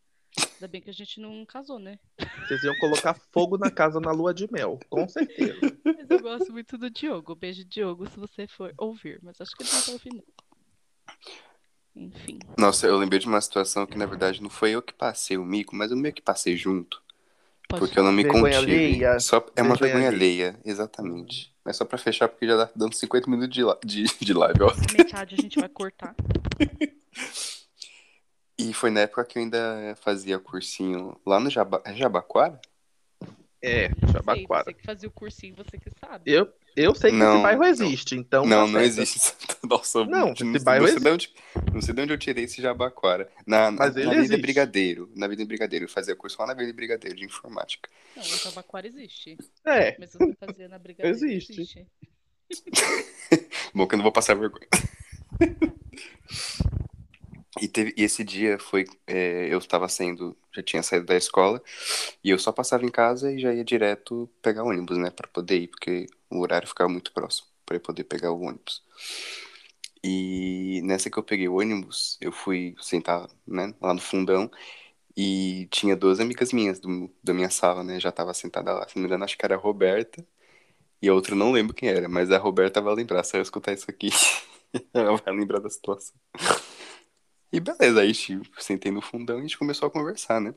Ainda 0.55 0.69
bem 0.69 0.81
que 0.81 0.91
a 0.91 0.93
gente 0.93 1.21
não 1.21 1.45
casou, 1.45 1.79
né? 1.79 1.99
Vocês 2.47 2.63
iam 2.63 2.77
colocar 2.79 3.15
fogo 3.15 3.59
na 3.59 3.71
casa 3.71 4.01
na 4.01 4.11
lua 4.11 4.33
de 4.33 4.51
mel, 4.51 4.79
com 4.89 5.07
certeza. 5.09 5.77
Mas 5.85 6.11
eu 6.11 6.21
gosto 6.21 6.53
muito 6.53 6.79
do 6.79 6.89
Diogo. 6.91 7.35
Beijo, 7.35 7.65
Diogo, 7.65 8.09
se 8.09 8.19
você 8.19 8.47
for 8.47 8.73
ouvir. 8.79 9.19
Mas 9.23 9.41
acho 9.41 9.51
que 9.57 9.63
ele 9.63 9.71
não 9.73 9.81
vai 9.83 9.95
ouvir, 9.95 10.15
não. 10.15 10.25
Enfim. 11.95 12.39
Nossa, 12.59 12.87
eu 12.87 12.97
lembrei 12.99 13.19
de 13.19 13.27
uma 13.27 13.41
situação 13.41 13.87
que, 13.87 13.97
na 13.97 14.07
verdade, 14.07 14.43
não 14.43 14.51
foi 14.51 14.71
eu 14.73 14.83
que 14.83 14.93
passei 14.93 15.37
o 15.37 15.45
mico, 15.45 15.75
mas 15.75 15.91
eu 15.91 15.97
meio 15.97 16.15
que 16.15 16.23
passei 16.23 16.57
junto. 16.57 17.03
Pode 17.69 17.81
Porque 17.85 17.99
eu 17.99 18.05
não 18.05 18.13
me 18.13 18.23
Vergonha 18.23 18.55
contive. 18.59 18.73
alheia. 18.77 19.19
Só, 19.21 19.37
é 19.57 19.63
uma 19.63 19.71
Vergonha 19.75 19.93
vergonha 19.93 20.09
alheia, 20.09 20.61
exatamente. 20.65 21.53
Mas 21.65 21.77
só 21.77 21.85
pra 21.85 21.99
fechar, 21.99 22.29
porque 22.29 22.47
já 22.47 22.57
dá 22.57 22.71
dando 22.77 22.95
50 22.95 23.29
minutos 23.29 23.53
de, 23.55 23.65
la- 23.65 23.79
de, 23.85 24.05
de 24.21 24.33
live, 24.33 24.63
ó. 24.63 24.73
Metade 24.93 25.35
a 25.35 25.39
gente 25.39 25.59
vai 25.59 25.69
cortar. 25.69 26.15
E 28.59 28.73
foi 28.73 28.91
na 28.91 29.01
época 29.01 29.25
que 29.25 29.39
eu 29.39 29.43
ainda 29.43 29.95
fazia 30.01 30.39
cursinho 30.39 31.21
lá 31.27 31.39
no 31.39 31.51
Jaba... 31.51 31.83
é 31.85 31.95
Jabaquara? 31.95 32.61
É, 33.61 33.89
Sei, 33.89 34.09
Jabaquara. 34.13 34.65
você 34.65 34.73
que 34.75 34.85
fazia 34.85 35.09
o 35.09 35.13
cursinho, 35.13 35.55
você 35.57 35.77
que 35.79 35.91
sabe. 35.99 36.31
Eu, 36.31 36.53
Eu 36.77 36.95
sei 36.95 37.11
que 37.11 37.17
Não, 37.17 37.35
esse 37.35 37.43
bairro 37.43 37.63
não. 37.63 37.69
existe, 37.69 38.15
então. 38.15 38.47
Não, 38.47 38.67
tá 38.67 38.73
não 38.73 38.81
certo. 38.81 39.01
existe. 39.01 39.35
Nossa, 39.69 40.05
Não, 40.05 40.27
não, 40.27 40.33
esse 40.33 40.45
não, 40.45 40.63
bairro 40.63 40.87
sei 40.87 41.01
de 41.01 41.09
onde, 41.11 41.35
não 41.73 41.81
sei 41.83 41.95
de 41.95 42.01
onde 42.03 42.13
eu 42.13 42.19
tirei 42.19 42.45
esse 42.45 42.63
Jabaquara. 42.63 43.29
Na, 43.47 43.71
na, 43.71 43.79
Mas 43.79 43.95
na 43.95 44.03
Avenida 44.03 44.17
existe. 44.21 44.41
Brigadeiro. 44.41 45.11
Na 45.17 45.27
Avenida 45.27 45.49
Brigadeiro. 45.49 45.85
Eu 45.87 45.89
fazia 45.89 46.15
curso 46.15 46.37
lá 46.39 46.47
na 46.47 46.53
Avenida 46.53 46.75
Brigadeiro 46.77 47.17
de 47.17 47.25
informática. 47.25 47.91
Não, 48.15 48.23
o 48.23 48.27
Jabaquara 48.27 48.87
existe. 48.87 49.37
É, 49.65 49.97
Mas 49.99 50.13
você 50.13 50.35
fazia 50.35 50.69
na 50.69 50.79
Brigadeiro. 50.79 51.17
Existe. 51.17 51.87
Bom, 53.75 53.87
que 53.89 53.95
eu 53.95 53.99
não 53.99 54.05
vou 54.05 54.13
passar 54.13 54.35
vergonha. 54.37 54.69
E, 57.61 57.69
teve, 57.69 57.95
e 57.97 58.03
esse 58.05 58.23
dia 58.23 58.59
foi. 58.59 58.85
é, 59.07 59.53
eu 59.53 59.59
estava 59.59 59.89
saindo, 59.89 60.37
já 60.55 60.63
tinha 60.63 60.83
saído 60.83 61.07
da 61.07 61.17
escola, 61.17 61.63
e 62.25 62.31
eu 62.31 62.39
só 62.39 62.53
passava 62.53 62.85
em 62.85 62.91
casa 62.91 63.33
e 63.33 63.39
já 63.41 63.55
ia 63.55 63.65
direto 63.65 64.29
pegar 64.43 64.65
ônibus, 64.65 64.99
né, 64.99 65.11
para 65.11 65.29
poder 65.29 65.61
ir, 65.63 65.69
porque 65.69 66.07
o 66.31 66.41
horário 66.41 66.69
ficava 66.69 66.91
muito 66.91 67.13
próximo 67.13 67.49
para 67.67 67.77
eu 67.77 67.81
poder 67.81 68.05
pegar 68.05 68.33
o 68.33 68.41
ônibus. 68.43 68.83
E 70.03 70.81
nessa 70.85 71.11
que 71.11 71.19
eu 71.19 71.23
peguei 71.23 71.49
o 71.49 71.59
ônibus, 71.59 72.17
eu 72.21 72.31
fui 72.33 72.75
sentar, 72.81 73.29
né, 73.47 73.75
lá 73.81 73.93
no 73.95 74.01
fundão, 74.01 74.51
e 75.17 75.69
tinha 75.71 75.97
duas 75.97 76.21
amigas 76.21 76.53
minhas 76.53 76.81
do, 76.81 77.11
da 77.23 77.35
minha 77.35 77.51
sala, 77.51 77.85
né, 77.85 78.01
já 78.01 78.13
tava 78.13 78.35
sentada 78.35 78.73
lá. 78.75 78.89
Se 78.89 78.97
não 78.97 79.03
me 79.03 79.09
engano, 79.09 79.25
acho 79.25 79.39
que 79.39 79.45
era 79.47 79.57
a 79.57 79.59
Roberta, 79.59 80.27
e 81.03 81.09
a 81.09 81.15
outra 81.15 81.35
eu 81.35 81.39
não 81.39 81.53
lembro 81.53 81.75
quem 81.75 81.89
era, 81.91 82.09
mas 82.09 82.31
a 82.33 82.39
Roberta 82.39 82.81
vai 82.83 82.95
lembrar, 82.95 83.25
se 83.25 83.37
ela 83.37 83.43
escutar 83.45 83.73
isso 83.75 83.91
aqui, 83.91 84.11
ela 84.95 85.17
vai 85.19 85.35
lembrar 85.35 85.61
da 85.61 85.71
situação. 85.71 86.17
E 87.57 87.61
beleza, 87.61 88.03
aí 88.03 88.13
tipo, 88.13 88.63
sentei 88.63 88.93
no 88.93 89.01
fundão 89.01 89.37
e 89.37 89.39
a 89.39 89.43
gente 89.43 89.57
começou 89.57 89.89
a 89.89 89.91
conversar, 89.91 90.39
né? 90.43 90.55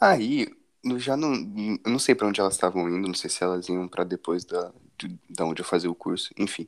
Aí, 0.00 0.48
eu 0.82 0.98
já 0.98 1.14
não, 1.14 1.34
não 1.84 1.98
sei 1.98 2.14
pra 2.14 2.26
onde 2.26 2.40
elas 2.40 2.54
estavam 2.54 2.88
indo, 2.88 3.06
não 3.06 3.14
sei 3.14 3.28
se 3.28 3.44
elas 3.44 3.68
iam 3.68 3.86
pra 3.86 4.02
depois 4.02 4.46
da, 4.46 4.72
de, 4.96 5.20
da 5.28 5.44
onde 5.44 5.60
eu 5.60 5.66
fazia 5.66 5.90
o 5.90 5.94
curso, 5.94 6.32
enfim. 6.38 6.66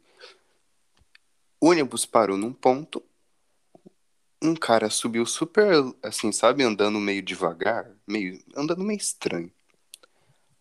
O 1.58 1.70
ônibus 1.70 2.04
parou 2.04 2.36
num 2.36 2.52
ponto, 2.52 3.02
um 4.42 4.54
cara 4.54 4.90
subiu 4.90 5.24
super, 5.24 5.72
assim, 6.02 6.30
sabe, 6.30 6.62
andando 6.62 7.00
meio 7.00 7.22
devagar, 7.22 7.90
meio, 8.06 8.38
andando 8.54 8.84
meio 8.84 8.98
estranho. 8.98 9.50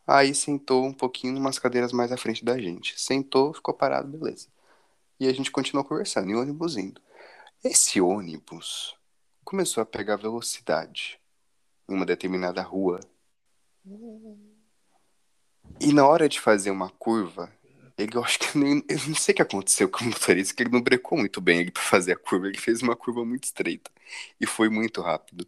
Aí 0.08 0.34
sentou 0.34 0.86
um 0.86 0.94
pouquinho 0.94 1.38
umas 1.38 1.60
cadeiras 1.60 1.92
mais 1.92 2.14
à 2.14 2.16
frente 2.16 2.46
da 2.46 2.58
gente. 2.58 2.98
Sentou, 2.98 3.54
ficou 3.54 3.74
parado, 3.74 4.08
beleza. 4.08 4.48
E 5.20 5.28
a 5.28 5.34
gente 5.34 5.52
continuou 5.52 5.84
conversando, 5.84 6.32
e 6.32 6.36
o 6.36 6.40
ônibus 6.40 6.78
indo. 6.78 7.02
Esse 7.64 8.00
ônibus 8.00 8.96
começou 9.44 9.82
a 9.82 9.86
pegar 9.86 10.16
velocidade 10.16 11.20
em 11.90 11.96
uma 11.96 12.06
determinada 12.06 12.62
rua. 12.62 13.00
E 15.80 15.92
na 15.92 16.06
hora 16.06 16.30
de 16.30 16.40
fazer 16.40 16.70
uma 16.70 16.90
curva, 16.90 17.52
ele, 17.98 18.16
eu 18.16 18.24
acho 18.24 18.38
que 18.40 18.58
nem, 18.58 18.84
eu 18.88 18.98
não 19.08 19.16
sei 19.16 19.34
o 19.34 19.36
que 19.36 19.42
aconteceu 19.42 19.90
com 19.90 20.04
o 20.04 20.08
motorista, 20.08 20.54
que 20.54 20.64
ele 20.64 20.72
não 20.72 20.82
brecou 20.82 21.18
muito 21.18 21.42
bem 21.42 21.60
ele 21.60 21.72
para 21.72 21.82
fazer 21.82 22.14
a 22.14 22.18
curva. 22.18 22.48
Ele 22.48 22.58
fez 22.60 22.82
uma 22.82 22.96
curva 22.96 23.26
muito 23.26 23.46
estreita 23.46 23.92
e 24.40 24.46
foi 24.46 24.70
muito 24.70 25.02
rápido. 25.02 25.48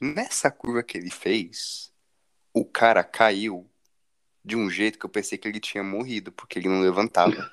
Nessa 0.00 0.50
curva 0.50 0.82
que 0.82 0.96
ele 0.96 1.10
fez, 1.10 1.92
o 2.54 2.64
cara 2.64 3.02
caiu 3.02 3.68
de 4.44 4.56
um 4.56 4.70
jeito 4.70 4.98
que 4.98 5.04
eu 5.04 5.10
pensei 5.10 5.36
que 5.36 5.48
ele 5.48 5.60
tinha 5.60 5.82
morrido, 5.82 6.30
porque 6.32 6.58
ele 6.58 6.68
não 6.68 6.80
levantava. 6.80 7.50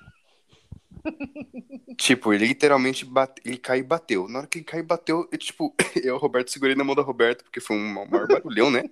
Tipo, 1.98 2.34
ele 2.34 2.48
literalmente 2.48 3.04
bate... 3.06 3.42
ele 3.44 3.58
caiu 3.58 3.82
e 3.82 3.88
bateu. 3.88 4.28
Na 4.28 4.40
hora 4.40 4.48
que 4.48 4.60
ele 4.60 4.66
caiu 4.66 4.84
e 4.84 4.86
bateu, 4.86 5.28
eu, 5.32 5.38
tipo, 5.38 5.74
eu, 6.04 6.16
o 6.16 6.18
Roberto, 6.18 6.52
segurei 6.52 6.76
na 6.76 6.84
mão 6.84 6.96
da 6.96 7.02
Roberta, 7.02 7.44
porque 7.44 7.60
foi 7.60 7.76
um 7.76 8.06
maior 8.06 8.28
barulhão, 8.28 8.70
né? 8.70 8.84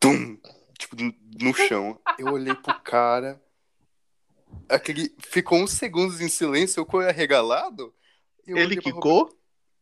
Tum! 0.00 0.38
Tipo, 0.78 0.96
no- 1.40 1.54
chão. 1.54 1.98
Eu 2.18 2.32
olhei 2.32 2.54
pro 2.54 2.78
cara. 2.80 3.40
Aquele. 4.68 5.14
Ficou 5.18 5.58
uns 5.58 5.72
segundos 5.72 6.20
em 6.20 6.28
silêncio, 6.28 6.80
eu 6.80 6.86
com 6.86 6.98
o 6.98 7.00
olho 7.00 7.08
arregalado. 7.08 7.94
eu 8.46 8.56
Ele 8.56 8.76
quicou? 8.76 9.34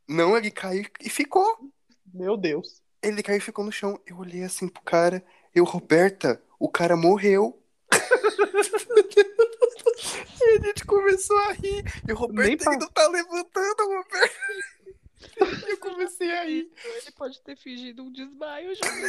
Não, 0.09 0.37
ele 0.37 0.51
caiu 0.51 0.85
e 1.01 1.09
ficou. 1.09 1.71
Meu 2.13 2.37
Deus. 2.37 2.83
Ele 3.03 3.23
caiu 3.23 3.39
e 3.39 3.41
ficou 3.41 3.65
no 3.65 3.73
chão. 3.73 4.01
Eu 4.07 4.19
olhei 4.19 4.45
assim 4.45 4.69
pro 4.69 4.83
cara. 4.83 5.25
Eu, 5.55 5.65
Roberta, 5.65 6.43
o 6.59 6.69
cara 6.69 6.97
morreu. 6.97 7.61
e 10.41 10.59
a 10.59 10.61
gente 10.67 10.85
começou 10.85 11.37
a 11.39 11.53
rir. 11.53 11.83
E 12.09 12.13
o 12.13 12.15
Nem 12.15 12.15
Roberto 12.15 12.65
pa- 12.65 12.71
ainda 12.73 12.89
tá 12.91 13.09
levantando, 13.09 13.77
Roberto. 13.81 14.35
Eu 15.67 15.79
comecei 15.79 16.31
a 16.31 16.45
rir. 16.45 16.71
Ele 16.85 17.11
pode 17.17 17.41
ter 17.43 17.57
fingido 17.57 18.03
um 18.03 18.13
desmaio, 18.13 18.73
Júlio. 18.75 19.09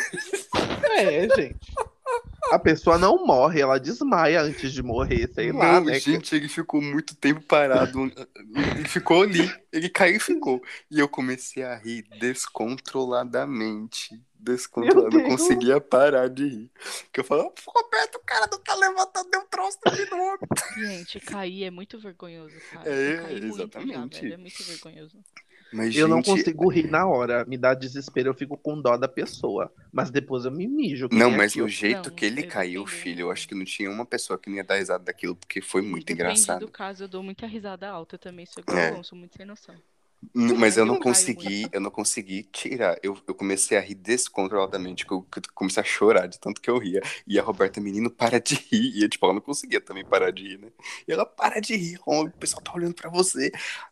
É, 0.98 1.28
gente. 1.36 1.60
A 2.52 2.58
pessoa 2.60 2.98
não 2.98 3.26
morre, 3.26 3.60
ela 3.62 3.78
desmaia 3.80 4.41
antes 4.41 4.72
de 4.72 4.82
morrer, 4.82 5.30
sei 5.34 5.52
lá, 5.52 5.80
Não, 5.82 5.88
né? 5.88 6.00
gente, 6.00 6.34
ele 6.36 6.48
ficou 6.48 6.82
muito 6.82 7.14
tempo 7.16 7.41
parado. 7.41 8.10
Ele 8.78 8.88
ficou 8.88 9.24
ali. 9.24 9.52
Ele 9.74 9.89
caiu 9.89 10.16
e 10.16 10.20
ficou. 10.20 10.62
E 10.89 11.00
eu 11.00 11.10
comecei 11.10 11.64
a 11.64 11.76
rir 11.76 12.04
descontroladamente. 12.20 14.18
Descontrolado. 14.46 15.18
Não 15.18 15.28
Deus. 15.28 15.41
conseguia 15.41 15.82
parar 15.82 16.30
de 16.30 16.48
rir. 16.48 16.72
Que 17.12 17.20
eu 17.20 17.24
falava, 17.24 17.52
Roberto, 17.68 18.16
o 18.16 18.20
cara 18.26 18.48
não 18.52 18.60
tá 18.60 18.76
levantando, 18.76 19.30
deu 19.32 19.41
um 19.41 19.48
troço 19.48 19.78
aqui 19.86 20.10
no 20.10 20.18
homem. 20.18 20.39
Gente, 20.78 21.20
cair 21.20 21.64
é 21.66 21.72
muito 21.72 22.00
vergonhoso, 22.00 22.56
cara. 22.72 22.89
É, 22.89 23.32
Eu 23.32 23.38
exatamente. 23.48 24.28
Já, 24.30 24.34
é 24.36 24.38
muito 24.38 24.64
vergonhoso. 24.64 25.18
Mas, 25.74 25.96
Eu 25.96 26.08
não 26.08 26.18
gente, 26.18 26.26
consigo 26.28 26.70
rir 26.70 26.89
na 26.89 27.06
hora, 27.08 27.43
me 27.46 27.58
dá 27.58 27.74
desespero, 27.74 28.30
eu 28.30 28.34
fico 28.34 28.56
com 28.56 28.80
dó 28.80 28.96
da 28.96 29.08
pessoa. 29.10 29.74
Mas 29.91 30.10
depois 30.10 30.46
eu 30.46 30.52
me 30.52 30.68
mijo. 30.68 31.10
Não, 31.12 31.28
nem 31.30 31.38
mas 31.38 31.52
aquilo. 31.52 31.66
o 31.66 31.70
jeito 31.70 32.10
Não, 32.10 32.16
que 32.16 32.24
ele 32.26 32.43
eu 32.43 32.48
caiu, 32.48 32.84
dependo. 32.86 33.02
filho, 33.02 33.22
eu 33.22 33.32
acho 33.32 33.48
que 33.48 33.56
não 33.56 33.66
tinha 33.66 33.89
uma 33.89 34.06
pessoa 34.06 34.38
que 34.39 34.50
não 34.50 34.56
ia 34.58 34.64
dar 34.64 34.76
risada 34.76 35.04
daquilo, 35.04 35.36
porque 35.36 35.62
foi 35.62 35.82
muito 35.82 36.06
Depende 36.06 36.22
engraçado. 36.22 36.60
do 36.62 36.72
caso, 36.72 37.04
eu 37.04 37.08
dou 37.10 37.22
muita 37.24 37.46
risada 37.48 37.89
alta 37.89 38.18
também, 38.18 38.46
sou 38.46 38.62
igual 38.62 38.78
É. 38.78 38.91
eu 38.98 39.04
sou 39.04 39.18
muito 39.18 39.36
sem 39.36 39.46
noção. 39.46 39.76
Mas 40.34 40.76
eu 40.76 40.86
não 40.86 40.97
consegui, 40.97 41.70
eu 41.72 41.80
não 41.80 41.91
consegui 41.91 42.43
tirar. 42.51 42.97
Eu, 43.03 43.18
eu 43.28 43.36
comecei 43.36 43.78
a 43.78 43.82
rir 43.82 43.95
descontroladamente, 43.95 45.05
que 45.05 45.13
eu, 45.13 45.22
que 45.24 45.39
eu 45.39 45.43
comecei 45.53 45.82
a 45.82 45.86
chorar 45.86 46.28
de 46.28 46.39
tanto 46.39 46.59
que 46.61 46.70
eu 46.70 46.78
ria. 46.78 47.01
E 47.28 47.39
a 47.39 47.43
Roberta, 47.43 47.80
menino, 47.80 48.09
para 48.09 48.39
de 48.39 48.55
rir. 48.55 49.03
E 49.03 49.07
tipo, 49.09 49.26
ela 49.26 49.36
não 49.36 49.41
conseguia 49.41 49.80
também 49.80 50.03
parar 50.05 50.32
de 50.32 50.43
rir, 50.43 50.57
né? 50.59 50.72
E 51.07 51.11
ela, 51.13 51.26
para 51.26 51.59
de 51.61 51.76
rir, 51.76 51.99
o 52.05 52.30
pessoal 52.32 52.61
tá 52.61 52.74
olhando 52.74 52.95
pra 52.95 53.09
você. 53.09 53.51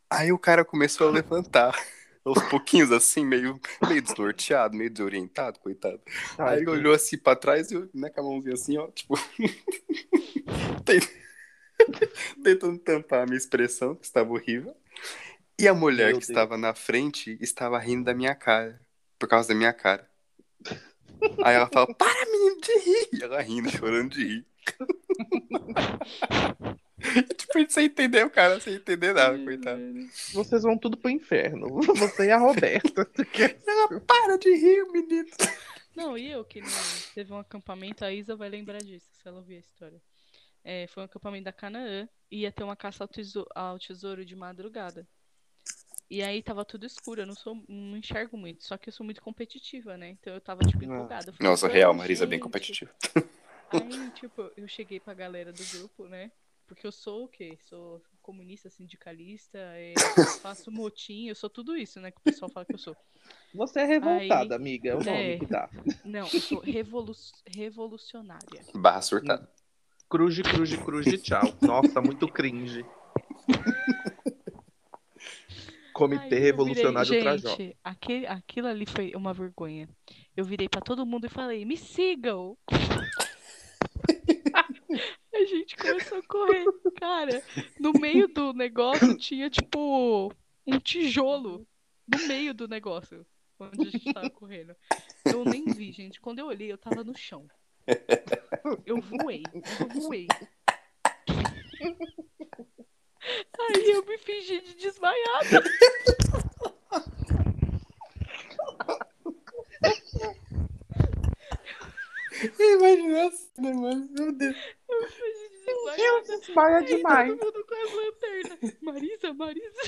Aí 0.09 0.31
o 0.31 0.39
cara 0.39 0.65
começou 0.65 1.07
a 1.07 1.11
levantar. 1.11 1.73
Aos 2.25 2.41
pouquinhos, 2.43 2.89
assim, 2.89 3.25
meio, 3.25 3.59
meio 3.85 4.01
desnorteado, 4.01 4.77
meio 4.77 4.89
desorientado, 4.89 5.59
coitado. 5.59 5.99
Ai, 6.37 6.55
Aí 6.55 6.59
ele 6.61 6.69
olhou 6.69 6.93
assim 6.93 7.17
pra 7.17 7.35
trás 7.35 7.69
e 7.69 7.75
eu, 7.75 7.89
né, 7.93 8.09
com 8.09 8.21
a 8.21 8.23
mãozinha 8.23 8.53
assim, 8.53 8.77
ó, 8.77 8.87
tipo. 8.91 9.13
tent- 10.85 11.09
Tentando 12.43 12.77
tampar 12.79 13.23
a 13.23 13.25
minha 13.25 13.37
expressão, 13.37 13.95
que 13.95 14.05
estava 14.05 14.31
horrível. 14.31 14.75
E 15.59 15.67
a 15.67 15.73
mulher 15.73 16.11
Meu 16.11 16.19
que 16.19 16.27
Deus. 16.27 16.29
estava 16.29 16.57
na 16.57 16.73
frente 16.73 17.37
estava 17.39 17.79
rindo 17.79 18.05
da 18.05 18.13
minha 18.13 18.35
cara. 18.35 18.79
Por 19.19 19.29
causa 19.29 19.49
da 19.49 19.55
minha 19.55 19.73
cara. 19.73 20.09
Aí 21.43 21.55
ela 21.55 21.69
fala, 21.71 21.93
para, 21.93 22.25
menino, 22.25 22.59
de 22.59 22.79
rir. 22.79 23.09
E 23.13 23.23
ela 23.23 23.41
rindo, 23.41 23.69
chorando 23.69 24.13
de 24.13 24.25
rir. 24.25 24.45
Tipo, 27.37 27.69
sem 27.69 27.85
entender 27.85 28.25
o 28.25 28.29
cara, 28.29 28.59
sem 28.59 28.75
entender 28.75 29.13
nada, 29.13 29.37
coitado. 29.37 29.81
Vocês 30.33 30.63
vão 30.63 30.77
tudo 30.77 30.97
pro 30.97 31.09
inferno. 31.09 31.67
Você 31.95 32.27
e 32.27 32.31
a 32.31 32.37
Roberta. 32.37 33.09
Ela, 33.67 33.99
para 34.01 34.37
de 34.37 34.55
rir, 34.55 34.85
menino. 34.91 35.29
Não, 35.95 36.17
e 36.17 36.31
eu 36.31 36.43
que 36.43 36.61
não 36.61 36.69
teve 37.13 37.31
um 37.33 37.37
acampamento, 37.37 38.03
a 38.03 38.11
Isa 38.11 38.35
vai 38.35 38.49
lembrar 38.49 38.79
disso, 38.79 39.07
se 39.11 39.27
ela 39.27 39.37
ouvir 39.37 39.57
a 39.57 39.59
história. 39.59 40.01
É, 40.63 40.87
foi 40.87 41.03
um 41.03 41.05
acampamento 41.05 41.43
da 41.43 41.53
Canaã, 41.53 42.07
e 42.31 42.41
ia 42.41 42.51
ter 42.51 42.63
uma 42.63 42.75
caça 42.75 43.03
ao 43.03 43.07
tesouro, 43.07 43.49
ao 43.53 43.77
tesouro 43.77 44.25
de 44.25 44.35
madrugada. 44.35 45.07
E 46.13 46.21
aí 46.21 46.43
tava 46.43 46.63
tudo 46.63 46.85
escuro, 46.85 47.23
eu 47.23 47.25
não 47.25 47.33
sou, 47.33 47.55
não 47.67 47.97
enxergo 47.97 48.37
muito, 48.37 48.63
só 48.63 48.77
que 48.77 48.87
eu 48.89 48.93
sou 48.93 49.03
muito 49.03 49.19
competitiva, 49.19 49.97
né? 49.97 50.09
Então 50.11 50.31
eu 50.31 50.39
tava 50.39 50.61
tipo 50.63 50.83
empolgada. 50.83 51.29
Eu 51.29 51.33
falei, 51.33 51.49
Nossa, 51.49 51.65
"Vamos, 51.65 51.75
real, 51.75 51.91
Marisa 51.91 52.23
é 52.25 52.27
bem 52.27 52.37
gente." 52.37 52.43
competitiva. 52.43 52.91
Aí, 53.71 53.81
tipo, 54.13 54.51
eu 54.55 54.67
cheguei 54.67 54.99
pra 54.99 55.15
galera 55.15 55.51
do 55.51 55.63
grupo, 55.71 56.05
né? 56.07 56.31
Porque 56.67 56.85
eu 56.85 56.91
sou 56.91 57.23
o 57.23 57.27
quê? 57.27 57.57
Sou 57.67 57.99
comunista, 58.21 58.69
sindicalista, 58.69 59.57
é, 59.57 59.95
faço 60.39 60.71
motim, 60.71 61.29
eu 61.29 61.35
sou 61.35 61.49
tudo 61.49 61.75
isso, 61.75 61.99
né? 61.99 62.11
Que 62.11 62.19
o 62.19 62.23
pessoal 62.23 62.51
fala 62.51 62.63
que 62.63 62.75
eu 62.75 62.79
sou. 62.79 62.95
Você 63.55 63.79
é 63.79 63.85
revoltada, 63.85 64.53
Aí- 64.53 64.61
amiga. 64.61 64.89
É 64.91 64.95
o 64.95 64.99
nome 65.03 65.09
É. 65.33 65.39
que 65.39 65.45
dá. 65.47 65.67
Não, 66.05 66.27
eu 66.31 66.39
sou 66.39 66.59
revolu 66.59 67.13
revolucionária. 67.47 68.61
Barra 68.75 69.01
surtada. 69.01 69.49
Cruz, 70.07 70.39
cruz, 70.43 70.75
cruz, 70.75 71.21
tchau. 71.23 71.41
Nossa, 71.59 71.99
muito 72.01 72.27
cringe. 72.27 72.85
Comitê 75.93 76.35
eu 76.35 76.41
Revolucionário 76.41 77.09
virei, 77.09 77.23
Trajó. 77.23 77.55
Gente, 77.55 77.77
aquele, 77.83 78.27
aquilo 78.27 78.67
ali 78.67 78.85
foi 78.85 79.13
uma 79.15 79.33
vergonha. 79.33 79.87
Eu 80.35 80.43
virei 80.43 80.67
pra 80.67 80.81
todo 80.81 81.05
mundo 81.05 81.25
e 81.25 81.29
falei, 81.29 81.65
me 81.65 81.77
sigam! 81.77 82.57
a 85.33 85.45
gente 85.45 85.75
começou 85.75 86.17
a 86.17 86.23
correr. 86.23 86.65
Cara, 86.99 87.43
no 87.79 87.93
meio 87.93 88.27
do 88.27 88.53
negócio 88.53 89.17
tinha 89.17 89.49
tipo 89.49 90.33
um 90.65 90.79
tijolo. 90.79 91.67
No 92.07 92.27
meio 92.27 92.53
do 92.53 92.67
negócio. 92.67 93.25
Onde 93.59 93.87
a 93.87 93.91
gente 93.91 94.13
tava 94.13 94.29
correndo. 94.29 94.75
Eu 95.25 95.45
nem 95.45 95.65
vi, 95.65 95.91
gente. 95.91 96.19
Quando 96.19 96.39
eu 96.39 96.47
olhei, 96.47 96.71
eu 96.71 96.77
tava 96.77 97.03
no 97.03 97.15
chão. 97.15 97.47
Eu 98.85 99.01
voei. 99.01 99.43
Eu 99.53 100.01
voei. 100.01 100.27
Aí 103.59 103.91
eu 103.91 104.05
me 104.05 104.17
fingi 104.17 104.59
de 104.61 104.75
desmaiada. 104.75 105.63
Imagina 112.59 113.27
a 113.27 113.31
cena, 113.31 113.73
mano. 113.73 114.09
Meu 114.11 114.31
Deus. 114.31 114.55
Eu 114.89 115.01
me 115.01 115.07
fingi 115.07 115.49
de 115.49 116.01
Eu 116.01 116.21
desmaiada. 116.23 116.37
desmaia 116.39 116.77
Aí 116.77 116.85
demais. 116.85 117.37
todo 117.39 117.45
mundo 117.53 117.65
com 117.65 117.75
as 117.75 117.93
lanternas. 117.93 118.77
Marisa, 118.81 119.33
Marisa. 119.33 119.81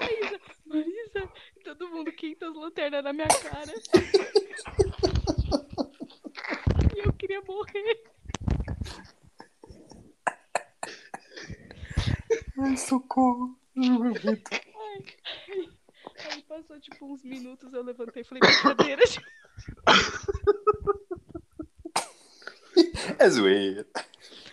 Marisa, 0.00 0.40
Marisa. 0.66 1.32
Todo 1.64 1.88
mundo 1.88 2.12
quinta 2.12 2.48
as 2.48 2.54
lanternas 2.54 3.04
na 3.04 3.12
minha 3.12 3.28
cara. 3.28 3.72
E 6.96 6.98
eu 7.06 7.12
queria 7.12 7.40
morrer. 7.42 8.02
Ai. 13.76 15.68
Aí 16.30 16.42
passou 16.42 16.80
tipo 16.80 17.06
uns 17.12 17.22
minutos, 17.22 17.72
eu 17.72 17.82
levantei 17.82 18.22
e 18.22 18.24
falei, 18.24 18.40
brincadeira. 18.40 19.02
É 23.18 23.28
zoeira. 23.28 23.86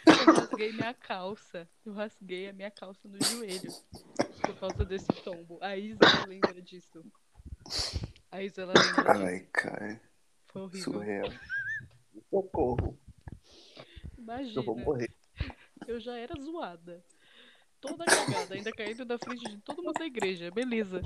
Eu 0.06 0.34
rasguei 0.34 0.72
minha 0.74 0.94
calça. 0.94 1.68
Eu 1.86 1.94
rasguei 1.94 2.50
a 2.50 2.54
minha 2.54 2.72
calça 2.72 3.08
no 3.08 3.24
joelho. 3.24 3.72
Por 4.42 4.56
causa 4.60 4.86
desse 4.86 5.08
tombo. 5.24 5.58
A 5.62 5.76
Isa 5.78 6.00
lembra 6.28 6.62
disso. 6.62 7.04
A 8.32 8.42
Isa 8.42 8.62
ela 8.64 8.74
lembra 8.74 9.14
disso. 9.14 9.26
Ai, 9.26 9.40
cara. 9.52 10.02
Foi 10.48 10.62
horrível. 10.64 10.94
Surreal. 10.94 11.32
Socorro. 12.30 13.00
Imagina. 14.18 14.60
Eu 14.60 14.64
vou 14.64 14.78
morrer. 14.78 15.14
Eu 15.88 16.00
já 16.00 16.18
era 16.18 16.34
zoada. 16.40 17.04
Toda 17.86 18.06
cagada, 18.06 18.56
ainda 18.56 18.72
caindo 18.72 19.06
na 19.06 19.18
frente 19.18 19.44
de 19.44 19.58
todo 19.62 19.84
mundo 19.84 19.98
da 19.98 20.06
igreja. 20.06 20.50
Beleza. 20.52 21.02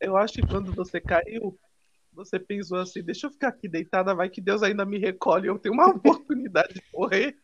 Eu 0.00 0.16
acho 0.16 0.34
que 0.34 0.46
quando 0.46 0.72
você 0.72 1.00
caiu, 1.00 1.58
você 2.12 2.38
pensou 2.38 2.78
assim, 2.78 3.02
deixa 3.02 3.26
eu 3.26 3.30
ficar 3.30 3.48
aqui 3.48 3.68
deitada, 3.68 4.14
vai 4.14 4.30
que 4.30 4.40
Deus 4.40 4.62
ainda 4.62 4.84
me 4.84 4.98
recolhe, 4.98 5.48
eu 5.48 5.58
tenho 5.58 5.74
uma 5.74 5.88
oportunidade 5.90 6.74
de 6.74 6.82
morrer. 6.92 7.36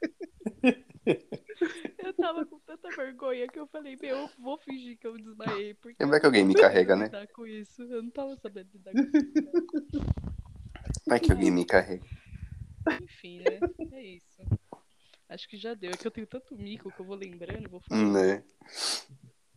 Eu 1.98 2.14
tava 2.14 2.46
com 2.46 2.58
tanta 2.60 2.88
vergonha 2.96 3.46
que 3.46 3.58
eu 3.58 3.66
falei, 3.66 3.96
meu, 4.00 4.16
eu 4.16 4.30
vou 4.38 4.58
fingir 4.58 4.98
que 4.98 5.06
eu 5.06 5.16
desmaiei. 5.16 5.74
Porque 5.74 6.04
Vai 6.04 6.20
que 6.20 6.26
alguém 6.26 6.44
me 6.44 6.54
carrega, 6.54 6.96
né? 6.96 7.10
com 7.34 7.46
isso. 7.46 7.82
Eu 7.82 8.02
não 8.02 8.10
tava 8.10 8.36
sabendo 8.36 8.68
lidar 8.72 8.92
com 8.92 9.00
isso. 9.00 10.04
Vai 11.06 11.20
que 11.20 11.32
alguém 11.32 11.50
me 11.50 11.64
carrega. 11.64 12.04
Enfim, 13.02 13.38
né? 13.38 13.60
É 13.92 14.02
isso. 14.02 14.31
Acho 15.32 15.48
que 15.48 15.56
já 15.56 15.72
deu. 15.74 15.90
É 15.90 15.96
que 15.96 16.06
eu 16.06 16.10
tenho 16.10 16.26
tanto 16.26 16.54
mico 16.56 16.90
que 16.92 17.00
eu 17.00 17.06
vou 17.06 17.16
lembrando, 17.16 17.68
vou 17.70 17.80
falando. 17.80 18.12
Né? 18.12 18.44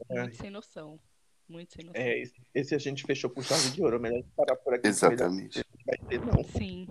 Muito 0.09 0.36
sem 0.38 0.49
noção. 0.49 0.99
Muito 1.47 1.73
sem 1.73 1.86
noção. 1.86 2.01
É, 2.01 2.17
esse, 2.19 2.34
esse 2.53 2.76
a 2.76 2.78
gente 2.78 3.03
fechou 3.03 3.30
com 3.30 3.41
chave 3.41 3.71
de 3.71 3.82
ouro, 3.84 3.99
melhor 3.99 4.23
parar 4.36 4.55
por 4.55 4.73
aqui. 4.73 4.88
Exatamente. 4.88 5.57
Não 5.57 5.86
vai 5.86 5.97
ter, 6.07 6.19
não. 6.26 6.43
Sim. 6.45 6.88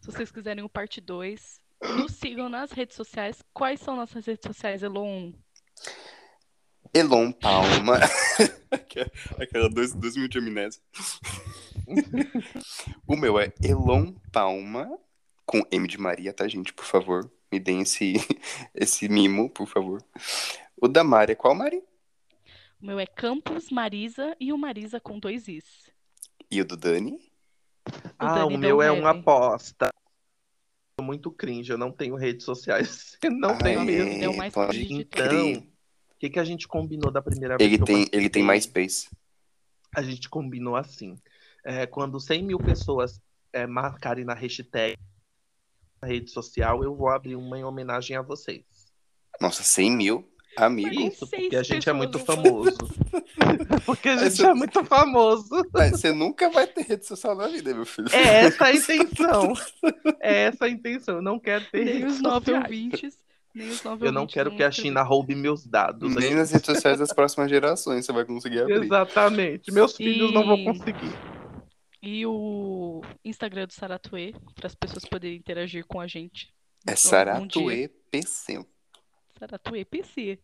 Se 0.00 0.06
vocês 0.06 0.30
quiserem 0.30 0.62
o 0.62 0.68
parte 0.68 1.00
2, 1.00 1.60
nos 1.96 2.12
sigam 2.12 2.48
nas 2.48 2.70
redes 2.70 2.96
sociais. 2.96 3.42
Quais 3.52 3.80
são 3.80 3.96
nossas 3.96 4.24
redes 4.24 4.46
sociais, 4.46 4.82
Elon? 4.82 5.32
Elon 6.94 7.32
Palma. 7.32 7.98
Aquela- 8.70 9.68
dois, 9.68 9.92
dois 9.92 10.14
minutos 10.16 10.40
de 10.40 10.48
amnésia. 10.48 10.82
o 13.06 13.16
meu 13.16 13.38
é 13.38 13.52
Elon 13.62 14.12
Palma, 14.32 14.98
com 15.44 15.62
M 15.70 15.86
de 15.88 15.98
Maria, 15.98 16.32
tá, 16.32 16.46
gente? 16.46 16.72
Por 16.72 16.84
favor, 16.84 17.30
me 17.52 17.58
deem 17.58 17.82
esse, 17.82 18.14
esse 18.74 19.08
mimo, 19.08 19.50
por 19.50 19.66
favor. 19.66 20.02
O 20.76 20.88
da 20.88 21.02
Mari 21.02 21.32
é 21.32 21.34
qual, 21.34 21.54
Mari? 21.54 21.82
O 22.80 22.86
meu 22.86 22.98
é 22.98 23.06
Campos 23.06 23.70
Marisa 23.70 24.34
e 24.40 24.52
o 24.52 24.58
Marisa 24.58 25.00
com 25.00 25.18
dois 25.18 25.48
Is. 25.48 25.90
E 26.50 26.60
o 26.60 26.64
do 26.64 26.76
Dani? 26.76 27.20
Ah, 28.18 28.34
Dani 28.40 28.54
o 28.54 28.58
meu 28.58 28.80
é 28.80 28.90
uma 28.90 29.10
aposta. 29.10 29.88
Tô 30.96 31.04
muito 31.04 31.30
cringe, 31.30 31.70
eu 31.70 31.78
não 31.78 31.90
tenho 31.90 32.14
redes 32.14 32.44
sociais. 32.44 33.18
Não 33.24 33.50
Ah, 33.50 33.58
tenho 33.58 33.80
é? 33.80 33.84
mesmo. 33.84 34.24
É 34.24 34.28
o 34.28 34.36
mais 34.36 34.52
pode 34.52 34.92
Então, 34.92 35.52
o 35.54 36.18
que, 36.18 36.30
que 36.30 36.38
a 36.38 36.44
gente 36.44 36.68
combinou 36.68 37.10
da 37.10 37.22
primeira 37.22 37.56
vez 37.56 37.70
Ele 37.72 37.80
eu 37.80 37.84
tem, 37.86 38.08
ele 38.12 38.28
tem 38.28 38.42
mais 38.42 38.64
space. 38.64 39.08
A 39.94 40.02
gente 40.02 40.28
combinou 40.28 40.76
assim. 40.76 41.18
É, 41.64 41.86
quando 41.86 42.20
100 42.20 42.42
mil 42.42 42.58
pessoas 42.58 43.20
é, 43.52 43.66
marcarem 43.66 44.24
na 44.24 44.34
hashtag 44.34 44.96
na 44.96 45.09
rede 46.06 46.30
social, 46.30 46.82
eu 46.82 46.94
vou 46.94 47.08
abrir 47.08 47.36
uma 47.36 47.58
em 47.58 47.64
homenagem 47.64 48.16
a 48.16 48.22
vocês. 48.22 48.64
Nossa, 49.40 49.62
100 49.62 49.90
mil 49.90 50.30
amigos. 50.56 51.14
Isso, 51.14 51.26
porque 51.26 51.56
a 51.56 51.62
gente 51.62 51.88
é 51.88 51.92
muito 51.92 52.18
famoso. 52.18 52.76
porque 53.86 54.08
a 54.08 54.28
gente 54.28 54.44
é 54.44 54.54
muito 54.54 54.84
famoso. 54.84 55.48
Mas 55.72 55.92
Você 55.92 56.12
nunca 56.12 56.50
vai 56.50 56.66
ter 56.66 56.82
rede 56.82 57.06
social 57.06 57.34
na 57.34 57.48
vida, 57.48 57.74
meu 57.74 57.86
filho. 57.86 58.08
É 58.12 58.46
essa 58.46 58.66
a 58.66 58.74
intenção. 58.74 59.52
É 60.20 60.42
essa 60.44 60.64
a 60.66 60.68
intenção. 60.68 61.16
Eu 61.16 61.22
não 61.22 61.38
quero 61.38 61.64
ter 61.70 61.84
Nem 61.84 62.04
os 62.04 62.20
nove 62.20 62.52
ouvintes. 62.52 63.18
Nem 63.54 63.68
os 63.68 63.82
nove 63.82 64.06
Eu 64.06 64.12
não 64.12 64.26
quero 64.26 64.54
que 64.54 64.62
a. 64.62 64.70
China 64.70 65.02
roube 65.02 65.34
meus 65.34 65.66
dados. 65.66 66.14
Nem 66.14 66.34
nas 66.34 66.50
redes 66.50 66.66
sociais 66.66 66.98
das 66.98 67.12
próximas 67.12 67.50
gerações 67.50 68.04
você 68.04 68.12
vai 68.12 68.24
conseguir 68.24 68.60
abrir. 68.60 68.84
Exatamente. 68.84 69.72
Meus 69.72 69.96
filhos 69.96 70.32
não 70.32 70.46
vão 70.46 70.64
conseguir. 70.64 71.12
E 72.02 72.24
o 72.24 73.02
Instagram 73.24 73.66
do 73.66 73.72
Saratue, 73.74 74.34
para 74.54 74.66
as 74.66 74.74
pessoas 74.74 75.04
poderem 75.04 75.36
interagir 75.36 75.84
com 75.86 76.00
a 76.00 76.06
gente. 76.06 76.52
É. 76.86 76.96
Saratue 76.96 77.88
PC. 78.10 78.64
Saratue 79.38 79.84
PC, 79.84 80.38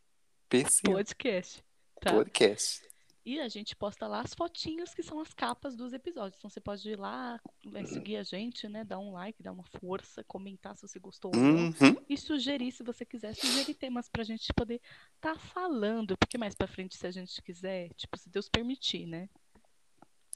PC 0.48 0.82
podcast. 0.82 1.64
Tá? 2.00 2.12
Podcast. 2.12 2.86
E 3.26 3.40
a 3.40 3.48
gente 3.48 3.74
posta 3.74 4.06
lá 4.06 4.20
as 4.20 4.34
fotinhos 4.34 4.94
que 4.94 5.02
são 5.02 5.18
as 5.18 5.34
capas 5.34 5.74
dos 5.74 5.92
episódios. 5.92 6.38
Então 6.38 6.48
você 6.48 6.60
pode 6.60 6.88
ir 6.88 6.96
lá, 6.96 7.40
eh, 7.74 7.84
seguir 7.84 8.18
a 8.18 8.22
gente, 8.22 8.68
né? 8.68 8.84
Dar 8.84 9.00
um 9.00 9.10
like, 9.10 9.42
dar 9.42 9.50
uma 9.50 9.64
força, 9.80 10.22
comentar 10.22 10.76
se 10.76 10.86
você 10.86 11.00
gostou 11.00 11.32
ou 11.34 11.40
não. 11.40 11.66
Uhum. 11.66 11.96
E 12.08 12.16
sugerir, 12.16 12.70
se 12.70 12.84
você 12.84 13.04
quiser, 13.04 13.34
sugerir 13.34 13.74
temas 13.74 14.08
pra 14.08 14.22
gente 14.22 14.52
poder 14.54 14.80
tá 15.20 15.34
falando. 15.34 16.16
Porque 16.16 16.38
mais 16.38 16.54
pra 16.54 16.68
frente, 16.68 16.96
se 16.96 17.04
a 17.04 17.10
gente 17.10 17.42
quiser, 17.42 17.92
tipo, 17.94 18.16
se 18.16 18.30
Deus 18.30 18.48
permitir, 18.48 19.06
né? 19.06 19.28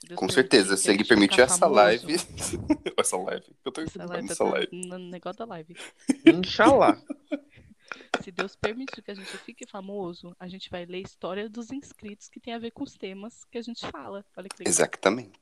Se 0.01 0.07
Deus 0.07 0.19
Com 0.19 0.27
certeza, 0.29 0.75
que 0.75 0.81
se 0.81 0.89
a 0.89 0.93
ele 0.93 0.99
gente 1.03 1.07
permitir 1.09 1.41
essa 1.41 1.59
famoso, 1.59 1.75
live. 1.75 2.15
essa 2.97 3.17
live. 3.17 3.45
Eu 3.63 3.71
tô 3.71 3.81
Essa 3.81 4.05
live, 4.05 4.25
essa 4.31 4.43
tá 4.43 4.51
live. 4.51 4.69
no 4.87 4.97
negócio 4.97 5.37
da 5.39 5.45
live. 5.45 5.75
Inxalá. 6.25 6.97
Se 8.23 8.31
Deus 8.31 8.55
permitir 8.55 9.01
que 9.03 9.11
a 9.11 9.13
gente 9.13 9.37
fique 9.37 9.67
famoso, 9.69 10.35
a 10.39 10.47
gente 10.47 10.69
vai 10.71 10.85
ler 10.85 11.01
história 11.01 11.47
dos 11.47 11.71
inscritos 11.71 12.29
que 12.29 12.39
tem 12.39 12.53
a 12.53 12.59
ver 12.59 12.71
com 12.71 12.83
os 12.83 12.93
temas 12.95 13.43
que 13.45 13.57
a 13.59 13.61
gente 13.61 13.85
fala. 13.91 14.25
Olha 14.35 14.49
que 14.49 14.57
legal. 14.59 14.71
Exatamente. 14.71 15.39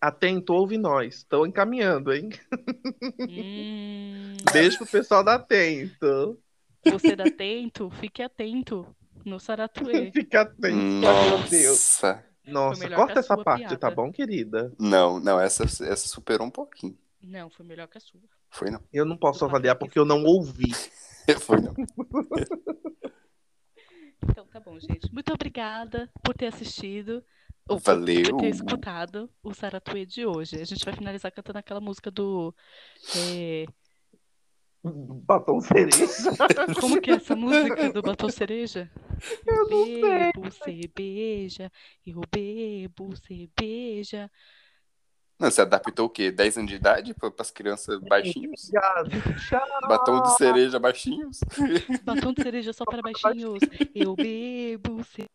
Atento, 0.00 0.52
ouve 0.52 0.76
nós. 0.76 1.16
Estão 1.18 1.46
encaminhando, 1.46 2.12
hein? 2.12 2.28
Hum, 3.20 4.36
Beijo 4.52 4.78
pro 4.78 4.86
pessoal 4.86 5.24
da 5.24 5.34
Atento. 5.36 6.38
você 6.84 7.14
dá 7.16 7.24
atento? 7.24 7.88
Fique 8.00 8.22
atento 8.22 8.86
no 9.24 9.38
Saratue. 9.38 10.10
Fica 10.12 10.42
atento, 10.42 10.76
meu 10.76 11.38
Deus. 11.48 12.00
Nossa. 12.46 12.88
Corta 12.90 13.20
essa 13.20 13.36
parte, 13.36 13.60
piada. 13.60 13.76
tá 13.76 13.90
bom, 13.90 14.10
querida? 14.12 14.72
Não, 14.78 15.20
não, 15.20 15.38
essa, 15.40 15.62
essa 15.64 16.08
superou 16.08 16.46
um 16.46 16.50
pouquinho. 16.50 16.98
Não, 17.22 17.48
foi 17.50 17.64
melhor 17.64 17.86
que 17.88 17.98
a 17.98 18.00
sua. 18.00 18.20
Foi 18.50 18.70
não. 18.70 18.80
Eu 18.92 19.04
não 19.04 19.16
posso 19.16 19.44
avaliar 19.44 19.76
porque 19.76 19.98
eu 19.98 20.04
não 20.04 20.24
ouvi. 20.24 20.72
Foi 21.40 21.60
não. 21.60 21.72
Então 24.24 24.46
tá 24.46 24.60
bom, 24.60 24.78
gente. 24.78 25.12
Muito 25.12 25.32
obrigada 25.32 26.08
por 26.22 26.34
ter 26.34 26.46
assistido. 26.46 27.24
Ou 27.68 27.76
por- 27.80 27.84
Valeu. 27.94 28.22
Por 28.30 28.40
ter 28.40 28.48
escutado 28.48 29.30
o 29.42 29.52
Saratue 29.54 30.06
de 30.06 30.24
hoje. 30.26 30.60
A 30.60 30.64
gente 30.64 30.84
vai 30.84 30.94
finalizar 30.94 31.30
cantando 31.32 31.58
aquela 31.58 31.80
música 31.80 32.10
do. 32.10 32.54
é, 33.16 33.66
Batom 34.84 35.60
cereja. 35.60 36.06
Como 36.80 37.00
que 37.00 37.12
é 37.12 37.14
essa 37.14 37.36
música 37.36 37.92
do 37.92 38.02
Batom 38.02 38.28
Cereja? 38.28 38.90
Eu 39.46 39.68
não 39.68 39.84
sei. 39.84 40.02
bebo 40.02 40.50
cerveja, 40.50 41.70
eu 42.04 42.20
bebo 42.28 43.16
cerveja. 43.16 44.28
Não, 45.38 45.48
você 45.48 45.60
adaptou 45.60 46.06
o 46.06 46.10
quê? 46.10 46.32
10 46.32 46.58
anos 46.58 46.70
de 46.70 46.76
idade 46.76 47.14
para 47.14 47.32
as 47.38 47.50
crianças 47.52 48.00
baixinhos? 48.00 48.68
Batom 49.88 50.22
de 50.22 50.36
cereja 50.36 50.80
baixinhos? 50.80 51.38
Batom 52.02 52.32
de 52.32 52.42
cereja 52.42 52.72
só 52.72 52.84
para 52.84 53.00
baixinhos. 53.00 53.60
Eu 53.94 54.16
bebo 54.16 55.04
cerveja. 55.04 55.30